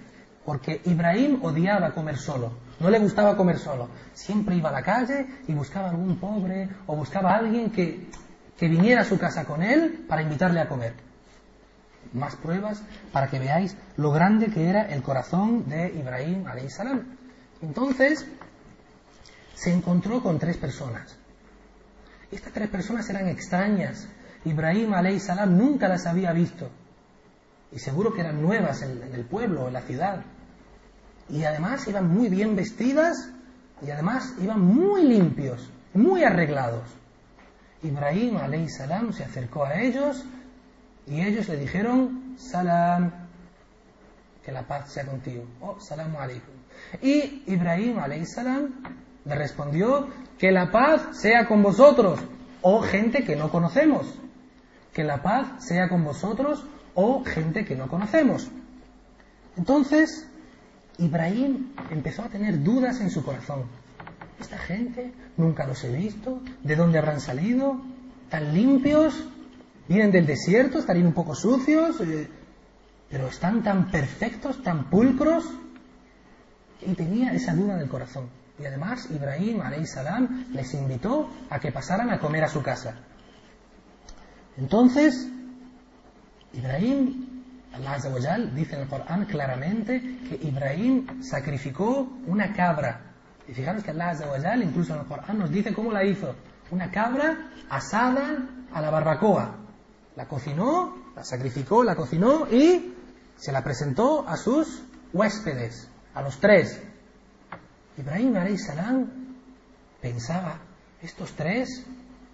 Porque 0.44 0.80
Ibrahim 0.86 1.40
odiaba 1.42 1.92
comer 1.92 2.16
solo, 2.16 2.52
no 2.80 2.88
le 2.88 2.98
gustaba 2.98 3.36
comer 3.36 3.58
solo. 3.58 3.88
Siempre 4.14 4.56
iba 4.56 4.70
a 4.70 4.72
la 4.72 4.82
calle 4.82 5.26
y 5.46 5.52
buscaba 5.52 5.90
algún 5.90 6.16
pobre 6.16 6.68
o 6.86 6.96
buscaba 6.96 7.32
a 7.32 7.36
alguien 7.36 7.70
que, 7.70 8.08
que 8.56 8.68
viniera 8.68 9.02
a 9.02 9.04
su 9.04 9.18
casa 9.18 9.44
con 9.44 9.62
él 9.62 10.06
para 10.08 10.22
invitarle 10.22 10.60
a 10.60 10.68
comer. 10.68 10.94
Más 12.14 12.34
pruebas 12.36 12.82
para 13.12 13.28
que 13.28 13.38
veáis 13.38 13.76
lo 13.98 14.10
grande 14.10 14.46
que 14.46 14.66
era 14.66 14.86
el 14.86 15.02
corazón 15.02 15.68
de 15.68 15.88
Ibrahim 15.88 16.44
salam. 16.70 17.18
Entonces, 17.60 18.26
se 19.52 19.72
encontró 19.72 20.22
con 20.22 20.38
tres 20.38 20.56
personas. 20.56 21.18
Estas 22.30 22.52
tres 22.52 22.70
personas 22.70 23.10
eran 23.10 23.28
extrañas. 23.28 24.08
Ibrahim 24.44 24.92
salam 25.18 25.56
nunca 25.56 25.88
las 25.88 26.06
había 26.06 26.32
visto 26.32 26.70
y 27.72 27.78
seguro 27.78 28.12
que 28.12 28.20
eran 28.20 28.40
nuevas 28.40 28.82
en, 28.82 29.02
el 29.12 29.24
pueblo, 29.24 29.68
en 29.68 29.74
la 29.74 29.82
ciudad. 29.82 30.24
Y 31.28 31.44
además 31.44 31.86
iban 31.86 32.08
muy 32.08 32.28
bien 32.28 32.56
vestidas 32.56 33.30
y 33.86 33.90
además 33.90 34.34
iban 34.40 34.60
muy 34.60 35.02
limpios, 35.02 35.70
muy 35.94 36.24
arreglados. 36.24 36.84
Ibrahim 37.82 38.38
salam 38.68 39.12
se 39.12 39.24
acercó 39.24 39.64
a 39.64 39.80
ellos 39.80 40.24
y 41.06 41.20
ellos 41.20 41.48
le 41.48 41.56
dijeron 41.56 42.34
salam, 42.38 43.12
que 44.44 44.52
la 44.52 44.62
paz 44.62 44.92
sea 44.92 45.04
contigo. 45.04 45.44
Oh, 45.60 45.78
salam 45.78 46.16
aleikum. 46.16 46.54
Y 47.02 47.42
Ibrahim 47.46 47.98
salam 48.24 48.82
le 49.24 49.34
respondió 49.34 50.08
que 50.38 50.50
la 50.50 50.70
paz 50.70 51.20
sea 51.20 51.46
con 51.46 51.62
vosotros, 51.62 52.18
oh 52.62 52.80
gente 52.80 53.24
que 53.24 53.36
no 53.36 53.50
conocemos. 53.50 54.17
Que 54.98 55.04
la 55.04 55.22
paz 55.22 55.64
sea 55.64 55.88
con 55.88 56.02
vosotros, 56.02 56.64
o 56.96 57.22
gente 57.24 57.64
que 57.64 57.76
no 57.76 57.86
conocemos. 57.86 58.50
Entonces, 59.56 60.28
Ibrahim 60.98 61.72
empezó 61.88 62.24
a 62.24 62.28
tener 62.28 62.64
dudas 62.64 63.00
en 63.00 63.08
su 63.08 63.22
corazón. 63.22 63.62
Esta 64.40 64.58
gente 64.58 65.12
nunca 65.36 65.68
los 65.68 65.84
he 65.84 65.92
visto, 65.92 66.42
¿de 66.64 66.74
dónde 66.74 66.98
habrán 66.98 67.20
salido? 67.20 67.80
¿Tan 68.28 68.52
limpios? 68.52 69.14
¿Vienen 69.86 70.10
del 70.10 70.26
desierto? 70.26 70.80
¿Estarían 70.80 71.06
un 71.06 71.12
poco 71.12 71.36
sucios? 71.36 72.00
Eh, 72.00 72.28
pero 73.08 73.28
están 73.28 73.62
tan 73.62 73.92
perfectos, 73.92 74.60
tan 74.64 74.90
pulcros. 74.90 75.44
Y 76.84 76.92
tenía 76.94 77.32
esa 77.34 77.54
duda 77.54 77.74
en 77.74 77.82
el 77.82 77.88
corazón. 77.88 78.30
Y 78.58 78.66
además 78.66 79.08
Ibrahim 79.12 79.62
salam 79.84 80.46
les 80.52 80.74
invitó 80.74 81.30
a 81.50 81.60
que 81.60 81.70
pasaran 81.70 82.10
a 82.10 82.18
comer 82.18 82.42
a 82.42 82.48
su 82.48 82.64
casa. 82.64 82.96
Entonces 84.58 85.28
Ibrahim, 86.52 87.42
Allah 87.72 88.38
dice 88.54 88.74
en 88.74 88.82
el 88.82 88.88
Corán 88.88 89.26
claramente 89.26 90.00
que 90.28 90.38
Ibrahim 90.42 91.22
sacrificó 91.22 92.08
una 92.26 92.52
cabra. 92.52 93.02
Y 93.46 93.54
fijaros 93.54 93.82
que 93.82 93.90
Allah 93.90 94.56
incluso 94.56 94.94
en 94.94 95.00
el 95.00 95.06
Corán 95.06 95.38
nos 95.38 95.50
dice 95.50 95.72
cómo 95.72 95.92
la 95.92 96.04
hizo. 96.04 96.34
Una 96.70 96.90
cabra 96.90 97.50
asada 97.70 98.48
a 98.72 98.80
la 98.80 98.90
barbacoa. 98.90 99.56
La 100.16 100.26
cocinó, 100.26 100.96
la 101.14 101.22
sacrificó, 101.22 101.84
la 101.84 101.94
cocinó 101.94 102.48
y 102.50 102.94
se 103.36 103.52
la 103.52 103.62
presentó 103.62 104.26
a 104.26 104.36
sus 104.36 104.82
huéspedes, 105.12 105.88
a 106.14 106.22
los 106.22 106.40
tres. 106.40 106.82
Ibrahim 107.96 108.34
salam 108.58 109.06
pensaba, 110.00 110.58
estos 111.02 111.32
tres 111.32 111.86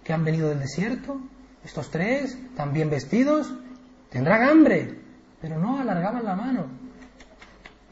que 0.03 0.13
han 0.13 0.23
venido 0.23 0.49
del 0.49 0.59
desierto, 0.59 1.19
estos 1.65 1.89
tres 1.89 2.37
tan 2.55 2.71
bien 2.71 2.89
vestidos, 2.89 3.51
tendrán 4.09 4.43
hambre, 4.43 4.99
pero 5.41 5.57
no 5.57 5.79
alargaban 5.79 6.23
la 6.23 6.35
mano, 6.35 6.67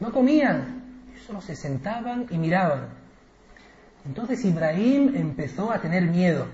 no 0.00 0.12
comían, 0.12 1.10
solo 1.26 1.40
se 1.40 1.56
sentaban 1.56 2.26
y 2.30 2.38
miraban. 2.38 2.88
Entonces 4.06 4.44
Ibrahim 4.44 5.14
empezó 5.16 5.72
a 5.72 5.80
tener 5.80 6.04
miedo. 6.04 6.46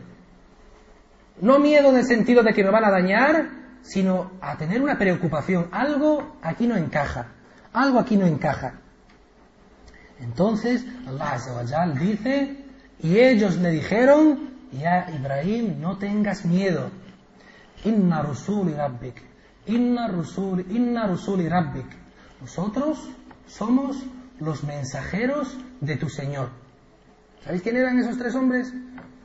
No 1.41 1.59
miedo 1.59 1.91
en 1.91 1.97
el 1.97 2.05
sentido 2.05 2.43
de 2.43 2.53
que 2.53 2.65
me 2.65 2.71
van 2.71 2.85
a 2.85 2.91
dañar, 2.91 3.51
sino 3.83 4.33
a 4.41 4.57
tener 4.57 4.81
una 4.81 4.97
preocupación. 4.97 5.69
Algo 5.73 6.37
aquí 6.43 6.67
no 6.67 6.77
encaja. 6.77 7.29
Algo 7.73 7.99
aquí 7.99 8.17
no 8.17 8.27
encaja. 8.27 8.75
Entonces 10.21 10.85
Allah 11.07 11.95
dice, 11.99 12.65
y 13.03 13.19
ellos 13.19 13.57
le 13.57 13.71
dijeron, 13.71 14.51
ya 14.73 15.11
Ibrahim, 15.15 15.81
no 15.81 15.99
tengas 15.99 16.45
miedo. 16.45 16.91
Inna 17.85 18.23
rusuli 18.23 18.75
rabbik. 18.75 19.23
Inna 19.67 20.09
rusuli, 20.09 20.67
inna 20.71 21.07
rusuli 21.07 21.49
rabbik. 21.49 21.87
Nosotros 22.41 22.99
somos 23.47 23.97
los 24.39 24.65
mensajeros 24.65 25.57
de 25.81 25.97
tu 25.97 26.09
Señor. 26.09 26.51
¿Sabéis 27.45 27.63
quién 27.63 27.77
eran 27.77 27.99
esos 27.99 28.19
tres 28.19 28.35
hombres? 28.35 28.73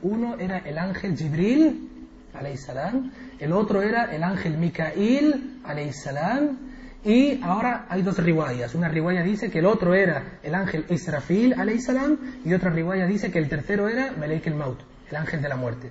Uno 0.02 0.36
era 0.38 0.58
el 0.58 0.78
ángel 0.78 1.16
Jibril, 1.16 2.08
salam, 2.56 3.12
el 3.38 3.52
otro 3.52 3.82
era 3.82 4.14
el 4.14 4.22
ángel 4.22 4.58
Mikail, 4.58 5.60
salam, 5.92 6.58
y 7.04 7.40
ahora 7.42 7.86
hay 7.88 8.02
dos 8.02 8.18
riwayas. 8.18 8.74
Una 8.74 8.88
riwaya 8.88 9.22
dice 9.22 9.50
que 9.50 9.60
el 9.60 9.66
otro 9.66 9.94
era 9.94 10.38
el 10.42 10.54
ángel 10.54 10.84
Israfil, 10.90 11.54
salam, 11.80 12.18
y 12.44 12.52
otra 12.52 12.70
riwaya 12.70 13.06
dice 13.06 13.30
que 13.30 13.38
el 13.38 13.48
tercero 13.48 13.88
era 13.88 14.12
Meleik 14.12 14.46
el 14.46 14.54
Maut, 14.54 14.80
el 15.10 15.16
ángel 15.16 15.40
de 15.42 15.48
la 15.48 15.56
muerte. 15.56 15.90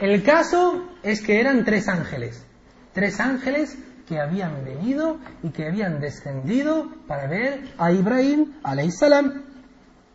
El 0.00 0.22
caso 0.22 0.88
es 1.02 1.20
que 1.20 1.40
eran 1.40 1.64
tres 1.64 1.86
ángeles, 1.86 2.46
tres 2.94 3.20
ángeles 3.20 3.76
que 4.08 4.18
habían 4.18 4.64
venido 4.64 5.18
y 5.42 5.50
que 5.50 5.66
habían 5.66 6.00
descendido 6.00 6.90
para 7.06 7.28
ver 7.28 7.74
a 7.76 7.92
Ibrahim, 7.92 8.54
salam. 8.90 9.44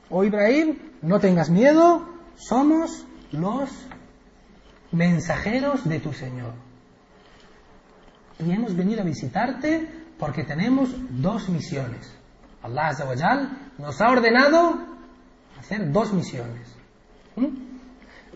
O 0.09 0.23
Ibrahim, 0.23 0.79
no 1.01 1.19
tengas 1.19 1.49
miedo, 1.49 2.07
somos 2.35 3.05
los 3.31 3.69
mensajeros 4.91 5.87
de 5.87 5.99
tu 5.99 6.13
Señor. 6.13 6.53
Y 8.39 8.51
hemos 8.51 8.75
venido 8.75 9.01
a 9.01 9.05
visitarte 9.05 9.87
porque 10.17 10.43
tenemos 10.43 10.89
dos 11.21 11.47
misiones. 11.49 12.11
Allah 12.63 12.87
Azawajal 12.87 13.71
nos 13.77 14.01
ha 14.01 14.09
ordenado 14.09 14.79
hacer 15.59 15.91
dos 15.91 16.11
misiones. 16.11 16.75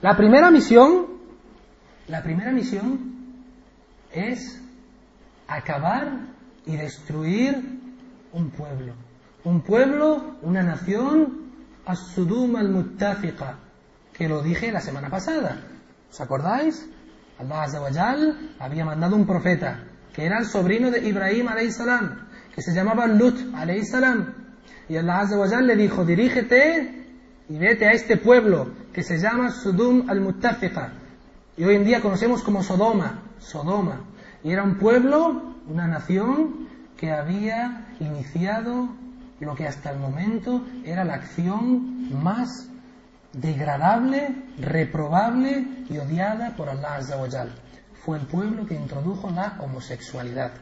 La 0.01 0.15
primera 0.15 0.51
misión, 0.51 1.08
la 2.09 2.23
primera 2.23 2.51
misión 2.51 3.13
es 4.11 4.59
acabar 5.47 6.27
y 6.65 6.75
destruir 6.75 7.79
un 8.33 8.49
pueblo. 8.49 8.93
Un 9.43 9.61
pueblo, 9.61 10.37
una 10.41 10.63
nación, 10.63 11.51
as-sudum 11.85 12.55
al-muttafiqa, 12.55 13.57
que 14.13 14.27
lo 14.27 14.41
dije 14.41 14.71
la 14.71 14.81
semana 14.81 15.09
pasada. 15.09 15.61
¿Os 16.11 16.19
acordáis? 16.19 16.87
Allah 17.39 17.63
Azawajal 17.63 18.55
había 18.59 18.83
mandado 18.83 19.15
un 19.15 19.25
profeta, 19.25 19.83
que 20.13 20.25
era 20.25 20.39
el 20.39 20.45
sobrino 20.45 20.91
de 20.91 21.07
Ibrahim 21.07 21.47
salam, 21.71 22.27
que 22.53 22.61
se 22.61 22.73
llamaba 22.73 23.07
Lut 23.07 23.37
salam. 23.83 24.33
Y 24.89 24.97
Allah 24.97 25.21
Azawajal 25.21 25.67
le 25.67 25.75
dijo, 25.75 26.03
dirígete 26.03 27.05
y 27.47 27.57
vete 27.57 27.85
a 27.87 27.91
este 27.91 28.17
pueblo 28.17 28.71
que 28.91 29.03
se 29.03 29.19
llama 29.19 29.51
Sudum 29.51 30.09
al-Muttafiqa. 30.09 30.98
Y 31.59 31.65
hoy 31.65 31.75
en 31.75 31.83
día 31.83 31.99
conocemos 31.99 32.41
como 32.41 32.63
Sodoma, 32.63 33.21
Sodoma. 33.37 34.05
Y 34.45 34.53
era 34.53 34.63
un 34.63 34.77
pueblo, 34.77 35.55
una 35.67 35.87
nación 35.87 36.69
que 36.95 37.11
había 37.11 37.85
iniciado 37.99 38.87
lo 39.41 39.55
que 39.55 39.67
hasta 39.67 39.91
el 39.91 39.99
momento 39.99 40.63
era 40.85 41.03
la 41.03 41.15
acción 41.15 42.23
más 42.23 42.69
degradable, 43.33 44.33
reprobable 44.57 45.83
y 45.89 45.97
odiada 45.97 46.55
por 46.55 46.69
Allah 46.69 46.95
Azza 46.95 47.17
Fue 48.05 48.17
el 48.19 48.25
pueblo 48.25 48.65
que 48.65 48.75
introdujo 48.75 49.29
la 49.29 49.57
homosexualidad. 49.59 50.53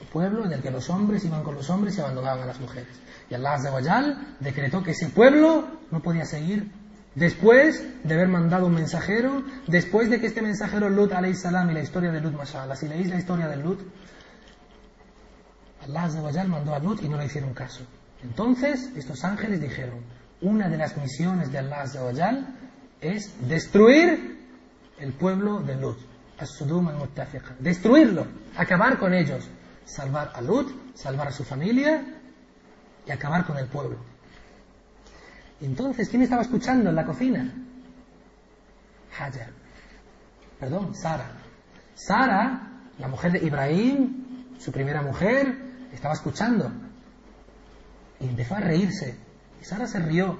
El 0.00 0.06
pueblo 0.06 0.46
en 0.46 0.52
el 0.52 0.62
que 0.62 0.70
los 0.70 0.88
hombres 0.88 1.22
iban 1.26 1.42
con 1.42 1.54
los 1.54 1.68
hombres 1.68 1.98
y 1.98 2.00
abandonaban 2.00 2.44
a 2.44 2.46
las 2.46 2.60
mujeres. 2.60 2.98
Y 3.28 3.34
Allah 3.34 3.56
Azza 3.56 4.16
decretó 4.40 4.82
que 4.82 4.92
ese 4.92 5.10
pueblo 5.10 5.66
no 5.90 6.00
podía 6.00 6.24
seguir 6.24 6.87
después 7.18 7.84
de 8.04 8.14
haber 8.14 8.28
mandado 8.28 8.66
un 8.66 8.74
mensajero, 8.74 9.42
después 9.66 10.08
de 10.08 10.20
que 10.20 10.26
este 10.26 10.40
mensajero 10.40 10.88
Lut 10.88 11.12
salam 11.34 11.70
y 11.70 11.74
la 11.74 11.82
historia 11.82 12.10
de 12.12 12.20
Lut, 12.20 12.34
mashallah, 12.34 12.76
si 12.76 12.88
leéis 12.88 13.08
la 13.08 13.16
historia 13.16 13.48
de 13.48 13.56
Lut, 13.56 13.80
Allah 15.82 16.44
mandó 16.44 16.74
a 16.74 16.78
Lut 16.78 17.02
y 17.02 17.08
no 17.08 17.16
le 17.16 17.26
hicieron 17.26 17.54
caso. 17.54 17.84
Entonces, 18.22 18.90
estos 18.96 19.24
ángeles 19.24 19.60
dijeron, 19.60 20.00
una 20.40 20.68
de 20.68 20.76
las 20.76 20.96
misiones 20.96 21.50
de 21.50 21.58
Allah 21.58 22.54
es 23.00 23.48
destruir 23.48 24.38
el 24.98 25.12
pueblo 25.12 25.60
de 25.60 25.76
Lut, 25.76 25.98
As-Sudum 26.38 26.88
al-Muttafiqa, 26.88 27.56
destruirlo, 27.58 28.26
acabar 28.56 28.98
con 28.98 29.12
ellos, 29.12 29.48
salvar 29.84 30.32
a 30.34 30.40
Lut, 30.40 30.94
salvar 30.94 31.28
a 31.28 31.32
su 31.32 31.44
familia 31.44 32.04
y 33.06 33.10
acabar 33.10 33.44
con 33.44 33.56
el 33.58 33.66
pueblo. 33.66 33.98
Entonces, 35.60 36.08
¿quién 36.08 36.22
estaba 36.22 36.42
escuchando 36.42 36.90
en 36.90 36.96
la 36.96 37.04
cocina? 37.04 37.52
Hajar. 39.12 39.50
Perdón, 40.60 40.94
Sara. 40.94 41.30
Sara, 41.94 42.68
la 42.98 43.08
mujer 43.08 43.32
de 43.32 43.44
Ibrahim, 43.44 44.54
su 44.58 44.70
primera 44.70 45.02
mujer, 45.02 45.56
estaba 45.92 46.14
escuchando. 46.14 46.70
Y 48.20 48.28
empezó 48.28 48.54
a 48.54 48.60
reírse. 48.60 49.16
Y 49.60 49.64
Sara 49.64 49.86
se 49.86 49.98
rió. 50.00 50.38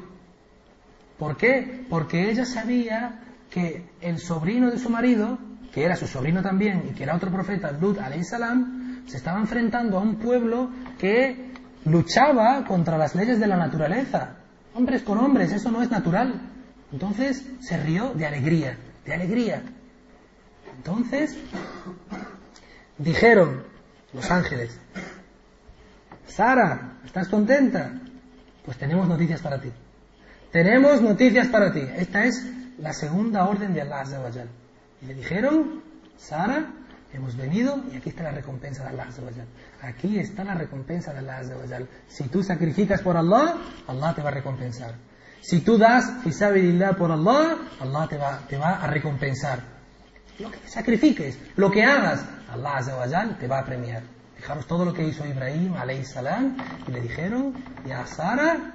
¿Por 1.19 1.37
qué? 1.37 1.85
Porque 1.89 2.31
ella 2.31 2.45
sabía 2.45 3.21
que 3.51 3.91
el 4.01 4.19
sobrino 4.19 4.71
de 4.71 4.79
su 4.79 4.91
marido, 4.91 5.39
que 5.73 5.85
era 5.85 5.97
su 5.97 6.07
sobrino 6.07 6.43
también 6.43 6.85
y 6.89 6.95
que 6.95 7.03
era 7.03 7.17
otro 7.17 7.31
profeta, 7.31 7.73
Lut 7.73 7.99
salam, 8.23 9.05
se 9.07 9.17
estaba 9.17 9.39
enfrentando 9.39 9.99
a 9.99 10.03
un 10.03 10.17
pueblo 10.17 10.71
que 10.99 11.53
luchaba 11.85 12.65
contra 12.65 12.99
las 12.99 13.15
leyes 13.15 13.41
de 13.41 13.47
la 13.47 13.57
naturaleza. 13.57 14.38
Hombres 14.79 15.03
con 15.03 15.19
hombres, 15.19 15.51
eso 15.51 15.73
no 15.73 15.83
es 15.83 15.91
natural. 15.91 16.41
Entonces 16.93 17.45
se 17.59 17.77
rió 17.79 18.15
de 18.15 18.27
alegría, 18.27 18.79
de 19.05 19.13
alegría. 19.13 19.61
Entonces 20.77 21.37
dijeron 22.97 23.65
los 24.13 24.31
ángeles, 24.31 24.79
Sara, 26.29 26.93
¿estás 27.05 27.27
contenta? 27.27 27.91
Pues 28.65 28.79
tenemos 28.79 29.09
noticias 29.09 29.41
para 29.41 29.61
ti. 29.61 29.73
Tenemos 30.53 31.03
noticias 31.03 31.49
para 31.49 31.73
ti. 31.73 31.83
Esta 31.97 32.25
es 32.25 32.47
la 32.79 32.93
segunda 32.93 33.49
orden 33.49 33.75
de 33.75 33.81
Allah. 33.81 34.05
Y 35.03 35.07
le 35.07 35.15
dijeron, 35.15 35.83
Sara, 36.17 36.67
hemos 37.13 37.37
venido 37.37 37.83
y 37.93 37.97
aquí 37.97 38.11
está 38.11 38.25
la 38.25 38.33
recompensa 38.33 38.85
de 38.85 38.91
Allah. 38.91 39.09
Aquí 39.83 40.19
está 40.19 40.45
la 40.45 40.55
recompensa 40.55 41.13
de 41.13 41.19
Allah. 41.21 41.43
Si 42.07 42.25
tú 42.29 42.43
sacrificas 42.43 43.01
por 43.03 43.17
Allah, 43.17 43.57
Allah 43.87 44.15
te 44.15 44.23
va 44.23 44.29
a 44.29 44.33
recompensar. 44.33 44.95
Si 45.41 45.61
tú 45.61 45.79
das 45.79 46.23
fisabilidad 46.23 46.97
por 46.97 47.11
Allah, 47.13 47.59
Allah 47.81 48.07
te 48.09 48.19
va, 48.19 48.41
te 48.49 48.57
va 48.57 48.83
a 48.83 48.87
recompensar. 48.87 49.63
Lo 50.39 50.51
que 50.51 50.59
sacrifiques, 50.67 51.39
lo 51.57 51.71
que 51.71 51.83
hagas, 51.83 52.25
Allah 52.49 53.37
te 53.39 53.47
va 53.47 53.61
a 53.61 53.65
premiar. 53.65 54.03
Fijaros 54.37 54.67
todo 54.67 54.85
lo 54.85 54.95
que 54.95 55.05
hizo 55.05 55.27
Ibrahim, 55.27 55.75
salam, 56.05 56.57
y 56.87 56.93
le 56.93 57.01
dijeron, 57.01 57.55
ya 57.85 58.07
Sara, 58.07 58.73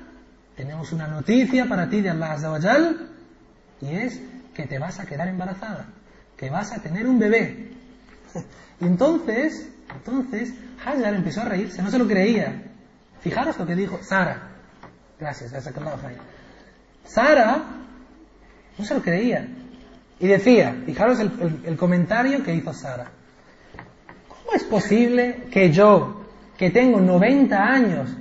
tenemos 0.58 0.92
una 0.92 1.08
noticia 1.08 1.66
para 1.68 1.90
ti 1.90 2.02
de 2.02 2.10
Allah 2.10 2.36
y 3.80 3.96
es 3.96 4.22
que 4.54 4.66
te 4.68 4.78
vas 4.78 5.00
a 5.00 5.06
quedar 5.06 5.28
embarazada, 5.28 5.88
que 6.38 6.50
vas 6.50 6.72
a 6.74 6.82
tener 6.82 7.08
un 7.08 7.18
bebé. 7.18 7.72
Y 8.80 8.86
entonces, 8.86 9.70
entonces, 9.94 10.54
Hajar 10.86 11.14
empezó 11.14 11.42
a 11.42 11.46
reírse, 11.46 11.82
no 11.82 11.90
se 11.90 11.98
lo 11.98 12.08
creía. 12.08 12.64
Fijaros 13.22 13.58
lo 13.58 13.66
que 13.66 13.76
dijo 13.76 14.00
Sara. 14.04 14.50
Gracias, 15.20 15.52
Sara 17.06 17.64
no 18.78 18.86
se 18.86 18.94
lo 18.94 19.02
creía. 19.02 19.48
Y 20.20 20.28
decía, 20.28 20.76
fijaros 20.86 21.20
el 21.20 21.78
comentario 21.78 22.44
que 22.44 22.54
hizo 22.54 22.74
Sara 22.74 23.12
es 24.54 24.64
posible 24.64 25.48
que 25.52 25.72
yo, 25.72 26.22
que 26.58 26.70
tengo 26.70 27.02
90 27.02 27.58
años, 27.58 28.16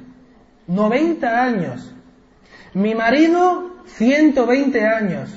90 0.67 1.43
años, 1.43 1.93
mi 2.75 2.95
marido 2.95 3.71
120 3.87 4.87
años, 4.87 5.31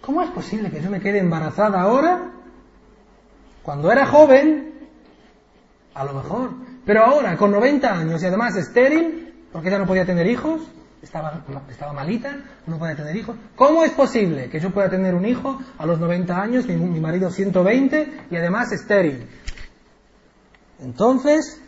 ¿cómo 0.00 0.22
es 0.22 0.30
posible 0.30 0.70
que 0.70 0.80
yo 0.80 0.90
me 0.90 1.00
quede 1.00 1.18
embarazada 1.18 1.80
ahora? 1.82 2.30
Cuando 3.62 3.92
era 3.92 4.06
joven, 4.06 4.74
a 5.94 6.04
lo 6.04 6.14
mejor, 6.14 6.50
pero 6.84 7.04
ahora 7.04 7.36
con 7.36 7.50
90 7.50 7.92
años 7.92 8.22
y 8.22 8.26
además 8.26 8.56
estéril, 8.56 9.46
porque 9.52 9.70
ya 9.70 9.78
no 9.78 9.86
podía 9.86 10.06
tener 10.06 10.26
hijos, 10.26 10.62
estaba, 11.02 11.44
estaba 11.68 11.92
malita, 11.92 12.36
no 12.66 12.78
podía 12.78 12.96
tener 12.96 13.16
hijos. 13.16 13.36
¿Cómo 13.56 13.84
es 13.84 13.92
posible 13.92 14.48
que 14.48 14.60
yo 14.60 14.70
pueda 14.70 14.88
tener 14.88 15.14
un 15.14 15.26
hijo 15.26 15.60
a 15.78 15.86
los 15.86 15.98
90 15.98 16.40
años, 16.40 16.66
mi, 16.66 16.76
mi 16.76 17.00
marido 17.00 17.30
120 17.30 18.26
y 18.30 18.36
además 18.36 18.72
estéril? 18.72 19.26
Entonces, 20.80 21.60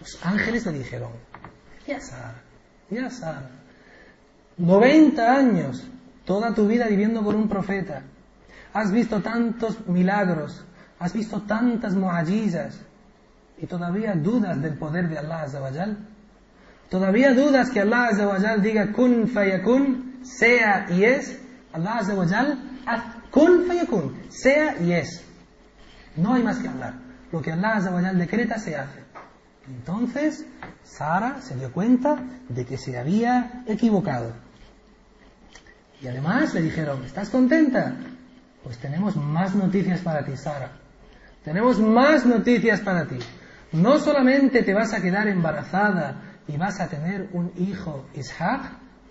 los 0.00 0.26
ángeles 0.26 0.66
le 0.66 0.72
dijeron, 0.72 1.10
ya 1.86 2.00
Sara, 2.00 2.42
ya 2.90 3.10
Sara, 3.10 3.50
90 4.56 5.32
años, 5.32 5.86
toda 6.24 6.54
tu 6.54 6.66
vida 6.66 6.86
viviendo 6.88 7.22
con 7.22 7.36
un 7.36 7.48
profeta, 7.48 8.02
has 8.76 8.92
visto 8.92 9.22
tantos 9.22 9.88
milagros, 9.88 10.62
has 10.98 11.14
visto 11.14 11.40
tantas 11.42 11.94
muajizas 11.94 12.78
y 13.56 13.66
todavía 13.66 14.14
dudas 14.14 14.60
del 14.60 14.76
poder 14.76 15.08
de 15.08 15.16
Allah 15.18 15.42
Azawajal. 15.44 15.96
Todavía 16.90 17.32
dudas 17.32 17.70
que 17.70 17.80
Allah 17.80 18.08
Azawajal 18.08 18.60
diga 18.60 18.92
kun 18.92 19.28
fayakun, 19.28 20.20
sea 20.22 20.86
y 20.90 21.04
es. 21.04 21.40
Allah 21.72 22.00
Azawajal, 22.00 22.58
haz 22.84 23.02
kun 23.30 23.64
fayakun, 23.66 24.14
sea 24.28 24.76
y 24.78 24.92
es. 24.92 25.24
No 26.14 26.34
hay 26.34 26.42
más 26.42 26.58
que 26.58 26.68
hablar. 26.68 26.94
Lo 27.32 27.40
que 27.40 27.52
Allah 27.52 27.76
Azawajal 27.76 28.18
decreta 28.18 28.58
se 28.58 28.76
hace. 28.76 29.00
Entonces, 29.68 30.44
Sara 30.84 31.40
se 31.40 31.56
dio 31.56 31.72
cuenta 31.72 32.22
de 32.50 32.66
que 32.66 32.76
se 32.76 32.98
había 32.98 33.64
equivocado. 33.66 34.34
Y 36.02 36.08
además 36.08 36.52
le 36.52 36.60
dijeron, 36.60 37.02
¿estás 37.04 37.30
contenta? 37.30 37.96
Pues 38.66 38.78
tenemos 38.78 39.14
más 39.14 39.54
noticias 39.54 40.00
para 40.00 40.24
ti, 40.24 40.36
Sara. 40.36 40.72
Tenemos 41.44 41.78
más 41.78 42.26
noticias 42.26 42.80
para 42.80 43.06
ti. 43.06 43.16
No 43.70 44.00
solamente 44.00 44.64
te 44.64 44.74
vas 44.74 44.92
a 44.92 45.00
quedar 45.00 45.28
embarazada 45.28 46.40
y 46.48 46.56
vas 46.56 46.80
a 46.80 46.88
tener 46.88 47.28
un 47.32 47.52
hijo, 47.58 48.06
Ishaq, 48.12 48.62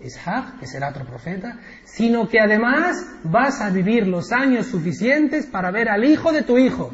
Ishaq, 0.02 0.58
que 0.60 0.66
será 0.66 0.90
otro 0.90 1.06
profeta, 1.06 1.58
sino 1.84 2.28
que 2.28 2.38
además 2.38 2.98
vas 3.24 3.62
a 3.62 3.70
vivir 3.70 4.06
los 4.06 4.30
años 4.30 4.66
suficientes 4.66 5.46
para 5.46 5.70
ver 5.70 5.88
al 5.88 6.04
hijo 6.04 6.32
de 6.32 6.42
tu 6.42 6.58
hijo. 6.58 6.90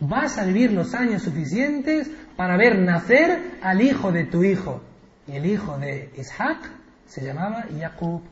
Vas 0.00 0.38
a 0.38 0.46
vivir 0.46 0.72
los 0.72 0.94
años 0.94 1.24
suficientes 1.24 2.10
para 2.38 2.56
ver 2.56 2.78
nacer 2.78 3.58
al 3.60 3.82
hijo 3.82 4.12
de 4.12 4.24
tu 4.24 4.42
hijo. 4.44 4.80
Y 5.26 5.32
el 5.32 5.44
hijo 5.44 5.76
de 5.76 6.10
Ishaq 6.16 6.70
se 7.04 7.22
llamaba 7.22 7.66
Yaqub 7.68 8.22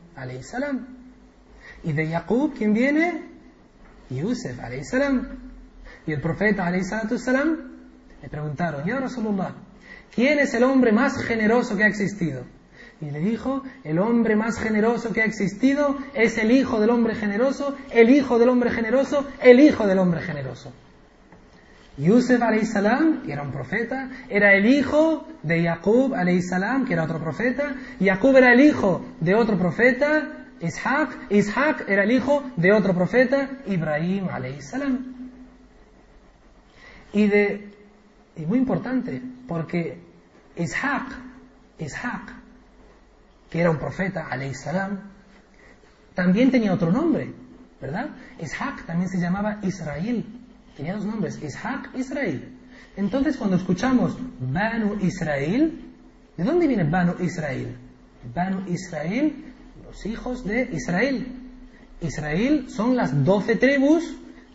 salam. 0.41 1.02
Y 1.83 1.93
de 1.93 2.07
Yaqub, 2.09 2.53
¿quién 2.57 2.73
viene? 2.73 3.23
Yusuf 4.09 4.51
salam. 4.83 5.27
Y 6.05 6.11
el 6.11 6.21
profeta 6.21 6.71
salam 7.17 7.57
le 8.21 8.29
preguntaron, 8.29 8.85
Ya 8.85 8.99
Rasulullah, 8.99 9.53
¿quién 10.13 10.39
es 10.39 10.53
el 10.53 10.63
hombre 10.63 10.91
más 10.91 11.21
generoso 11.23 11.75
que 11.75 11.83
ha 11.83 11.87
existido? 11.87 12.43
Y 13.01 13.11
le 13.11 13.19
dijo, 13.19 13.63
el 13.83 13.99
hombre 13.99 14.35
más 14.35 14.57
generoso 14.57 15.11
que 15.11 15.21
ha 15.21 15.25
existido 15.25 15.97
es 16.13 16.37
el 16.37 16.51
hijo 16.51 16.79
del 16.79 16.89
hombre 16.89 17.15
generoso, 17.15 17.75
el 17.91 18.09
hijo 18.09 18.39
del 18.39 18.47
hombre 18.47 18.71
generoso, 18.71 19.27
el 19.41 19.59
hijo 19.59 19.85
del 19.87 19.99
hombre 19.99 20.21
generoso. 20.21 20.71
Yusuf 21.97 22.39
salam, 22.63 23.23
era 23.27 23.43
un 23.43 23.51
profeta, 23.51 24.09
era 24.29 24.53
el 24.53 24.65
hijo 24.65 25.27
de 25.43 25.63
Yaqub 25.63 26.15
salam, 26.41 26.85
que 26.85 26.93
era 26.93 27.03
otro 27.03 27.19
profeta. 27.19 27.75
Yaqub 27.99 28.37
era 28.37 28.53
el 28.53 28.61
hijo 28.61 29.05
de 29.19 29.35
otro 29.35 29.57
profeta, 29.57 30.42
Ishaq. 30.63 31.29
Ishaq 31.29 31.89
era 31.89 32.03
el 32.03 32.11
hijo 32.11 32.43
de 32.55 32.71
otro 32.71 32.93
profeta, 32.93 33.49
Ibrahim 33.67 34.27
salam. 34.61 35.29
Y 37.11 37.27
de 37.27 37.73
y 38.35 38.45
muy 38.45 38.57
importante, 38.57 39.21
porque 39.47 39.99
Ishaq, 40.55 41.11
Ishaq, 41.79 42.33
que 43.49 43.59
era 43.59 43.69
un 43.69 43.77
profeta, 43.77 44.27
salam, 44.53 44.99
también 46.15 46.49
tenía 46.49 46.73
otro 46.73 46.91
nombre, 46.91 47.31
¿verdad? 47.79 48.09
Ishaq 48.39 48.85
también 48.85 49.09
se 49.09 49.19
llamaba 49.19 49.59
Israel, 49.61 50.25
tenía 50.75 50.95
dos 50.95 51.05
nombres, 51.05 51.41
Ishaq, 51.43 51.95
Israel. 51.95 52.57
Entonces 52.95 53.37
cuando 53.37 53.57
escuchamos 53.57 54.17
Banu 54.39 54.97
Israel, 55.01 55.79
¿de 56.37 56.43
dónde 56.43 56.67
viene 56.67 56.83
Banu 56.83 57.15
Israel? 57.19 57.75
Banu 58.33 58.63
Israel, 58.67 59.52
los 59.93 60.05
hijos 60.07 60.43
de 60.43 60.69
Israel. 60.73 61.27
Israel 62.01 62.65
son 62.67 62.95
las 62.95 63.23
doce 63.23 63.55
tribus 63.55 64.03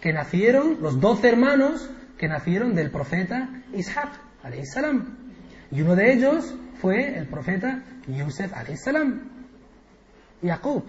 que 0.01 0.13
nacieron, 0.13 0.79
los 0.83 1.01
doce 1.01 1.29
hermanos 1.29 1.89
que 2.19 2.27
nacieron 2.27 2.75
del 2.75 2.91
profeta 2.91 3.49
Ishaq, 3.73 4.11
salam. 4.65 5.17
Y 5.71 5.81
uno 5.81 5.95
de 5.95 6.13
ellos 6.13 6.57
fue 6.81 7.17
el 7.17 7.29
profeta 7.29 7.85
Yusuf, 8.09 8.51
salam. 8.75 9.31
Yaqub. 10.43 10.83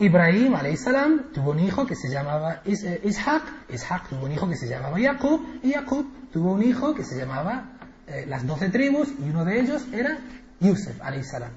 Ibrahim, 0.00 0.56
salam, 0.76 1.32
tuvo 1.32 1.52
un 1.52 1.60
hijo 1.60 1.86
que 1.86 1.94
se 1.94 2.08
llamaba 2.08 2.62
eh, 2.64 3.00
Ishaq, 3.04 3.42
Ishaq 3.72 4.08
tuvo 4.08 4.26
un 4.26 4.32
hijo 4.32 4.48
que 4.48 4.56
se 4.56 4.66
llamaba 4.66 4.98
Yaqub, 4.98 5.40
y 5.62 5.70
Yaqub 5.70 6.04
tuvo 6.32 6.54
un 6.54 6.64
hijo 6.64 6.94
que 6.94 7.04
se 7.04 7.16
llamaba 7.16 7.78
eh, 8.08 8.24
las 8.26 8.44
doce 8.44 8.70
tribus, 8.70 9.08
y 9.20 9.30
uno 9.30 9.44
de 9.44 9.60
ellos 9.60 9.86
era 9.92 10.18
Yusuf, 10.58 10.96
salam. 11.22 11.52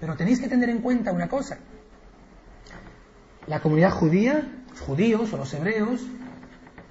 Pero 0.00 0.16
tenéis 0.16 0.40
que 0.40 0.48
tener 0.48 0.68
en 0.68 0.78
cuenta 0.78 1.12
una 1.12 1.28
cosa. 1.28 1.58
La 3.46 3.60
comunidad 3.60 3.90
judía, 3.90 4.46
los 4.70 4.80
judíos 4.80 5.32
o 5.32 5.36
los 5.36 5.52
hebreos, 5.54 6.04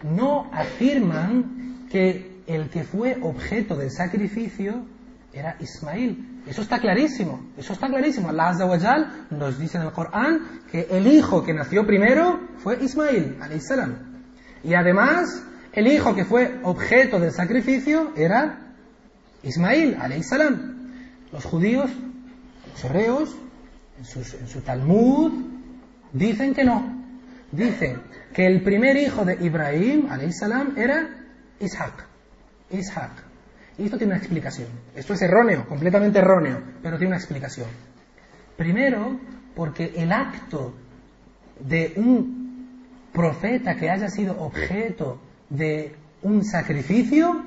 no 0.04 0.50
afirman 0.54 1.88
que 1.92 2.42
el 2.48 2.70
que 2.70 2.84
fue 2.84 3.18
objeto 3.22 3.76
del 3.76 3.92
sacrificio 3.92 4.86
era 5.34 5.58
Ismail. 5.60 6.42
Eso 6.48 6.62
está 6.62 6.80
clarísimo, 6.80 7.52
eso 7.58 7.74
está 7.74 7.88
clarísimo. 7.88 8.30
Allah 8.30 8.50
Azza 8.50 9.12
nos 9.32 9.60
dice 9.60 9.78
en 9.78 9.84
el 9.84 9.92
Corán 9.92 10.62
que 10.72 10.88
el 10.92 11.08
hijo 11.08 11.44
que 11.44 11.54
nació 11.54 11.86
primero 11.86 12.40
fue 12.58 12.82
Ismail, 12.82 13.38
salam. 13.60 14.24
Y 14.64 14.74
además, 14.74 15.44
el 15.74 15.88
hijo 15.88 16.16
que 16.16 16.24
fue 16.24 16.60
objeto 16.64 17.20
del 17.20 17.32
sacrificio 17.32 18.14
era 18.16 18.76
Ismail, 19.44 19.98
salam. 20.24 20.92
Los 21.32 21.44
judíos, 21.44 21.92
los 22.76 22.84
hebreos, 22.84 23.36
en, 23.98 24.48
su 24.48 24.62
Talmud, 24.62 25.32
dicen 26.12 26.54
que 26.54 26.66
no. 26.66 27.06
Dicen 27.52 28.02
que 28.34 28.46
el 28.46 28.62
primer 28.64 28.98
hijo 28.98 29.24
de 29.24 29.38
Ibrahim, 29.40 30.10
salam, 30.32 30.78
era 30.78 31.10
Ishaq. 31.60 32.06
Ishaq. 32.72 33.12
Y 33.78 33.86
esto 33.86 33.98
tiene 33.98 34.14
una 34.14 34.20
explicación. 34.20 34.68
Esto 34.94 35.14
es 35.14 35.22
erróneo, 35.22 35.66
completamente 35.68 36.20
erróneo, 36.20 36.62
pero 36.82 36.98
tiene 36.98 37.12
una 37.12 37.18
explicación. 37.18 37.68
Primero, 38.58 39.20
porque 39.56 39.94
el 39.96 40.12
acto 40.12 40.74
de 41.62 41.94
un 41.96 42.84
profeta 43.14 43.76
que 43.78 43.90
haya 43.90 44.10
sido 44.10 44.38
objeto 44.38 45.22
de 45.50 45.96
un 46.24 46.44
sacrificio 46.44 47.42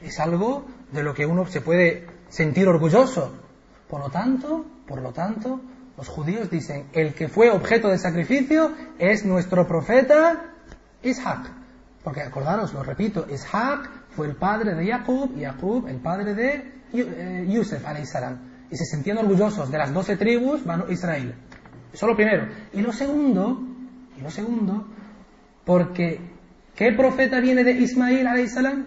es 0.00 0.20
algo 0.20 0.66
de 0.92 1.02
lo 1.02 1.14
que 1.14 1.26
uno 1.26 1.46
se 1.46 1.60
puede 1.60 2.06
sentir 2.28 2.68
orgulloso. 2.68 3.45
Por 3.88 4.00
lo 4.00 4.10
tanto, 4.10 4.64
por 4.86 5.00
lo 5.00 5.12
tanto, 5.12 5.60
los 5.96 6.08
judíos 6.08 6.50
dicen, 6.50 6.88
el 6.92 7.14
que 7.14 7.28
fue 7.28 7.50
objeto 7.50 7.88
de 7.88 7.98
sacrificio 7.98 8.72
es 8.98 9.24
nuestro 9.24 9.66
profeta 9.66 10.52
Ishaq. 11.02 11.50
Porque 12.02 12.22
acordaros, 12.22 12.72
lo 12.74 12.82
repito, 12.82 13.26
Ishaq 13.28 13.88
fue 14.10 14.26
el 14.26 14.36
padre 14.36 14.74
de 14.74 14.86
Jacob 14.86 15.30
y 15.36 15.44
Jacob 15.44 15.86
el 15.88 15.96
padre 15.96 16.34
de 16.34 16.72
eh, 16.92 17.46
Yusuf, 17.48 17.82
salam. 18.04 18.38
Y 18.70 18.76
se 18.76 18.84
sentían 18.84 19.18
orgullosos 19.18 19.70
de 19.70 19.78
las 19.78 19.92
doce 19.92 20.16
tribus, 20.16 20.64
bueno, 20.64 20.86
Israel. 20.90 21.34
Eso 21.92 22.06
es 22.06 22.10
lo 22.10 22.16
primero. 22.16 22.48
Y 22.72 22.80
lo 22.82 22.92
segundo, 22.92 23.60
y 24.16 24.20
lo 24.20 24.30
segundo, 24.30 24.86
porque 25.64 26.20
¿qué 26.74 26.92
profeta 26.92 27.40
viene 27.40 27.64
de 27.64 27.72
Ismail, 27.72 28.48
salam? 28.48 28.86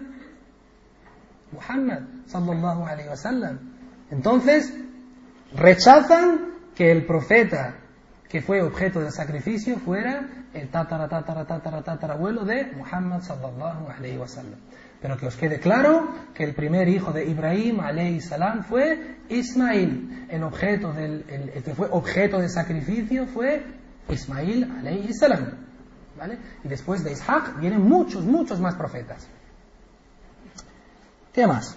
Muhammad, 1.52 2.02
sallallahu 2.26 2.84
alayhi 2.84 3.08
wa 3.08 3.16
sallam. 3.16 3.58
Entonces, 4.10 4.72
rechazan 5.54 6.50
que 6.74 6.90
el 6.90 7.06
profeta 7.06 7.76
que 8.28 8.40
fue 8.40 8.62
objeto 8.62 9.00
del 9.00 9.10
sacrificio 9.10 9.76
fuera 9.78 10.46
el 10.54 10.68
tatara, 10.68 11.08
tatara, 11.08 11.44
tatara, 11.44 11.82
tatarabuelo 11.82 12.44
de 12.44 12.72
Muhammad 12.76 13.22
sallallahu 13.22 13.88
alayhi 13.88 14.18
wa 14.18 14.28
sallam. 14.28 14.60
Pero 15.02 15.16
que 15.16 15.26
os 15.26 15.36
quede 15.36 15.58
claro 15.58 16.08
que 16.34 16.44
el 16.44 16.54
primer 16.54 16.88
hijo 16.88 17.12
de 17.12 17.24
Ibrahim 17.26 17.80
alayhi 17.80 18.20
salam 18.20 18.62
fue 18.62 19.16
Ismail. 19.28 20.26
El, 20.28 20.42
objeto 20.44 20.92
del, 20.92 21.24
el, 21.28 21.62
que 21.62 21.74
fue 21.74 21.88
objeto 21.90 22.38
de 22.38 22.48
sacrificio 22.48 23.26
fue 23.26 23.64
Ismail 24.08 24.70
alayhi 24.78 25.12
salam. 25.14 25.66
¿Vale? 26.16 26.38
Y 26.62 26.68
después 26.68 27.02
de 27.02 27.12
Ishaq 27.12 27.58
vienen 27.58 27.82
muchos, 27.82 28.24
muchos 28.24 28.60
más 28.60 28.74
profetas. 28.76 29.26
¿Qué 31.32 31.46
más? 31.46 31.76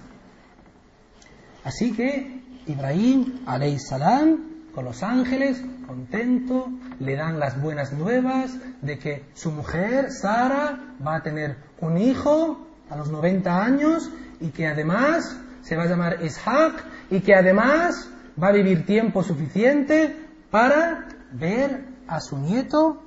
Así 1.64 1.94
que 1.94 2.43
Ibrahim 2.68 3.40
alayhi 3.46 3.80
salam 3.80 4.54
con 4.74 4.86
los 4.86 5.04
ángeles, 5.04 5.64
contento, 5.86 6.70
le 7.00 7.16
dan 7.16 7.40
las 7.40 7.62
buenas 7.62 7.94
nuevas 7.94 8.58
de 8.82 8.98
que 8.98 9.26
su 9.34 9.52
mujer, 9.52 10.12
Sara, 10.12 10.96
va 11.06 11.18
a 11.18 11.24
tener 11.24 11.58
un 11.80 11.98
hijo 11.98 12.68
a 12.90 12.96
los 12.96 13.10
90 13.10 13.64
años 13.64 14.10
y 14.40 14.50
que 14.50 14.68
además 14.68 15.38
se 15.62 15.76
va 15.76 15.84
a 15.84 15.88
llamar 15.88 16.24
Ishaq 16.24 16.84
y 17.12 17.20
que 17.22 17.36
además 17.36 18.10
va 18.42 18.48
a 18.48 18.52
vivir 18.52 18.86
tiempo 18.86 19.24
suficiente 19.24 20.16
para 20.50 21.08
ver 21.32 21.86
a 22.08 22.20
su 22.20 22.38
nieto 22.38 23.02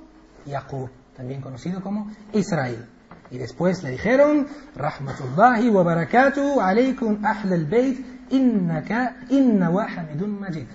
Yaqub, 0.45 0.89
también 1.15 1.41
conocido 1.41 1.81
como 1.81 2.09
Israel. 2.33 2.85
Y 3.29 3.37
después 3.37 3.83
le 3.83 3.91
dijeron, 3.91 4.47
Rahmatullahi 4.75 5.69
wa 5.69 5.83
barakatuh 5.83 6.61
alaykum 6.61 7.25
ahl 7.25 7.51
al-bayt 7.51 8.16
innaka 8.29 9.17
inna 9.29 9.69
wa 9.69 9.85
hamidun 9.85 10.39
majid. 10.39 10.67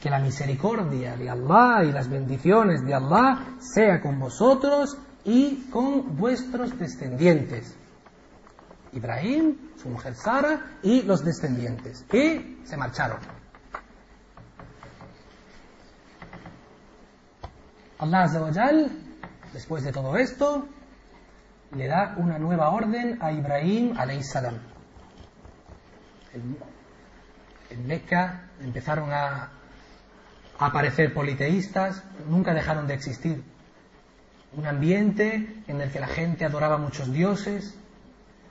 Que 0.00 0.10
la 0.10 0.18
misericordia 0.18 1.16
de 1.16 1.28
Allah 1.28 1.84
y 1.84 1.92
las 1.92 2.08
bendiciones 2.08 2.84
de 2.84 2.94
Allah 2.94 3.56
sea 3.58 4.00
con 4.00 4.18
vosotros 4.18 4.96
y 5.24 5.68
con 5.70 6.16
vuestros 6.16 6.78
descendientes. 6.78 7.76
Ibrahim, 8.92 9.56
su 9.76 9.88
mujer 9.88 10.14
Sara 10.14 10.78
y 10.82 11.02
los 11.02 11.24
descendientes. 11.24 12.04
Y 12.12 12.60
se 12.64 12.76
marcharon. 12.76 13.18
Allah 17.98 18.26
después 19.52 19.84
de 19.84 19.92
todo 19.92 20.16
esto, 20.16 20.66
le 21.72 21.86
da 21.86 22.14
una 22.16 22.38
nueva 22.38 22.70
orden 22.70 23.18
a 23.20 23.30
Ibrahim 23.30 23.94
salam. 24.22 24.69
En 26.34 27.86
Meca 27.86 28.48
empezaron 28.60 29.12
a 29.12 29.50
aparecer 30.58 31.12
politeístas, 31.14 32.02
nunca 32.28 32.52
dejaron 32.54 32.86
de 32.86 32.94
existir. 32.94 33.42
Un 34.56 34.66
ambiente 34.66 35.62
en 35.66 35.80
el 35.80 35.90
que 35.90 36.00
la 36.00 36.08
gente 36.08 36.44
adoraba 36.44 36.74
a 36.74 36.78
muchos 36.78 37.12
dioses, 37.12 37.78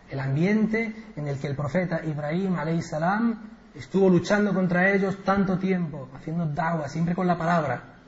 el 0.10 0.20
ambiente 0.20 0.96
en 1.16 1.28
el 1.28 1.40
que 1.40 1.48
el 1.48 1.56
profeta 1.56 2.04
Ibrahim 2.04 2.56
salam 2.82 3.50
estuvo 3.76 4.10
luchando 4.10 4.54
contra 4.54 4.92
ellos 4.92 5.24
tanto 5.24 5.60
tiempo, 5.60 6.10
haciendo 6.16 6.46
da'wah, 6.46 6.88
siempre 6.88 7.14
con 7.14 7.28
la 7.28 7.38
palabra 7.38 8.00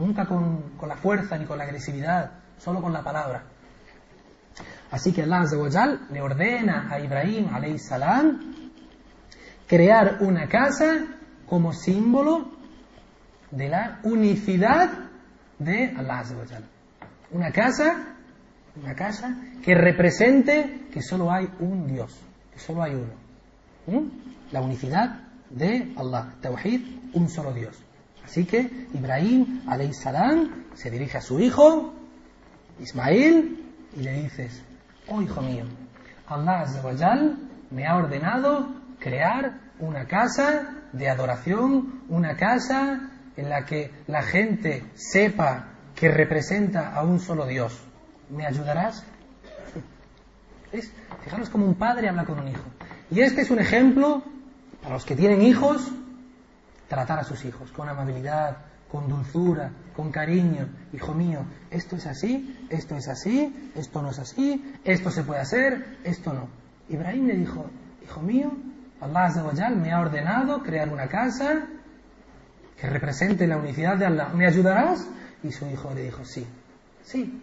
nunca 0.00 0.26
con, 0.26 0.72
la 0.86 0.96
fuerza 0.96 1.36
ni 1.36 1.44
con 1.44 1.58
la 1.58 1.64
agresividad, 1.64 2.30
solo 2.58 2.80
con 2.80 2.92
la 2.92 3.02
palabra. 3.02 3.42
Así 4.90 5.12
que 5.12 5.22
Allah 5.22 5.44
le 6.10 6.20
ordena 6.20 6.88
a 6.90 6.98
Ibrahim 6.98 7.78
salam 7.78 8.49
crear 9.70 10.16
una 10.22 10.48
casa 10.48 11.06
como 11.46 11.72
símbolo 11.72 12.50
de 13.52 13.68
la 13.68 14.00
unicidad 14.02 14.90
de 15.60 15.94
Allah 15.96 16.24
Una 17.30 17.52
casa, 17.52 18.16
una 18.74 18.96
casa 18.96 19.36
que 19.62 19.76
represente 19.76 20.88
que 20.92 21.00
solo 21.00 21.30
hay 21.30 21.48
un 21.60 21.86
Dios, 21.86 22.18
que 22.52 22.58
solo 22.58 22.82
hay 22.82 22.94
uno. 22.96 23.14
¿Mm? 23.86 24.08
La 24.50 24.60
unicidad 24.60 25.20
de 25.50 25.94
Allah, 25.96 26.34
Tawhid, 26.40 27.12
un 27.14 27.28
solo 27.28 27.52
Dios. 27.52 27.80
Así 28.24 28.46
que 28.46 28.88
Ibrahim 28.92 29.62
salam 29.92 30.64
se 30.74 30.90
dirige 30.90 31.18
a 31.18 31.20
su 31.20 31.38
hijo, 31.38 31.94
Ismail, 32.80 33.72
y 33.96 34.02
le 34.02 34.22
dices, 34.22 34.64
oh 35.06 35.22
hijo 35.22 35.40
mío, 35.42 35.64
Allah 36.26 36.66
me 37.70 37.86
ha 37.86 37.96
ordenado 37.96 38.79
crear 39.00 39.58
una 39.80 40.06
casa 40.06 40.76
de 40.92 41.08
adoración, 41.08 42.02
una 42.08 42.36
casa 42.36 43.10
en 43.36 43.48
la 43.48 43.64
que 43.64 43.90
la 44.06 44.22
gente 44.22 44.84
sepa 44.94 45.70
que 45.94 46.08
representa 46.08 46.94
a 46.94 47.02
un 47.02 47.18
solo 47.18 47.46
Dios. 47.46 47.80
¿Me 48.28 48.46
ayudarás? 48.46 49.04
¿Ves? 50.72 50.92
Fijaros 51.24 51.50
como 51.50 51.66
un 51.66 51.74
padre 51.74 52.08
habla 52.08 52.24
con 52.24 52.38
un 52.38 52.48
hijo. 52.48 52.64
Y 53.10 53.20
este 53.20 53.42
es 53.42 53.50
un 53.50 53.58
ejemplo 53.58 54.22
para 54.82 54.94
los 54.94 55.04
que 55.04 55.16
tienen 55.16 55.42
hijos 55.42 55.90
tratar 56.88 57.18
a 57.18 57.24
sus 57.24 57.44
hijos 57.44 57.70
con 57.72 57.88
amabilidad, 57.88 58.58
con 58.90 59.08
dulzura, 59.08 59.70
con 59.96 60.10
cariño. 60.10 60.68
Hijo 60.92 61.14
mío, 61.14 61.44
esto 61.70 61.96
es 61.96 62.06
así, 62.06 62.66
esto 62.68 62.96
es 62.96 63.08
así, 63.08 63.70
esto 63.74 64.02
no 64.02 64.10
es 64.10 64.18
así, 64.18 64.74
esto 64.84 65.10
se 65.10 65.22
puede 65.22 65.40
hacer, 65.40 65.98
esto 66.04 66.32
no. 66.32 66.48
Ibrahim 66.88 67.26
le 67.26 67.36
dijo, 67.36 67.66
hijo 68.02 68.20
mío, 68.20 68.52
Allah 69.00 69.70
me 69.70 69.92
ha 69.92 70.00
ordenado 70.00 70.62
crear 70.62 70.88
una 70.90 71.06
casa 71.08 71.66
que 72.78 72.86
represente 72.86 73.46
la 73.46 73.56
unicidad 73.56 73.96
de 73.96 74.06
Allah. 74.06 74.28
¿Me 74.34 74.46
ayudarás? 74.46 75.06
Y 75.42 75.52
su 75.52 75.66
hijo 75.66 75.92
le 75.94 76.04
dijo, 76.04 76.24
sí, 76.24 76.46
sí. 77.02 77.42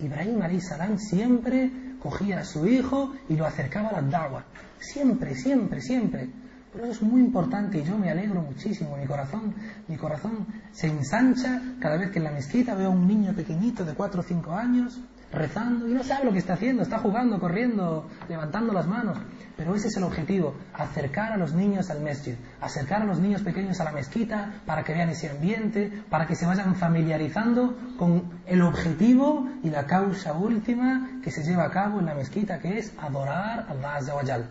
Ibrahim 0.00 0.60
salam 0.60 0.98
siempre 0.98 1.70
cogía 2.00 2.40
a 2.40 2.44
su 2.44 2.66
hijo 2.66 3.14
y 3.28 3.36
lo 3.36 3.46
acercaba 3.46 3.88
a 3.88 4.00
la 4.00 4.02
da'wah. 4.02 4.44
Siempre, 4.78 5.34
siempre, 5.34 5.80
siempre. 5.80 6.28
Pero 6.72 6.86
eso 6.86 6.92
es 6.92 7.02
muy 7.02 7.20
importante 7.20 7.78
y 7.78 7.84
yo 7.84 7.96
me 7.96 8.10
alegro 8.10 8.42
muchísimo. 8.42 8.96
Mi 8.96 9.06
corazón, 9.06 9.54
mi 9.88 9.96
corazón 9.96 10.46
se 10.72 10.88
ensancha 10.88 11.62
cada 11.80 11.96
vez 11.96 12.10
que 12.10 12.18
en 12.18 12.24
la 12.24 12.32
mezquita 12.32 12.74
veo 12.74 12.88
a 12.88 12.90
un 12.90 13.06
niño 13.06 13.32
pequeñito 13.32 13.84
de 13.84 13.94
4 13.94 14.20
o 14.20 14.24
5 14.24 14.52
años 14.52 15.00
rezando 15.32 15.88
y 15.88 15.92
no 15.92 16.04
sabe 16.04 16.24
lo 16.24 16.32
que 16.32 16.38
está 16.38 16.54
haciendo, 16.54 16.82
está 16.82 16.98
jugando, 16.98 17.38
corriendo, 17.40 18.08
levantando 18.28 18.72
las 18.72 18.86
manos. 18.86 19.18
Pero 19.56 19.74
ese 19.74 19.88
es 19.88 19.96
el 19.96 20.02
objetivo, 20.02 20.54
acercar 20.72 21.32
a 21.32 21.36
los 21.36 21.54
niños 21.54 21.90
al 21.90 22.02
masjid, 22.02 22.34
acercar 22.60 23.02
a 23.02 23.04
los 23.04 23.20
niños 23.20 23.42
pequeños 23.42 23.80
a 23.80 23.84
la 23.84 23.92
mezquita 23.92 24.54
para 24.66 24.82
que 24.82 24.92
vean 24.92 25.10
ese 25.10 25.30
ambiente, 25.30 26.02
para 26.10 26.26
que 26.26 26.34
se 26.34 26.46
vayan 26.46 26.74
familiarizando 26.74 27.76
con 27.96 28.40
el 28.46 28.62
objetivo 28.62 29.48
y 29.62 29.70
la 29.70 29.86
causa 29.86 30.32
última 30.32 31.20
que 31.22 31.30
se 31.30 31.42
lleva 31.44 31.64
a 31.64 31.70
cabo 31.70 32.00
en 32.00 32.06
la 32.06 32.14
mezquita, 32.14 32.58
que 32.58 32.78
es 32.78 32.92
adorar 32.98 33.66
a 33.68 33.72
Allah 33.72 33.96
Azza 33.96 34.44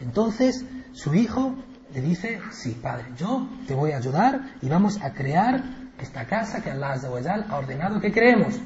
entonces 0.00 0.64
su 0.92 1.14
hijo 1.14 1.54
le 1.92 2.00
dice, 2.00 2.40
sí, 2.50 2.78
padre, 2.82 3.06
yo 3.16 3.48
te 3.66 3.74
voy 3.74 3.92
a 3.92 3.98
ayudar 3.98 4.40
y 4.60 4.68
vamos 4.68 5.00
a 5.02 5.12
crear 5.12 5.62
esta 6.00 6.26
casa 6.26 6.62
que 6.62 6.70
Allah 6.70 6.96
ha 7.48 7.56
ordenado 7.56 8.00
que 8.00 8.12
creemos. 8.12 8.60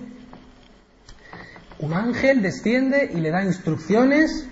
Un 1.81 1.93
ángel 1.93 2.43
desciende 2.43 3.11
y 3.13 3.21
le 3.21 3.31
da 3.31 3.45
instrucciones 3.45 4.49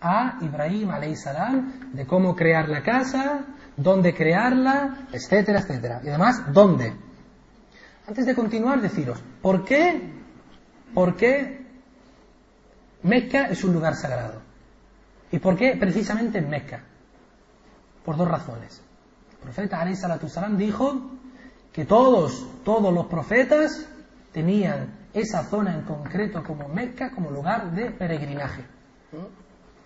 a 0.00 0.38
Ibrahim 0.40 0.90
salam 1.16 1.92
de 1.92 2.06
cómo 2.06 2.36
crear 2.36 2.68
la 2.68 2.82
casa, 2.82 3.46
dónde 3.76 4.14
crearla, 4.14 5.08
etcétera, 5.12 5.60
etcétera. 5.60 6.00
Y 6.04 6.08
además, 6.08 6.52
¿dónde? 6.52 6.94
Antes 8.06 8.26
de 8.26 8.34
continuar, 8.34 8.80
deciros, 8.80 9.20
¿por 9.42 9.64
qué, 9.64 10.12
por 10.94 11.16
qué 11.16 11.66
Mecca 13.02 13.46
es 13.46 13.64
un 13.64 13.72
lugar 13.72 13.96
sagrado? 13.96 14.40
¿Y 15.30 15.38
por 15.38 15.56
qué 15.56 15.76
precisamente 15.78 16.38
en 16.38 16.48
Mecca? 16.48 16.84
Por 18.04 18.16
dos 18.16 18.28
razones. 18.28 18.80
El 19.32 19.38
profeta 19.38 19.84
salam 20.28 20.56
dijo 20.56 21.10
que 21.72 21.84
todos, 21.84 22.46
todos 22.64 22.94
los 22.94 23.06
profetas 23.06 23.86
tenían 24.32 24.97
esa 25.12 25.44
zona 25.44 25.74
en 25.74 25.82
concreto 25.82 26.42
como 26.42 26.68
Mecca 26.68 27.10
como 27.10 27.30
lugar 27.30 27.72
de 27.72 27.90
peregrinaje. 27.90 28.64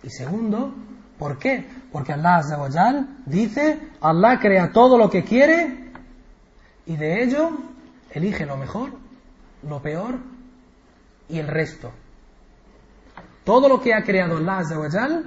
Y 0.03 0.09
segundo, 0.09 0.73
¿por 1.17 1.37
qué? 1.37 1.67
Porque 1.91 2.13
Allah 2.13 2.41
dice, 3.25 3.89
Allah 4.01 4.39
crea 4.39 4.71
todo 4.71 4.97
lo 4.97 5.09
que 5.09 5.23
quiere 5.23 5.91
y 6.85 6.97
de 6.97 7.23
ello 7.23 7.51
elige 8.11 8.45
lo 8.45 8.57
mejor, 8.57 8.91
lo 9.67 9.81
peor 9.81 10.19
y 11.29 11.39
el 11.39 11.47
resto. 11.47 11.91
Todo 13.45 13.69
lo 13.69 13.81
que 13.81 13.93
ha 13.93 14.03
creado 14.03 14.37
Allah 14.37 15.23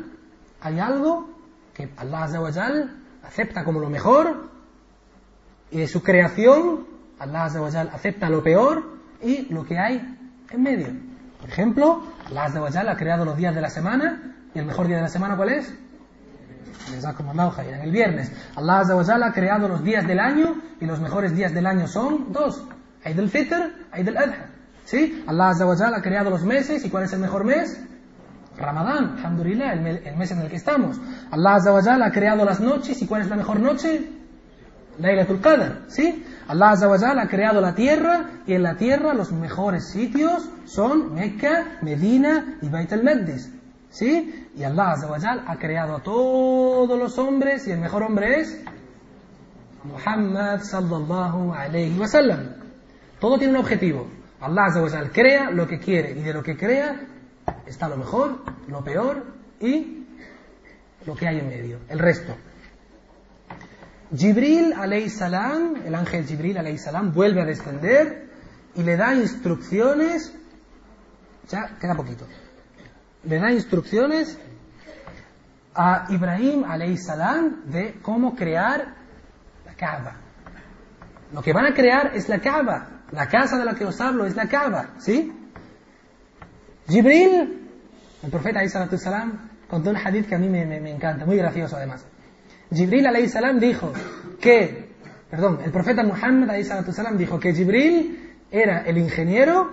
hay 0.61 0.79
algo 0.79 1.29
que 1.75 1.89
Allah 1.97 2.91
acepta 3.23 3.65
como 3.65 3.81
lo 3.81 3.91
mejor 3.91 4.51
y 5.71 5.79
de 5.79 5.89
su 5.89 6.03
creación 6.03 6.87
Allah 7.19 7.47
acepta 7.93 8.29
lo 8.29 8.43
peor 8.43 8.96
y 9.23 9.53
lo 9.53 9.65
que 9.65 9.79
hay 9.79 10.17
en 10.51 10.63
medio. 10.63 10.89
Por 11.41 11.51
ejemplo, 11.51 12.03
Allah 12.27 12.91
ha 12.91 12.97
creado 12.97 13.25
los 13.25 13.37
días 13.37 13.55
de 13.55 13.61
la 13.61 13.71
semana 13.71 14.35
y 14.55 14.59
el 14.59 14.67
mejor 14.67 14.87
día 14.87 14.97
de 14.97 15.03
la 15.03 15.09
semana 15.09 15.37
¿cuál 15.37 15.51
es? 15.51 15.73
El 17.83 17.91
viernes. 17.91 18.33
Allah 18.55 18.83
ha 19.27 19.33
creado 19.33 19.69
los 19.69 19.83
días 19.83 20.07
del 20.07 20.21
año 20.21 20.57
y 20.81 20.87
los 20.87 21.01
mejores 21.01 21.35
días 21.35 21.53
del 21.53 21.67
año 21.67 21.87
son 21.89 22.33
dos. 22.33 22.65
Eid 23.05 23.19
al-Fitr, 23.19 23.87
Eid 23.93 24.09
al-Adha. 24.09 24.51
¿Sí? 24.85 25.25
Allah 25.27 25.51
ha 25.51 26.03
creado 26.03 26.31
los 26.31 26.45
meses 26.45 26.85
y 26.85 26.91
¿cuál 26.91 27.05
es 27.05 27.13
el 27.13 27.21
mejor 27.21 27.45
mes? 27.45 27.81
Ramadán, 28.57 29.17
alhamdulillah, 29.19 29.73
el 29.73 30.17
mes 30.17 30.31
en 30.31 30.41
el 30.41 30.49
que 30.49 30.57
estamos. 30.57 30.99
Allah 31.31 31.57
Azza 31.57 32.05
ha 32.05 32.13
creado 32.13 32.45
las 32.45 32.61
noches 32.61 33.01
y 33.03 33.07
¿cuál 33.07 33.23
es 33.23 33.29
la 33.29 33.37
mejor 33.37 33.61
noche? 33.61 34.09
Laylatul 34.99 35.41
Qadr, 35.41 35.85
¿sí? 35.89 36.25
Allah 36.49 36.71
Azza 36.71 37.21
ha 37.21 37.29
creado 37.29 37.61
la 37.61 37.75
tierra 37.75 38.43
y 38.47 38.55
en 38.55 38.63
la 38.63 38.77
tierra 38.77 39.15
los 39.15 39.33
mejores 39.33 39.91
sitios 39.91 40.49
son 40.65 41.15
Mecca, 41.15 41.79
Medina 41.83 42.59
y 42.63 42.69
Bait 42.69 42.93
al-Maqdis, 42.93 43.53
¿sí? 43.91 44.49
Y 44.55 44.63
Allah 44.63 44.93
Azza 44.93 45.45
ha 45.47 45.57
creado 45.59 45.97
a 45.97 46.03
todos 46.03 46.97
los 46.99 47.19
hombres 47.19 47.67
y 47.67 47.73
el 47.73 47.81
mejor 47.81 48.05
hombre 48.05 48.41
es 48.41 48.63
Muhammad 49.83 50.61
sallallahu 50.61 51.53
alayhi 51.53 51.99
wa 51.99 52.07
sallam. 52.07 52.55
Todo 53.19 53.39
tiene 53.39 53.55
un 53.55 53.61
objetivo. 53.61 54.07
Allah 54.41 54.67
Azza 54.67 55.11
crea 55.13 55.51
lo 55.51 55.67
que 55.67 55.81
quiere 55.81 56.13
y 56.13 56.23
de 56.23 56.33
lo 56.33 56.45
que 56.45 56.57
crea 56.57 57.01
está 57.67 57.89
lo 57.89 57.97
mejor, 57.97 58.39
lo 58.69 58.85
peor 58.85 59.25
y 59.61 60.07
lo 61.07 61.15
que 61.17 61.27
hay 61.27 61.39
en 61.39 61.49
medio, 61.49 61.79
el 61.89 61.99
resto. 61.99 62.37
Jibril 64.15 64.75
salam, 65.11 65.77
el 65.85 65.95
ángel 65.95 66.27
Jibril 66.27 66.79
salam, 66.79 67.13
vuelve 67.13 67.43
a 67.43 67.45
descender 67.45 68.29
y 68.75 68.83
le 68.83 68.97
da 68.97 69.15
instrucciones, 69.15 70.33
ya 71.49 71.77
queda 71.81 71.95
poquito, 71.95 72.27
le 73.25 73.39
da 73.39 73.51
instrucciones 73.51 74.39
a 75.75 76.07
Ibrahim 76.09 76.65
salam 76.97 77.65
de 77.67 77.99
cómo 78.01 78.37
crear 78.37 78.95
la 79.65 79.75
Kaaba. 79.75 80.17
Lo 81.33 81.43
que 81.43 81.53
van 81.53 81.67
a 81.67 81.75
crear 81.75 82.13
es 82.15 82.29
la 82.29 82.39
Kaaba, 82.39 83.03
la 83.11 83.27
casa 83.27 83.59
de 83.59 83.65
la 83.65 83.75
que 83.75 83.85
os 83.85 84.01
hablo 84.01 84.25
es 84.25 84.37
la 84.37 84.47
Kaaba, 84.47 84.91
¿sí? 84.99 85.33
Jibril, 86.89 87.69
el 88.23 88.31
profeta 88.31 88.61
salam, 88.69 89.51
contó 89.69 89.91
un 89.91 89.97
hadith 89.97 90.29
que 90.29 90.37
a 90.37 90.39
mí 90.39 90.49
me, 90.49 90.65
me 90.65 90.91
encanta, 90.93 91.27
muy 91.27 91.37
gracioso 91.37 91.77
además. 91.77 92.07
Jibril 92.73 93.29
salam 93.29 93.59
dijo 93.59 93.93
que, 94.41 94.91
perdón, 95.31 95.61
el 95.65 95.71
profeta 95.71 96.03
Muhammad 96.03 96.55
salam 96.63 97.17
dijo 97.17 97.39
que 97.39 97.53
Jibril 97.53 98.35
era 98.51 98.83
el 98.83 98.99
ingeniero, 98.99 99.71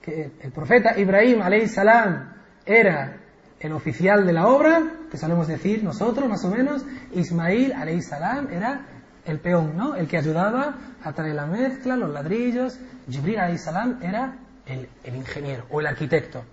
que 0.00 0.30
el 0.40 0.52
profeta 0.52 0.98
Ibrahim 0.98 1.40
salam 1.68 2.34
era 2.64 3.18
el 3.60 3.72
oficial 3.72 4.26
de 4.26 4.32
la 4.32 4.48
obra, 4.48 4.82
que 5.10 5.16
solemos 5.16 5.46
decir 5.46 5.84
nosotros 5.84 6.28
más 6.28 6.44
o 6.44 6.50
menos, 6.50 6.84
Ismail 7.12 7.72
salam 8.02 8.48
era 8.50 8.86
el 9.24 9.38
peón, 9.38 9.76
¿no? 9.76 9.94
El 9.94 10.08
que 10.08 10.18
ayudaba 10.18 10.74
a 11.04 11.12
traer 11.12 11.36
la 11.36 11.46
mezcla, 11.46 11.96
los 11.96 12.10
ladrillos. 12.10 12.78
Jibril 13.08 13.38
salam 13.58 13.98
era 14.02 14.36
el, 14.66 14.88
el 15.04 15.16
ingeniero 15.16 15.64
o 15.70 15.80
el 15.80 15.86
arquitecto. 15.86 16.44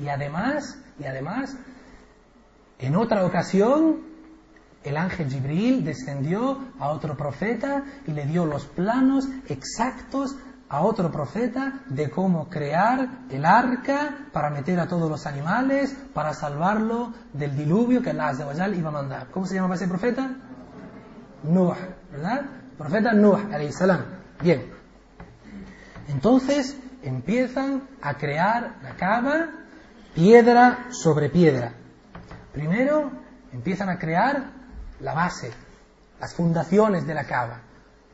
Y 0.00 0.08
además, 0.08 0.78
y 0.98 1.04
además, 1.04 1.56
en 2.78 2.96
otra 2.96 3.24
ocasión, 3.24 4.15
el 4.86 4.96
ángel 4.96 5.28
Jibril 5.28 5.84
descendió 5.84 6.60
a 6.78 6.88
otro 6.88 7.16
profeta 7.16 7.84
y 8.06 8.12
le 8.12 8.24
dio 8.26 8.46
los 8.46 8.66
planos 8.66 9.28
exactos 9.48 10.36
a 10.68 10.80
otro 10.80 11.10
profeta 11.10 11.80
de 11.88 12.10
cómo 12.10 12.48
crear 12.48 13.08
el 13.30 13.44
arca 13.44 14.26
para 14.32 14.50
meter 14.50 14.80
a 14.80 14.88
todos 14.88 15.08
los 15.08 15.26
animales, 15.26 15.96
para 16.12 16.34
salvarlo 16.34 17.12
del 17.32 17.56
diluvio 17.56 18.02
que 18.02 18.10
Allah 18.10 18.68
iba 18.68 18.88
a 18.88 18.92
mandar. 18.92 19.28
¿Cómo 19.30 19.46
se 19.46 19.54
llamaba 19.54 19.76
ese 19.76 19.86
profeta? 19.86 20.30
Nuh, 21.44 21.74
¿verdad? 22.10 22.42
Profeta 22.76 23.12
Nuh, 23.12 23.38
salam. 23.70 24.00
Bien. 24.42 24.72
Entonces 26.08 26.76
empiezan 27.02 27.82
a 28.02 28.14
crear 28.14 28.76
la 28.82 28.96
cama 28.96 29.50
piedra 30.14 30.86
sobre 30.90 31.28
piedra. 31.28 31.72
Primero 32.52 33.10
empiezan 33.52 33.88
a 33.88 33.98
crear 33.98 34.55
la 35.00 35.14
base, 35.14 35.50
las 36.20 36.34
fundaciones 36.34 37.06
de 37.06 37.14
la 37.14 37.24
cava. 37.24 37.60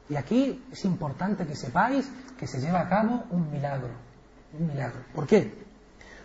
Y 0.09 0.17
aquí 0.17 0.65
es 0.71 0.85
importante 0.85 1.47
que 1.47 1.57
sepáis 1.57 2.11
que 2.39 2.47
se 2.47 2.61
lleva 2.61 2.81
a 2.81 2.89
cabo 2.89 3.25
un 3.31 3.51
milagro. 3.51 3.91
Un 4.59 4.67
milagro. 4.67 5.01
¿Por 5.15 5.27
qué? 5.27 5.63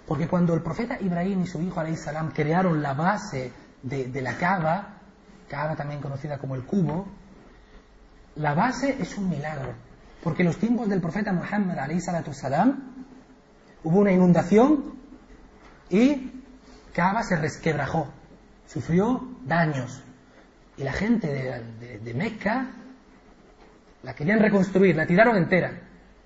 Porque 0.08 0.28
cuando 0.28 0.54
el 0.54 0.62
profeta 0.62 1.00
Ibrahim 1.00 1.44
y 1.44 1.48
su 1.48 1.62
hijo 1.62 1.82
salam 1.96 2.32
crearon 2.32 2.82
la 2.82 2.94
base 2.94 3.52
de, 3.84 4.22
la 4.22 4.38
cava, 4.38 5.00
cava 5.48 5.76
también 5.76 6.02
conocida 6.02 6.38
como 6.38 6.56
el 6.56 6.64
cubo, 6.64 7.08
la 8.36 8.54
base 8.54 8.98
es 9.00 9.18
un 9.18 9.30
milagro. 9.30 9.74
Porque 10.24 10.42
en 10.42 10.48
los 10.48 10.58
tiempos 10.58 10.90
del 10.90 11.02
profeta 11.02 11.32
Muhammad 11.32 11.78
salam 12.32 13.06
hubo 13.84 14.00
una 14.00 14.12
inundación 14.12 14.98
y 15.90 16.32
Kaaba 16.94 17.24
se 17.24 17.36
resquebrajó, 17.36 18.08
sufrió 18.66 19.22
daños. 19.46 20.04
Y 20.78 20.84
la 20.84 20.94
gente 20.94 21.28
de, 21.28 22.00
de, 22.00 22.14
Mecca 22.14 22.68
la 24.04 24.14
querían 24.14 24.40
reconstruir, 24.40 24.96
la 24.96 25.08
tiraron 25.08 25.36
entera 25.36 25.72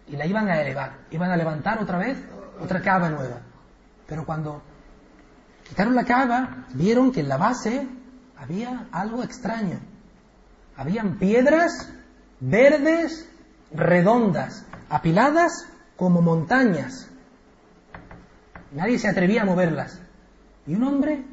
y 0.08 0.18
la 0.18 0.26
iban 0.26 0.49
a 0.49 0.62
elevar, 0.62 0.97
iban 1.10 1.32
a 1.32 1.38
levantar 1.38 1.82
otra 1.82 1.97
vez 1.97 2.18
otra 2.60 2.82
cava 2.82 3.10
nueva. 3.10 3.39
Pero 4.08 4.26
cuando 4.26 4.62
quitaron 5.68 5.95
la 5.95 6.04
cava, 6.04 6.66
vieron 6.74 7.12
que 7.12 7.22
en 7.22 7.30
la 7.30 7.38
base 7.38 7.88
había 8.38 8.88
algo 8.91 9.24
extraño. 9.24 9.80
Habían 10.76 11.18
piedras 11.18 11.89
verdes, 12.41 13.30
redondas, 13.74 14.66
apiladas 14.89 15.68
como 15.95 16.22
montañas. 16.22 17.08
Nadie 18.74 18.99
se 18.99 19.08
atrevía 19.08 19.43
a 19.43 19.45
moverlas. 19.45 19.99
Y 20.68 20.76
un 20.76 20.84
hombre 20.84 21.24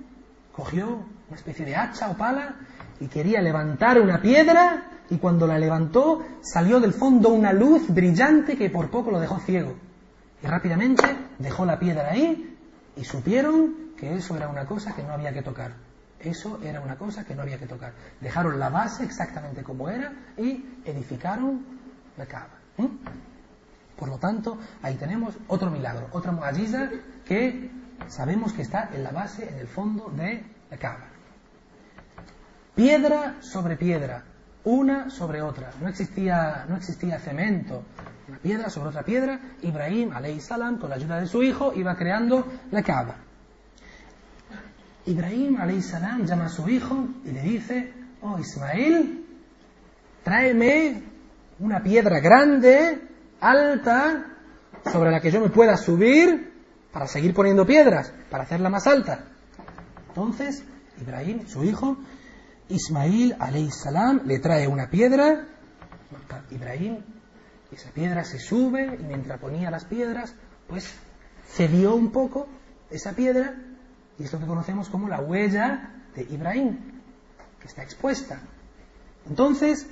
cogió 0.53 1.05
una 1.29 1.37
especie 1.37 1.65
de 1.65 1.77
hacha 1.77 2.11
o 2.11 2.17
pala 2.17 2.57
y 3.01 3.07
quería 3.09 3.41
levantar 3.41 4.01
una 4.01 4.21
piedra 4.21 4.91
y 5.11 5.19
cuando 5.19 5.47
la 5.47 5.59
levantó 5.59 6.25
salió 6.43 6.81
del 6.81 6.93
fondo 6.93 7.31
una 7.31 7.53
luz 7.53 7.89
brillante 7.89 8.57
que 8.57 8.71
por 8.71 8.91
poco 8.91 9.11
lo 9.11 9.21
dejó 9.21 9.39
ciego. 9.39 9.75
Y 10.43 10.47
rápidamente 10.47 11.05
dejó 11.39 11.65
la 11.65 11.79
piedra 11.79 12.11
ahí 12.11 12.57
y 12.97 13.05
supieron 13.05 13.93
que 13.97 14.15
eso 14.15 14.37
era 14.37 14.49
una 14.49 14.67
cosa 14.67 14.95
que 14.95 15.03
no 15.03 15.13
había 15.13 15.33
que 15.33 15.43
tocar. 15.43 15.73
Eso 16.21 16.59
era 16.63 16.81
una 16.81 16.97
cosa 16.97 17.25
que 17.25 17.35
no 17.35 17.43
había 17.43 17.59
que 17.59 17.67
tocar. 17.67 17.93
Dejaron 18.21 18.59
la 18.59 18.69
base 18.69 19.05
exactamente 19.05 19.63
como 19.63 19.89
era 19.89 20.13
y 20.37 20.65
edificaron 20.85 21.65
la 22.17 22.27
cava. 22.27 22.59
Por 23.97 24.09
lo 24.09 24.19
tanto, 24.19 24.59
ahí 24.83 24.95
tenemos 24.97 25.35
otro 25.49 25.71
milagro, 25.71 26.09
otra 26.13 26.33
muajiza 26.33 26.91
que 27.25 27.71
sabemos 28.09 28.53
que 28.53 28.63
está 28.63 28.91
en 28.93 29.03
la 29.03 29.11
base, 29.11 29.49
en 29.49 29.59
el 29.59 29.67
fondo 29.67 30.13
de 30.17 30.45
la 30.71 30.77
cava 30.77 31.18
piedra 32.79 33.39
sobre 33.41 33.77
piedra, 33.77 34.23
una 34.63 35.11
sobre 35.11 35.43
otra. 35.43 35.73
No 35.81 35.89
existía, 35.89 36.65
no 36.69 36.77
existía 36.77 37.19
cemento. 37.19 37.83
Una 38.29 38.39
piedra 38.39 38.71
sobre 38.71 38.91
otra 38.91 39.03
piedra. 39.03 39.41
Ibrahim, 39.63 40.13
salam, 40.39 40.79
con 40.79 40.89
la 40.89 40.95
ayuda 40.95 41.19
de 41.19 41.27
su 41.27 41.43
hijo, 41.43 41.73
iba 41.75 41.97
creando 41.97 42.47
la 42.71 42.81
cava. 42.85 43.17
Ibrahim, 45.07 45.83
salam, 45.83 46.25
llama 46.25 46.45
a 46.45 46.49
su 46.49 46.69
hijo 46.69 47.09
y 47.25 47.33
le 47.33 47.43
dice, 47.43 47.93
oh 48.23 48.39
Ismael, 48.39 49.27
tráeme 50.23 51.03
una 51.59 51.83
piedra 51.83 52.21
grande, 52.21 53.09
alta, 53.41 54.25
sobre 54.85 55.11
la 55.11 55.21
que 55.21 55.33
yo 55.33 55.41
me 55.41 55.49
pueda 55.49 55.77
subir 55.77 56.53
para 56.93 57.09
seguir 57.09 57.35
poniendo 57.35 57.67
piedras, 57.67 58.13
para 58.31 58.45
hacerla 58.45 58.71
más 58.71 58.87
alta. 58.87 59.25
Entonces, 60.11 60.63
Ibrahim, 61.01 61.49
su 61.49 61.65
hijo, 61.65 61.97
Ismail 62.69 63.37
salam 63.71 64.23
le 64.27 64.39
trae 64.39 64.67
una 64.67 64.91
piedra, 64.91 65.47
Ibrahim, 66.51 66.99
esa 67.73 67.91
piedra 67.91 68.25
se 68.25 68.39
sube 68.39 68.97
y 68.99 69.03
mientras 69.05 69.39
ponía 69.41 69.71
las 69.71 69.85
piedras, 69.85 70.35
pues 70.67 70.95
cedió 71.47 71.95
un 71.95 72.11
poco 72.13 72.47
esa 72.91 73.13
piedra 73.13 73.55
y 74.19 74.25
es 74.25 74.33
lo 74.33 74.39
que 74.39 74.47
conocemos 74.47 74.89
como 74.89 75.09
la 75.09 75.21
huella 75.21 75.95
de 76.15 76.23
Ibrahim, 76.23 76.79
que 77.61 77.67
está 77.67 77.83
expuesta. 77.83 78.41
Entonces, 79.27 79.87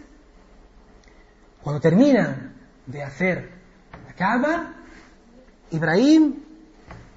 cuando 1.62 1.80
terminan 1.80 2.54
de 2.86 3.02
hacer 3.02 3.50
la 4.06 4.14
cava, 4.14 4.74
Ibrahim 5.70 6.42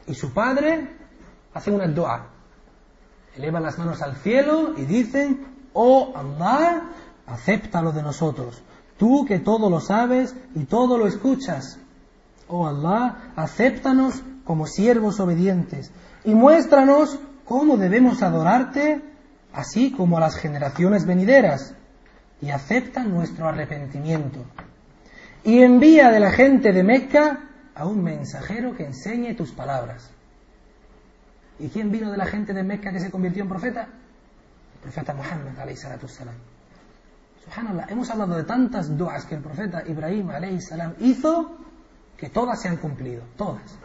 y 0.08 0.14
su 0.16 0.34
padre 0.34 0.90
hacen 1.54 1.76
una 1.76 1.88
dua 1.88 2.39
elevan 3.36 3.64
las 3.64 3.78
manos 3.78 4.02
al 4.02 4.16
cielo 4.18 4.74
y 4.78 4.86
dicen, 4.86 5.46
oh 5.74 6.14
Allah, 6.16 6.84
acéptalo 7.26 7.92
de 7.92 8.04
nosotros, 8.04 8.62
tú 8.98 9.26
que 9.26 9.40
todo 9.40 9.70
lo 9.70 9.80
sabes 9.80 10.36
y 10.56 10.66
todo 10.66 10.98
lo 10.98 11.08
escuchas. 11.08 11.80
Oh 12.48 12.68
Allah, 12.68 13.34
acéptanos 13.36 14.24
como 14.44 14.66
siervos 14.66 15.20
obedientes 15.20 15.92
y 16.26 16.34
muéstranos 16.34 17.20
cómo 17.46 17.78
debemos 17.78 18.22
adorarte, 18.22 19.02
así 19.54 19.92
como 19.92 20.18
a 20.18 20.22
las 20.22 20.36
generaciones 20.36 21.06
venideras, 21.06 21.74
y 22.42 22.50
acepta 22.52 23.04
nuestro 23.04 23.48
arrepentimiento. 23.48 24.46
Y 25.44 25.62
envía 25.62 26.12
de 26.12 26.20
la 26.20 26.32
gente 26.32 26.72
de 26.72 26.84
Mecca 26.84 27.50
a 27.76 27.86
un 27.86 28.04
mensajero 28.04 28.76
que 28.76 28.86
enseñe 28.86 29.36
tus 29.36 29.52
palabras. 29.52 30.12
¿Y 31.60 31.68
quién 31.68 31.92
vino 31.92 32.10
de 32.10 32.18
la 32.18 32.26
gente 32.26 32.54
de 32.54 32.64
Mecca 32.64 32.92
que 32.92 33.00
se 33.00 33.12
convirtió 33.12 33.44
en 33.44 33.50
profeta? 33.50 33.82
El 34.76 34.80
profeta 34.82 35.14
Muhammad, 35.14 35.76
salam. 35.76 36.36
Subhanallah, 37.44 37.88
hemos 37.90 38.10
hablado 38.10 38.36
de 38.36 38.44
tantas 38.44 38.98
duas 38.98 39.26
que 39.26 39.36
el 39.36 39.42
profeta 39.42 39.84
Ibrahim, 39.86 40.30
salam, 40.62 40.94
hizo, 41.00 41.58
que 42.16 42.30
todas 42.30 42.62
se 42.62 42.70
han 42.70 42.78
cumplido, 42.78 43.24
todas. 43.36 43.78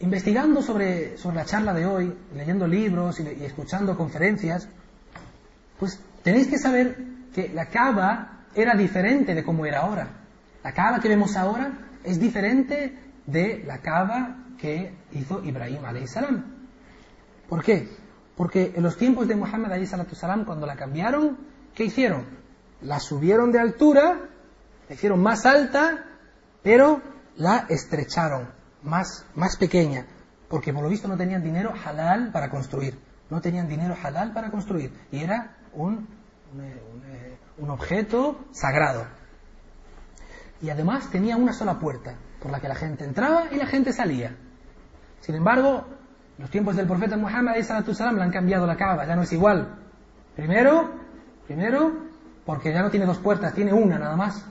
Investigando 0.00 0.62
sobre, 0.62 1.16
sobre 1.16 1.36
la 1.36 1.44
charla 1.44 1.72
de 1.72 1.86
hoy, 1.86 2.16
leyendo 2.34 2.66
libros 2.68 3.18
y, 3.18 3.44
escuchando 3.44 3.96
conferencias, 3.96 4.68
pues 5.80 5.98
tenéis 6.22 6.46
que 6.46 6.58
saber 6.58 6.96
que 7.34 7.48
la 7.48 7.66
Kaaba 7.66 8.44
era 8.54 8.74
diferente 8.74 9.34
de 9.34 9.42
como 9.42 9.66
era 9.66 9.80
ahora. 9.80 10.08
La 10.62 10.72
Kaaba 10.72 11.00
que 11.00 11.08
vemos 11.08 11.36
ahora 11.36 11.72
es 12.04 12.20
diferente 12.20 13.05
de 13.26 13.62
la 13.66 13.78
Kaaba 13.78 14.44
que 14.58 14.94
hizo 15.12 15.42
Ibrahim 15.44 15.82
salam. 16.06 16.44
¿Por 17.48 17.62
qué? 17.62 17.88
Porque 18.36 18.72
en 18.74 18.82
los 18.82 18.96
tiempos 18.96 19.28
de 19.28 19.36
Muhammad 19.36 19.72
salam, 19.84 20.44
cuando 20.44 20.66
la 20.66 20.76
cambiaron, 20.76 21.38
¿qué 21.74 21.84
hicieron? 21.84 22.24
La 22.82 23.00
subieron 23.00 23.52
de 23.52 23.60
altura, 23.60 24.28
la 24.88 24.94
hicieron 24.94 25.22
más 25.22 25.46
alta, 25.46 26.04
pero 26.62 27.00
la 27.36 27.66
estrecharon, 27.68 28.48
más, 28.82 29.26
más 29.34 29.56
pequeña, 29.56 30.06
porque 30.48 30.72
por 30.72 30.82
lo 30.82 30.88
visto 30.88 31.08
no 31.08 31.16
tenían 31.16 31.42
dinero 31.42 31.72
halal 31.84 32.30
para 32.32 32.50
construir, 32.50 32.98
no 33.30 33.40
tenían 33.40 33.68
dinero 33.68 33.96
halal 34.02 34.32
para 34.32 34.50
construir, 34.50 34.92
y 35.10 35.22
era 35.22 35.56
un, 35.72 36.06
un 37.58 37.70
objeto 37.70 38.46
sagrado. 38.52 39.06
Y 40.62 40.70
además 40.70 41.10
tenía 41.10 41.36
una 41.36 41.52
sola 41.52 41.78
puerta, 41.78 42.16
por 42.46 42.52
la 42.52 42.60
que 42.60 42.68
la 42.68 42.76
gente 42.76 43.04
entraba 43.04 43.46
y 43.50 43.56
la 43.56 43.66
gente 43.66 43.92
salía. 43.92 44.36
Sin 45.18 45.34
embargo, 45.34 45.84
los 46.38 46.48
tiempos 46.48 46.76
del 46.76 46.86
profeta 46.86 47.16
Muhammad 47.16 47.56
le 47.56 48.22
han 48.22 48.30
cambiado 48.30 48.68
la 48.68 48.76
Kaaba, 48.76 49.04
ya 49.04 49.16
no 49.16 49.22
es 49.22 49.32
igual. 49.32 49.80
Primero, 50.36 50.92
primero, 51.48 51.90
porque 52.44 52.72
ya 52.72 52.82
no 52.82 52.90
tiene 52.90 53.04
dos 53.04 53.18
puertas, 53.18 53.52
tiene 53.52 53.72
una 53.72 53.98
nada 53.98 54.14
más. 54.14 54.46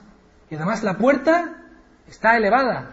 Y 0.50 0.56
además 0.56 0.82
la 0.82 0.98
puerta 0.98 1.54
está 2.06 2.36
elevada. 2.36 2.90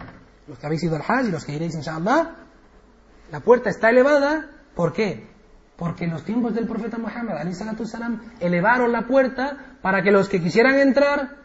Los 0.48 0.58
que 0.58 0.64
habéis 0.64 0.82
ido 0.84 0.96
al 0.96 1.02
Hajj 1.02 1.28
y 1.28 1.30
los 1.32 1.44
que 1.44 1.52
iréis 1.52 1.74
inshallah, 1.74 2.36
la 3.30 3.40
puerta 3.40 3.68
está 3.68 3.90
elevada, 3.90 4.48
¿por 4.74 4.94
qué? 4.94 5.28
Porque 5.76 6.06
en 6.06 6.12
los 6.12 6.24
tiempos 6.24 6.54
del 6.54 6.66
profeta 6.66 6.96
Muhammad 6.96 7.46
salam 7.52 8.22
elevaron 8.40 8.90
la 8.90 9.02
puerta 9.02 9.76
para 9.82 10.02
que 10.02 10.10
los 10.10 10.30
que 10.30 10.40
quisieran 10.40 10.78
entrar 10.78 11.43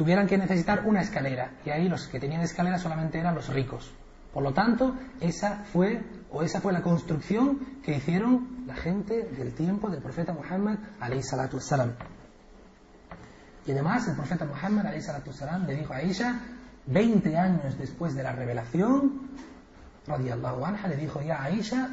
tuvieran 0.00 0.26
que 0.26 0.38
necesitar 0.38 0.86
una 0.86 1.02
escalera. 1.02 1.50
Y 1.62 1.68
ahí 1.68 1.86
los 1.86 2.08
que 2.08 2.18
tenían 2.18 2.40
escalera 2.40 2.78
solamente 2.78 3.18
eran 3.18 3.34
los 3.34 3.50
ricos. 3.50 3.92
Por 4.32 4.42
lo 4.42 4.54
tanto, 4.54 4.94
esa 5.20 5.58
fue, 5.70 6.02
o 6.30 6.42
esa 6.42 6.62
fue 6.62 6.72
la 6.72 6.80
construcción 6.80 7.82
que 7.82 7.98
hicieron 7.98 8.64
la 8.66 8.76
gente 8.76 9.24
del 9.24 9.52
tiempo 9.52 9.90
del 9.90 10.00
profeta 10.00 10.32
Muhammad 10.32 10.78
salatu 11.20 11.58
Y 13.66 13.72
además 13.72 14.08
el 14.08 14.16
profeta 14.16 14.46
Muhammad 14.46 14.86
salatu 15.00 15.32
le 15.66 15.74
dijo 15.74 15.92
a 15.92 15.96
Aisha, 15.96 16.40
20 16.86 17.36
años 17.36 17.76
después 17.76 18.14
de 18.14 18.22
la 18.22 18.32
revelación, 18.32 19.28
radiallahu 20.06 20.64
anha, 20.64 20.88
le 20.88 20.96
dijo 20.96 21.20
ya 21.20 21.42
a 21.42 21.44
Aisha, 21.44 21.90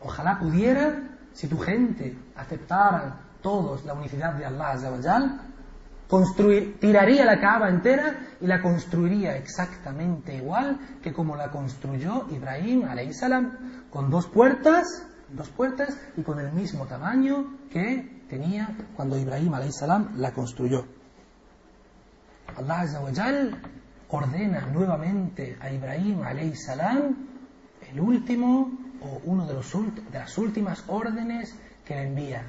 ojalá 0.00 0.38
pudiera, 0.38 1.02
si 1.34 1.48
tu 1.48 1.58
gente 1.58 2.16
aceptara 2.34 3.20
todos 3.42 3.84
la 3.84 3.92
unicidad 3.92 4.32
de 4.32 4.46
Allah 4.46 5.51
construir, 6.12 6.78
tiraría 6.78 7.24
la 7.24 7.40
Kaaba 7.40 7.70
entera 7.70 8.36
y 8.38 8.46
la 8.46 8.60
construiría 8.60 9.34
exactamente 9.38 10.36
igual 10.36 10.78
que 11.02 11.10
como 11.10 11.36
la 11.36 11.50
construyó 11.50 12.26
Ibrahim 12.30 12.82
salam, 13.12 13.86
con 13.88 14.10
dos 14.10 14.26
puertas, 14.26 15.06
dos 15.30 15.48
puertas 15.48 15.96
y 16.18 16.22
con 16.22 16.38
el 16.38 16.52
mismo 16.52 16.84
tamaño 16.84 17.56
que 17.70 18.26
tenía 18.28 18.76
cuando 18.94 19.16
Ibrahim 19.16 19.54
salam 19.70 20.12
la 20.18 20.32
construyó. 20.32 20.84
Allah 22.58 22.84
ordena 24.10 24.66
nuevamente 24.66 25.56
a 25.62 25.72
Ibrahim 25.72 26.20
salam 26.54 27.26
el 27.90 27.98
último 27.98 28.70
o 29.00 29.22
uno 29.24 29.46
de, 29.46 29.54
los, 29.54 29.72
de 29.72 30.18
las 30.18 30.36
últimas 30.36 30.84
órdenes 30.88 31.56
que 31.86 31.94
le 31.94 32.02
envía, 32.02 32.44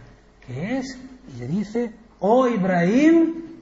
que 0.46 0.80
es, 0.80 1.00
y 1.34 1.40
le 1.40 1.48
dice, 1.48 1.96
oh 2.20 2.50
Ibrahim, 2.50 3.53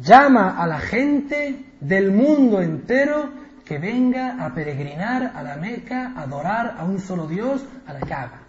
llama 0.00 0.62
a 0.62 0.66
la 0.66 0.78
gente 0.78 1.64
del 1.80 2.10
mundo 2.10 2.60
entero 2.60 3.30
que 3.64 3.78
venga 3.78 4.44
a 4.44 4.54
peregrinar 4.54 5.32
a 5.34 5.42
la 5.42 5.56
Meca, 5.56 6.12
a 6.16 6.22
adorar 6.22 6.76
a 6.78 6.84
un 6.84 7.00
solo 7.00 7.26
Dios, 7.26 7.64
a 7.86 7.92
la 7.92 8.00
Kaaba. 8.00 8.40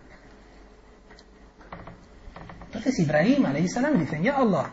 Entonces 2.67 2.99
Ibrahim, 2.99 3.67
salam, 3.67 3.97
dice, 3.97 4.21
ya 4.21 4.37
Allah, 4.37 4.69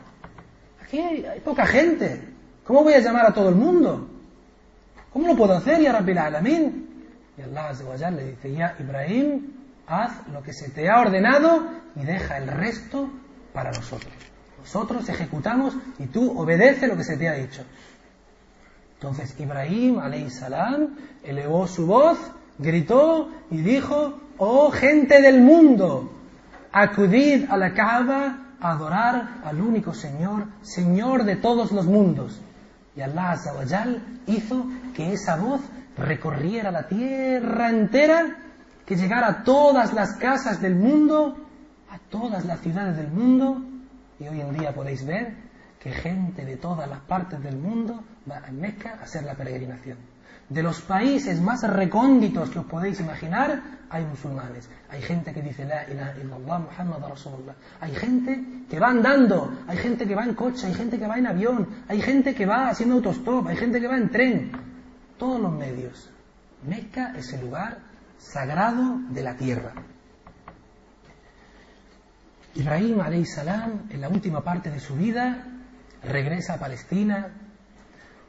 aquí 0.83 0.99
hay, 0.99 1.41
poca 1.43 1.64
gente, 1.64 2.29
¿cómo 2.64 2.83
voy 2.83 2.93
a 2.93 2.99
llamar 2.99 3.27
a 3.27 3.33
todo 3.33 3.49
el 3.49 3.55
mundo? 3.55 4.11
¿Cómo 5.12 5.29
lo 5.29 5.37
puedo 5.37 5.55
hacer, 5.55 5.81
ya 5.81 5.93
Rabbil 5.93 6.18
Alamin? 6.18 7.09
Y 7.39 7.43
Allah 7.43 8.11
le 8.11 8.31
dice, 8.33 8.53
ya 8.53 8.77
Ibrahim, 8.79 9.53
haz 9.87 10.29
lo 10.29 10.43
que 10.43 10.53
se 10.53 10.70
te 10.70 10.91
ha 10.91 11.01
ordenado 11.01 11.66
y 11.97 12.05
deja 12.05 12.37
el 12.37 12.49
resto 12.49 13.09
para 13.53 13.70
nosotros. 13.70 14.12
Nosotros 14.65 15.07
ejecutamos 15.11 15.77
y 15.99 16.07
tú 16.07 16.39
obedece 16.39 16.87
lo 16.87 16.97
que 16.97 17.05
se 17.05 17.19
te 17.19 17.29
ha 17.29 17.35
dicho. 17.35 17.62
Entonces 18.95 19.39
Ibrahim, 19.39 20.01
salam, 20.31 20.97
elevó 21.23 21.67
su 21.67 21.87
voz, 21.87 22.17
gritó 22.59 23.29
y 23.51 23.59
dijo, 23.59 24.19
oh 24.39 24.71
gente 24.71 25.21
del 25.21 25.43
mundo, 25.43 26.11
acudid 26.73 27.45
a 27.51 27.59
la 27.59 27.75
Kaaba 27.75 28.39
a 28.59 28.71
adorar 28.71 29.43
al 29.45 29.61
único 29.61 29.93
Señor, 29.93 30.47
Señor 30.62 31.25
de 31.25 31.37
todos 31.37 31.71
los 31.71 31.85
mundos. 31.85 32.41
Y 32.97 33.03
Allah 33.03 33.33
Azawajal 33.33 34.03
hizo 34.27 34.65
que 34.95 35.12
esa 35.12 35.37
voz 35.37 35.61
recorriera 35.99 36.71
la 36.71 36.89
tierra 36.89 37.69
entera, 37.69 38.39
que 38.87 38.97
llegara 38.97 39.29
a 39.29 39.45
todas 39.45 39.93
las 39.93 40.17
casas 40.17 40.62
del 40.62 40.75
mundo, 40.75 41.37
a 41.91 41.99
todas 42.09 42.47
las 42.47 42.61
ciudades 42.61 42.97
del 42.97 43.09
mundo, 43.09 43.62
y 44.19 44.29
hoy 44.29 44.41
en 44.41 44.57
día 44.57 44.75
podéis 44.75 45.05
ver 45.05 45.35
que 45.81 45.91
gente 45.91 46.45
de 46.45 46.57
todas 46.57 46.89
las 46.89 47.01
partes 47.01 47.43
del 47.43 47.57
mundo 47.57 48.03
va 48.31 48.39
a 48.39 48.51
Mecca 48.51 48.97
a 49.01 49.05
hacer 49.05 49.25
la 49.25 49.35
peregrinación. 49.35 49.99
De 50.49 50.62
los 50.62 50.81
países 50.83 51.41
más 51.41 51.62
recónditos 51.62 52.51
que 52.51 52.59
os 52.59 52.67
podéis 52.67 53.01
imaginar, 53.01 53.62
hay 53.89 54.05
musulmanes. 54.05 54.69
Hay 54.91 55.01
gente 55.01 55.33
que 55.33 55.41
dice 55.41 55.65
La 55.65 55.89
ilaha 55.91 56.59
Muhammad 56.59 57.09
Rasulullah. 57.09 57.55
Hay 57.81 57.95
gente 57.95 58.45
que 58.69 58.79
va 58.79 58.89
andando, 58.89 59.53
hay 59.67 59.79
gente 59.79 60.07
que 60.07 60.15
va 60.15 60.25
en 60.25 60.35
coche, 60.35 60.67
hay 60.67 60.75
gente 60.75 60.99
que 60.99 61.07
va 61.07 61.19
en 61.19 61.27
avión, 61.27 61.69
hay 61.89 62.01
gente 62.01 62.35
que 62.35 62.45
va 62.45 62.69
haciendo 62.69 62.97
autostop, 62.97 63.47
hay 63.47 63.57
gente 63.57 63.81
que 63.81 63.89
va 63.89 63.97
en 63.97 64.11
tren. 64.11 64.53
Todos 65.19 65.41
los 65.41 65.53
medios. 65.53 66.11
Mecca 66.67 67.15
es 67.17 67.33
el 67.33 67.43
lugar 67.43 67.79
sagrado 68.19 68.99
de 69.11 69.23
la 69.23 69.37
tierra. 69.37 69.73
Ibrahim 72.57 73.25
salam 73.25 73.89
en 73.91 74.01
la 74.01 74.09
última 74.09 74.43
parte 74.43 74.71
de 74.71 74.79
su 74.79 74.95
vida 74.95 75.45
regresa 76.05 76.55
a 76.55 76.59
Palestina 76.59 77.29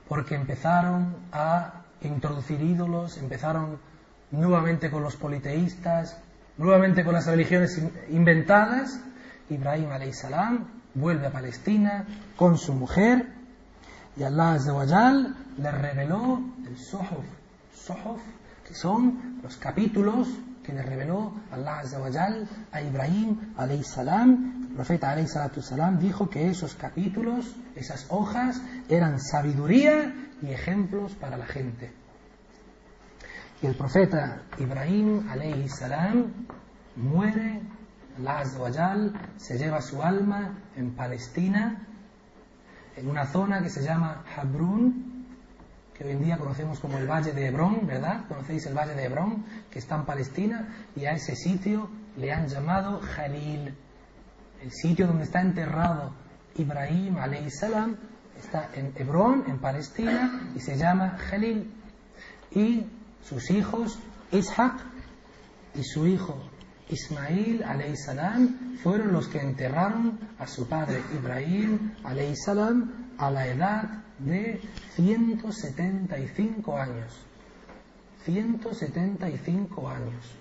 porque 0.08 0.34
empezaron 0.34 1.16
a 1.32 1.84
introducir 2.02 2.60
ídolos, 2.60 3.18
empezaron 3.18 3.80
nuevamente 4.32 4.90
con 4.90 5.04
los 5.04 5.16
politeístas, 5.16 6.18
nuevamente 6.58 7.04
con 7.04 7.14
las 7.14 7.28
religiones 7.28 7.80
inventadas. 8.10 9.00
Ibrahim 9.50 9.90
salam 10.12 10.66
vuelve 10.96 11.28
a 11.28 11.32
Palestina 11.32 12.06
con 12.36 12.58
su 12.58 12.74
mujer 12.74 13.28
y 14.18 14.24
Allah 14.24 14.58
le 15.58 15.72
reveló 15.72 16.42
el 16.66 16.78
Sohof, 16.78 17.26
Sohof, 17.76 18.22
que 18.68 18.74
son 18.74 19.40
los 19.44 19.58
capítulos 19.58 20.30
que 20.66 20.74
le 20.74 20.82
reveló 20.82 21.34
Allah 21.52 21.84
a 22.72 22.82
Ibrahim 22.82 23.54
salam. 23.84 24.68
El 24.70 24.76
profeta 24.76 25.16
salam 25.28 26.00
dijo 26.00 26.30
que 26.30 26.50
esos 26.50 26.74
capítulos, 26.76 27.56
esas 27.76 28.08
hojas, 28.10 28.62
eran 28.90 29.20
sabiduría 29.20 30.14
y 30.42 30.48
ejemplos 30.48 31.14
para 31.16 31.38
la 31.38 31.46
gente. 31.46 31.94
Y 33.62 33.68
el 33.68 33.76
profeta 33.76 34.42
Ibrahim 34.58 35.28
salam 35.68 36.48
muere, 36.96 37.62
Allah 38.18 38.40
Azawajal 38.40 39.14
se 39.38 39.58
lleva 39.58 39.82
su 39.82 40.02
alma 40.02 40.58
en 40.76 40.96
Palestina, 40.96 41.88
en 42.96 43.10
una 43.10 43.26
zona 43.26 43.62
que 43.62 43.70
se 43.70 43.84
llama 43.84 44.24
Habrun, 44.36 45.15
que 45.98 46.04
hoy 46.04 46.12
en 46.12 46.24
día 46.24 46.38
conocemos 46.38 46.80
como 46.80 46.98
el 46.98 47.08
Valle 47.08 47.32
de 47.32 47.48
Hebrón, 47.48 47.88
¿verdad? 47.88 48.28
Conocéis 48.28 48.66
el 48.66 48.74
Valle 48.74 48.96
de 48.96 49.06
Hebrón, 49.06 49.46
que 49.72 49.80
está 49.80 49.96
en 49.96 50.06
Palestina, 50.06 50.88
y 50.96 51.06
a 51.06 51.12
ese 51.12 51.36
sitio 51.36 51.90
le 52.18 52.32
han 52.32 52.48
llamado 52.48 53.00
Jalil. 53.00 53.74
El 54.62 54.72
sitio 54.72 55.08
donde 55.08 55.24
está 55.24 55.42
enterrado 55.42 56.14
Ibrahim 56.56 57.18
salam 57.50 57.96
está 58.38 58.70
en 58.74 58.94
Hebrón, 58.96 59.46
en 59.48 59.60
Palestina, 59.60 60.52
y 60.56 60.60
se 60.60 60.78
llama 60.78 61.18
Jalil. 61.30 61.74
Y 62.52 62.86
sus 63.24 63.50
hijos, 63.52 64.00
Ishaq 64.32 64.74
y 65.76 65.84
su 65.84 66.08
hijo 66.08 66.42
Ismail 66.90 67.64
salam 67.96 68.78
fueron 68.84 69.12
los 69.12 69.28
que 69.28 69.40
enterraron 69.40 70.20
a 70.38 70.46
su 70.46 70.68
padre 70.68 71.02
Ibrahim 71.16 71.94
salam 72.36 73.14
a 73.18 73.32
la 73.32 73.48
edad 73.48 74.05
de 74.20 74.62
175 74.96 76.78
años. 76.78 77.14
175 78.26 79.90
años. 79.90 80.36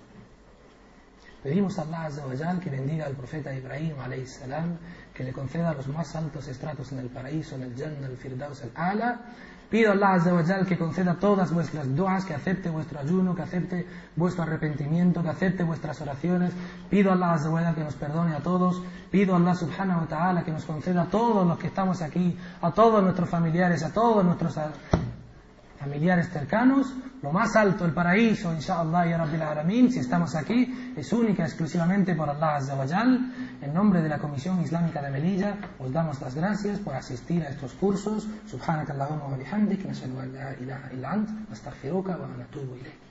Pedimos 1.43 1.77
a 1.77 1.83
Allah 1.83 2.59
que 2.59 2.71
bendiga 2.71 3.05
al 3.05 3.13
profeta 3.15 3.53
Ibrahim 3.53 3.93
salam, 4.25 4.77
que 5.13 5.23
le 5.23 5.31
conceda 5.31 5.73
los 5.75 5.87
más 5.87 6.15
altos 6.15 6.47
estratos 6.47 6.91
en 6.91 6.99
el 6.99 7.09
paraíso, 7.09 7.55
en 7.55 7.63
el 7.63 7.75
Jannah, 7.75 8.07
el 8.07 8.17
Firdaus, 8.17 8.63
el 8.63 8.71
Ala, 8.73 9.21
Pido 9.69 9.91
a 9.91 9.93
Allah 9.93 10.65
que 10.67 10.77
conceda 10.77 11.15
todas 11.15 11.51
vuestras 11.51 11.95
duas, 11.95 12.23
que 12.23 12.33
acepte 12.33 12.69
vuestro 12.69 12.99
ayuno, 12.99 13.35
que 13.35 13.41
acepte 13.41 13.87
vuestro 14.15 14.43
arrepentimiento, 14.43 15.23
que 15.23 15.29
acepte 15.29 15.63
vuestras 15.63 15.99
oraciones. 16.01 16.53
Pido 16.89 17.11
a 17.11 17.33
Allah 17.33 17.73
que 17.73 17.83
nos 17.83 17.95
perdone 17.95 18.35
a 18.35 18.39
todos. 18.39 18.81
Pido 19.09 19.33
a 19.33 19.37
Allah 19.37 19.55
Subhanahu 19.55 20.01
wa 20.01 20.07
Ta'ala 20.07 20.43
que 20.43 20.51
nos 20.51 20.65
conceda 20.65 21.03
a 21.03 21.05
todos 21.05 21.47
los 21.47 21.57
que 21.57 21.67
estamos 21.67 22.01
aquí, 22.01 22.37
a 22.61 22.71
todos 22.71 23.03
nuestros 23.03 23.29
familiares, 23.29 23.83
a 23.83 23.91
todos 23.91 24.23
nuestros 24.23 24.57
familiares 25.85 26.29
cercanos, 26.31 26.91
lo 27.21 27.31
más 27.31 27.55
alto, 27.55 27.85
el 27.85 27.93
paraíso, 27.93 28.51
inshallah, 28.51 29.07
ya 29.07 29.17
Rabbil 29.17 29.41
Alamin, 29.41 29.91
si 29.91 29.99
estamos 29.99 30.35
aquí, 30.35 30.93
es 30.97 31.13
única 31.13 31.43
exclusivamente 31.43 32.15
por 32.15 32.27
Allah 32.27 32.55
Azza 32.55 32.73
wa 32.75 32.85
En 33.61 33.71
nombre 33.71 34.01
de 34.01 34.09
la 34.09 34.17
Comisión 34.17 34.59
Islámica 34.61 34.99
de 34.99 35.11
Melilla, 35.11 35.57
os 35.77 35.93
damos 35.93 36.19
las 36.21 36.33
gracias 36.33 36.79
por 36.79 36.95
asistir 36.95 37.43
a 37.43 37.49
estos 37.49 37.73
cursos. 37.73 38.27
Subhanakallahumma 38.47 39.27
wa 39.27 39.37
bihamdik, 39.37 39.85
nashhadu 39.85 40.19
an 40.19 40.33
la 40.33 40.55
ilaha 40.59 40.91
illa 40.91 41.11
ant, 41.11 41.29
wa 41.29 42.27
natubu 42.35 42.75
ilayk. 42.77 43.04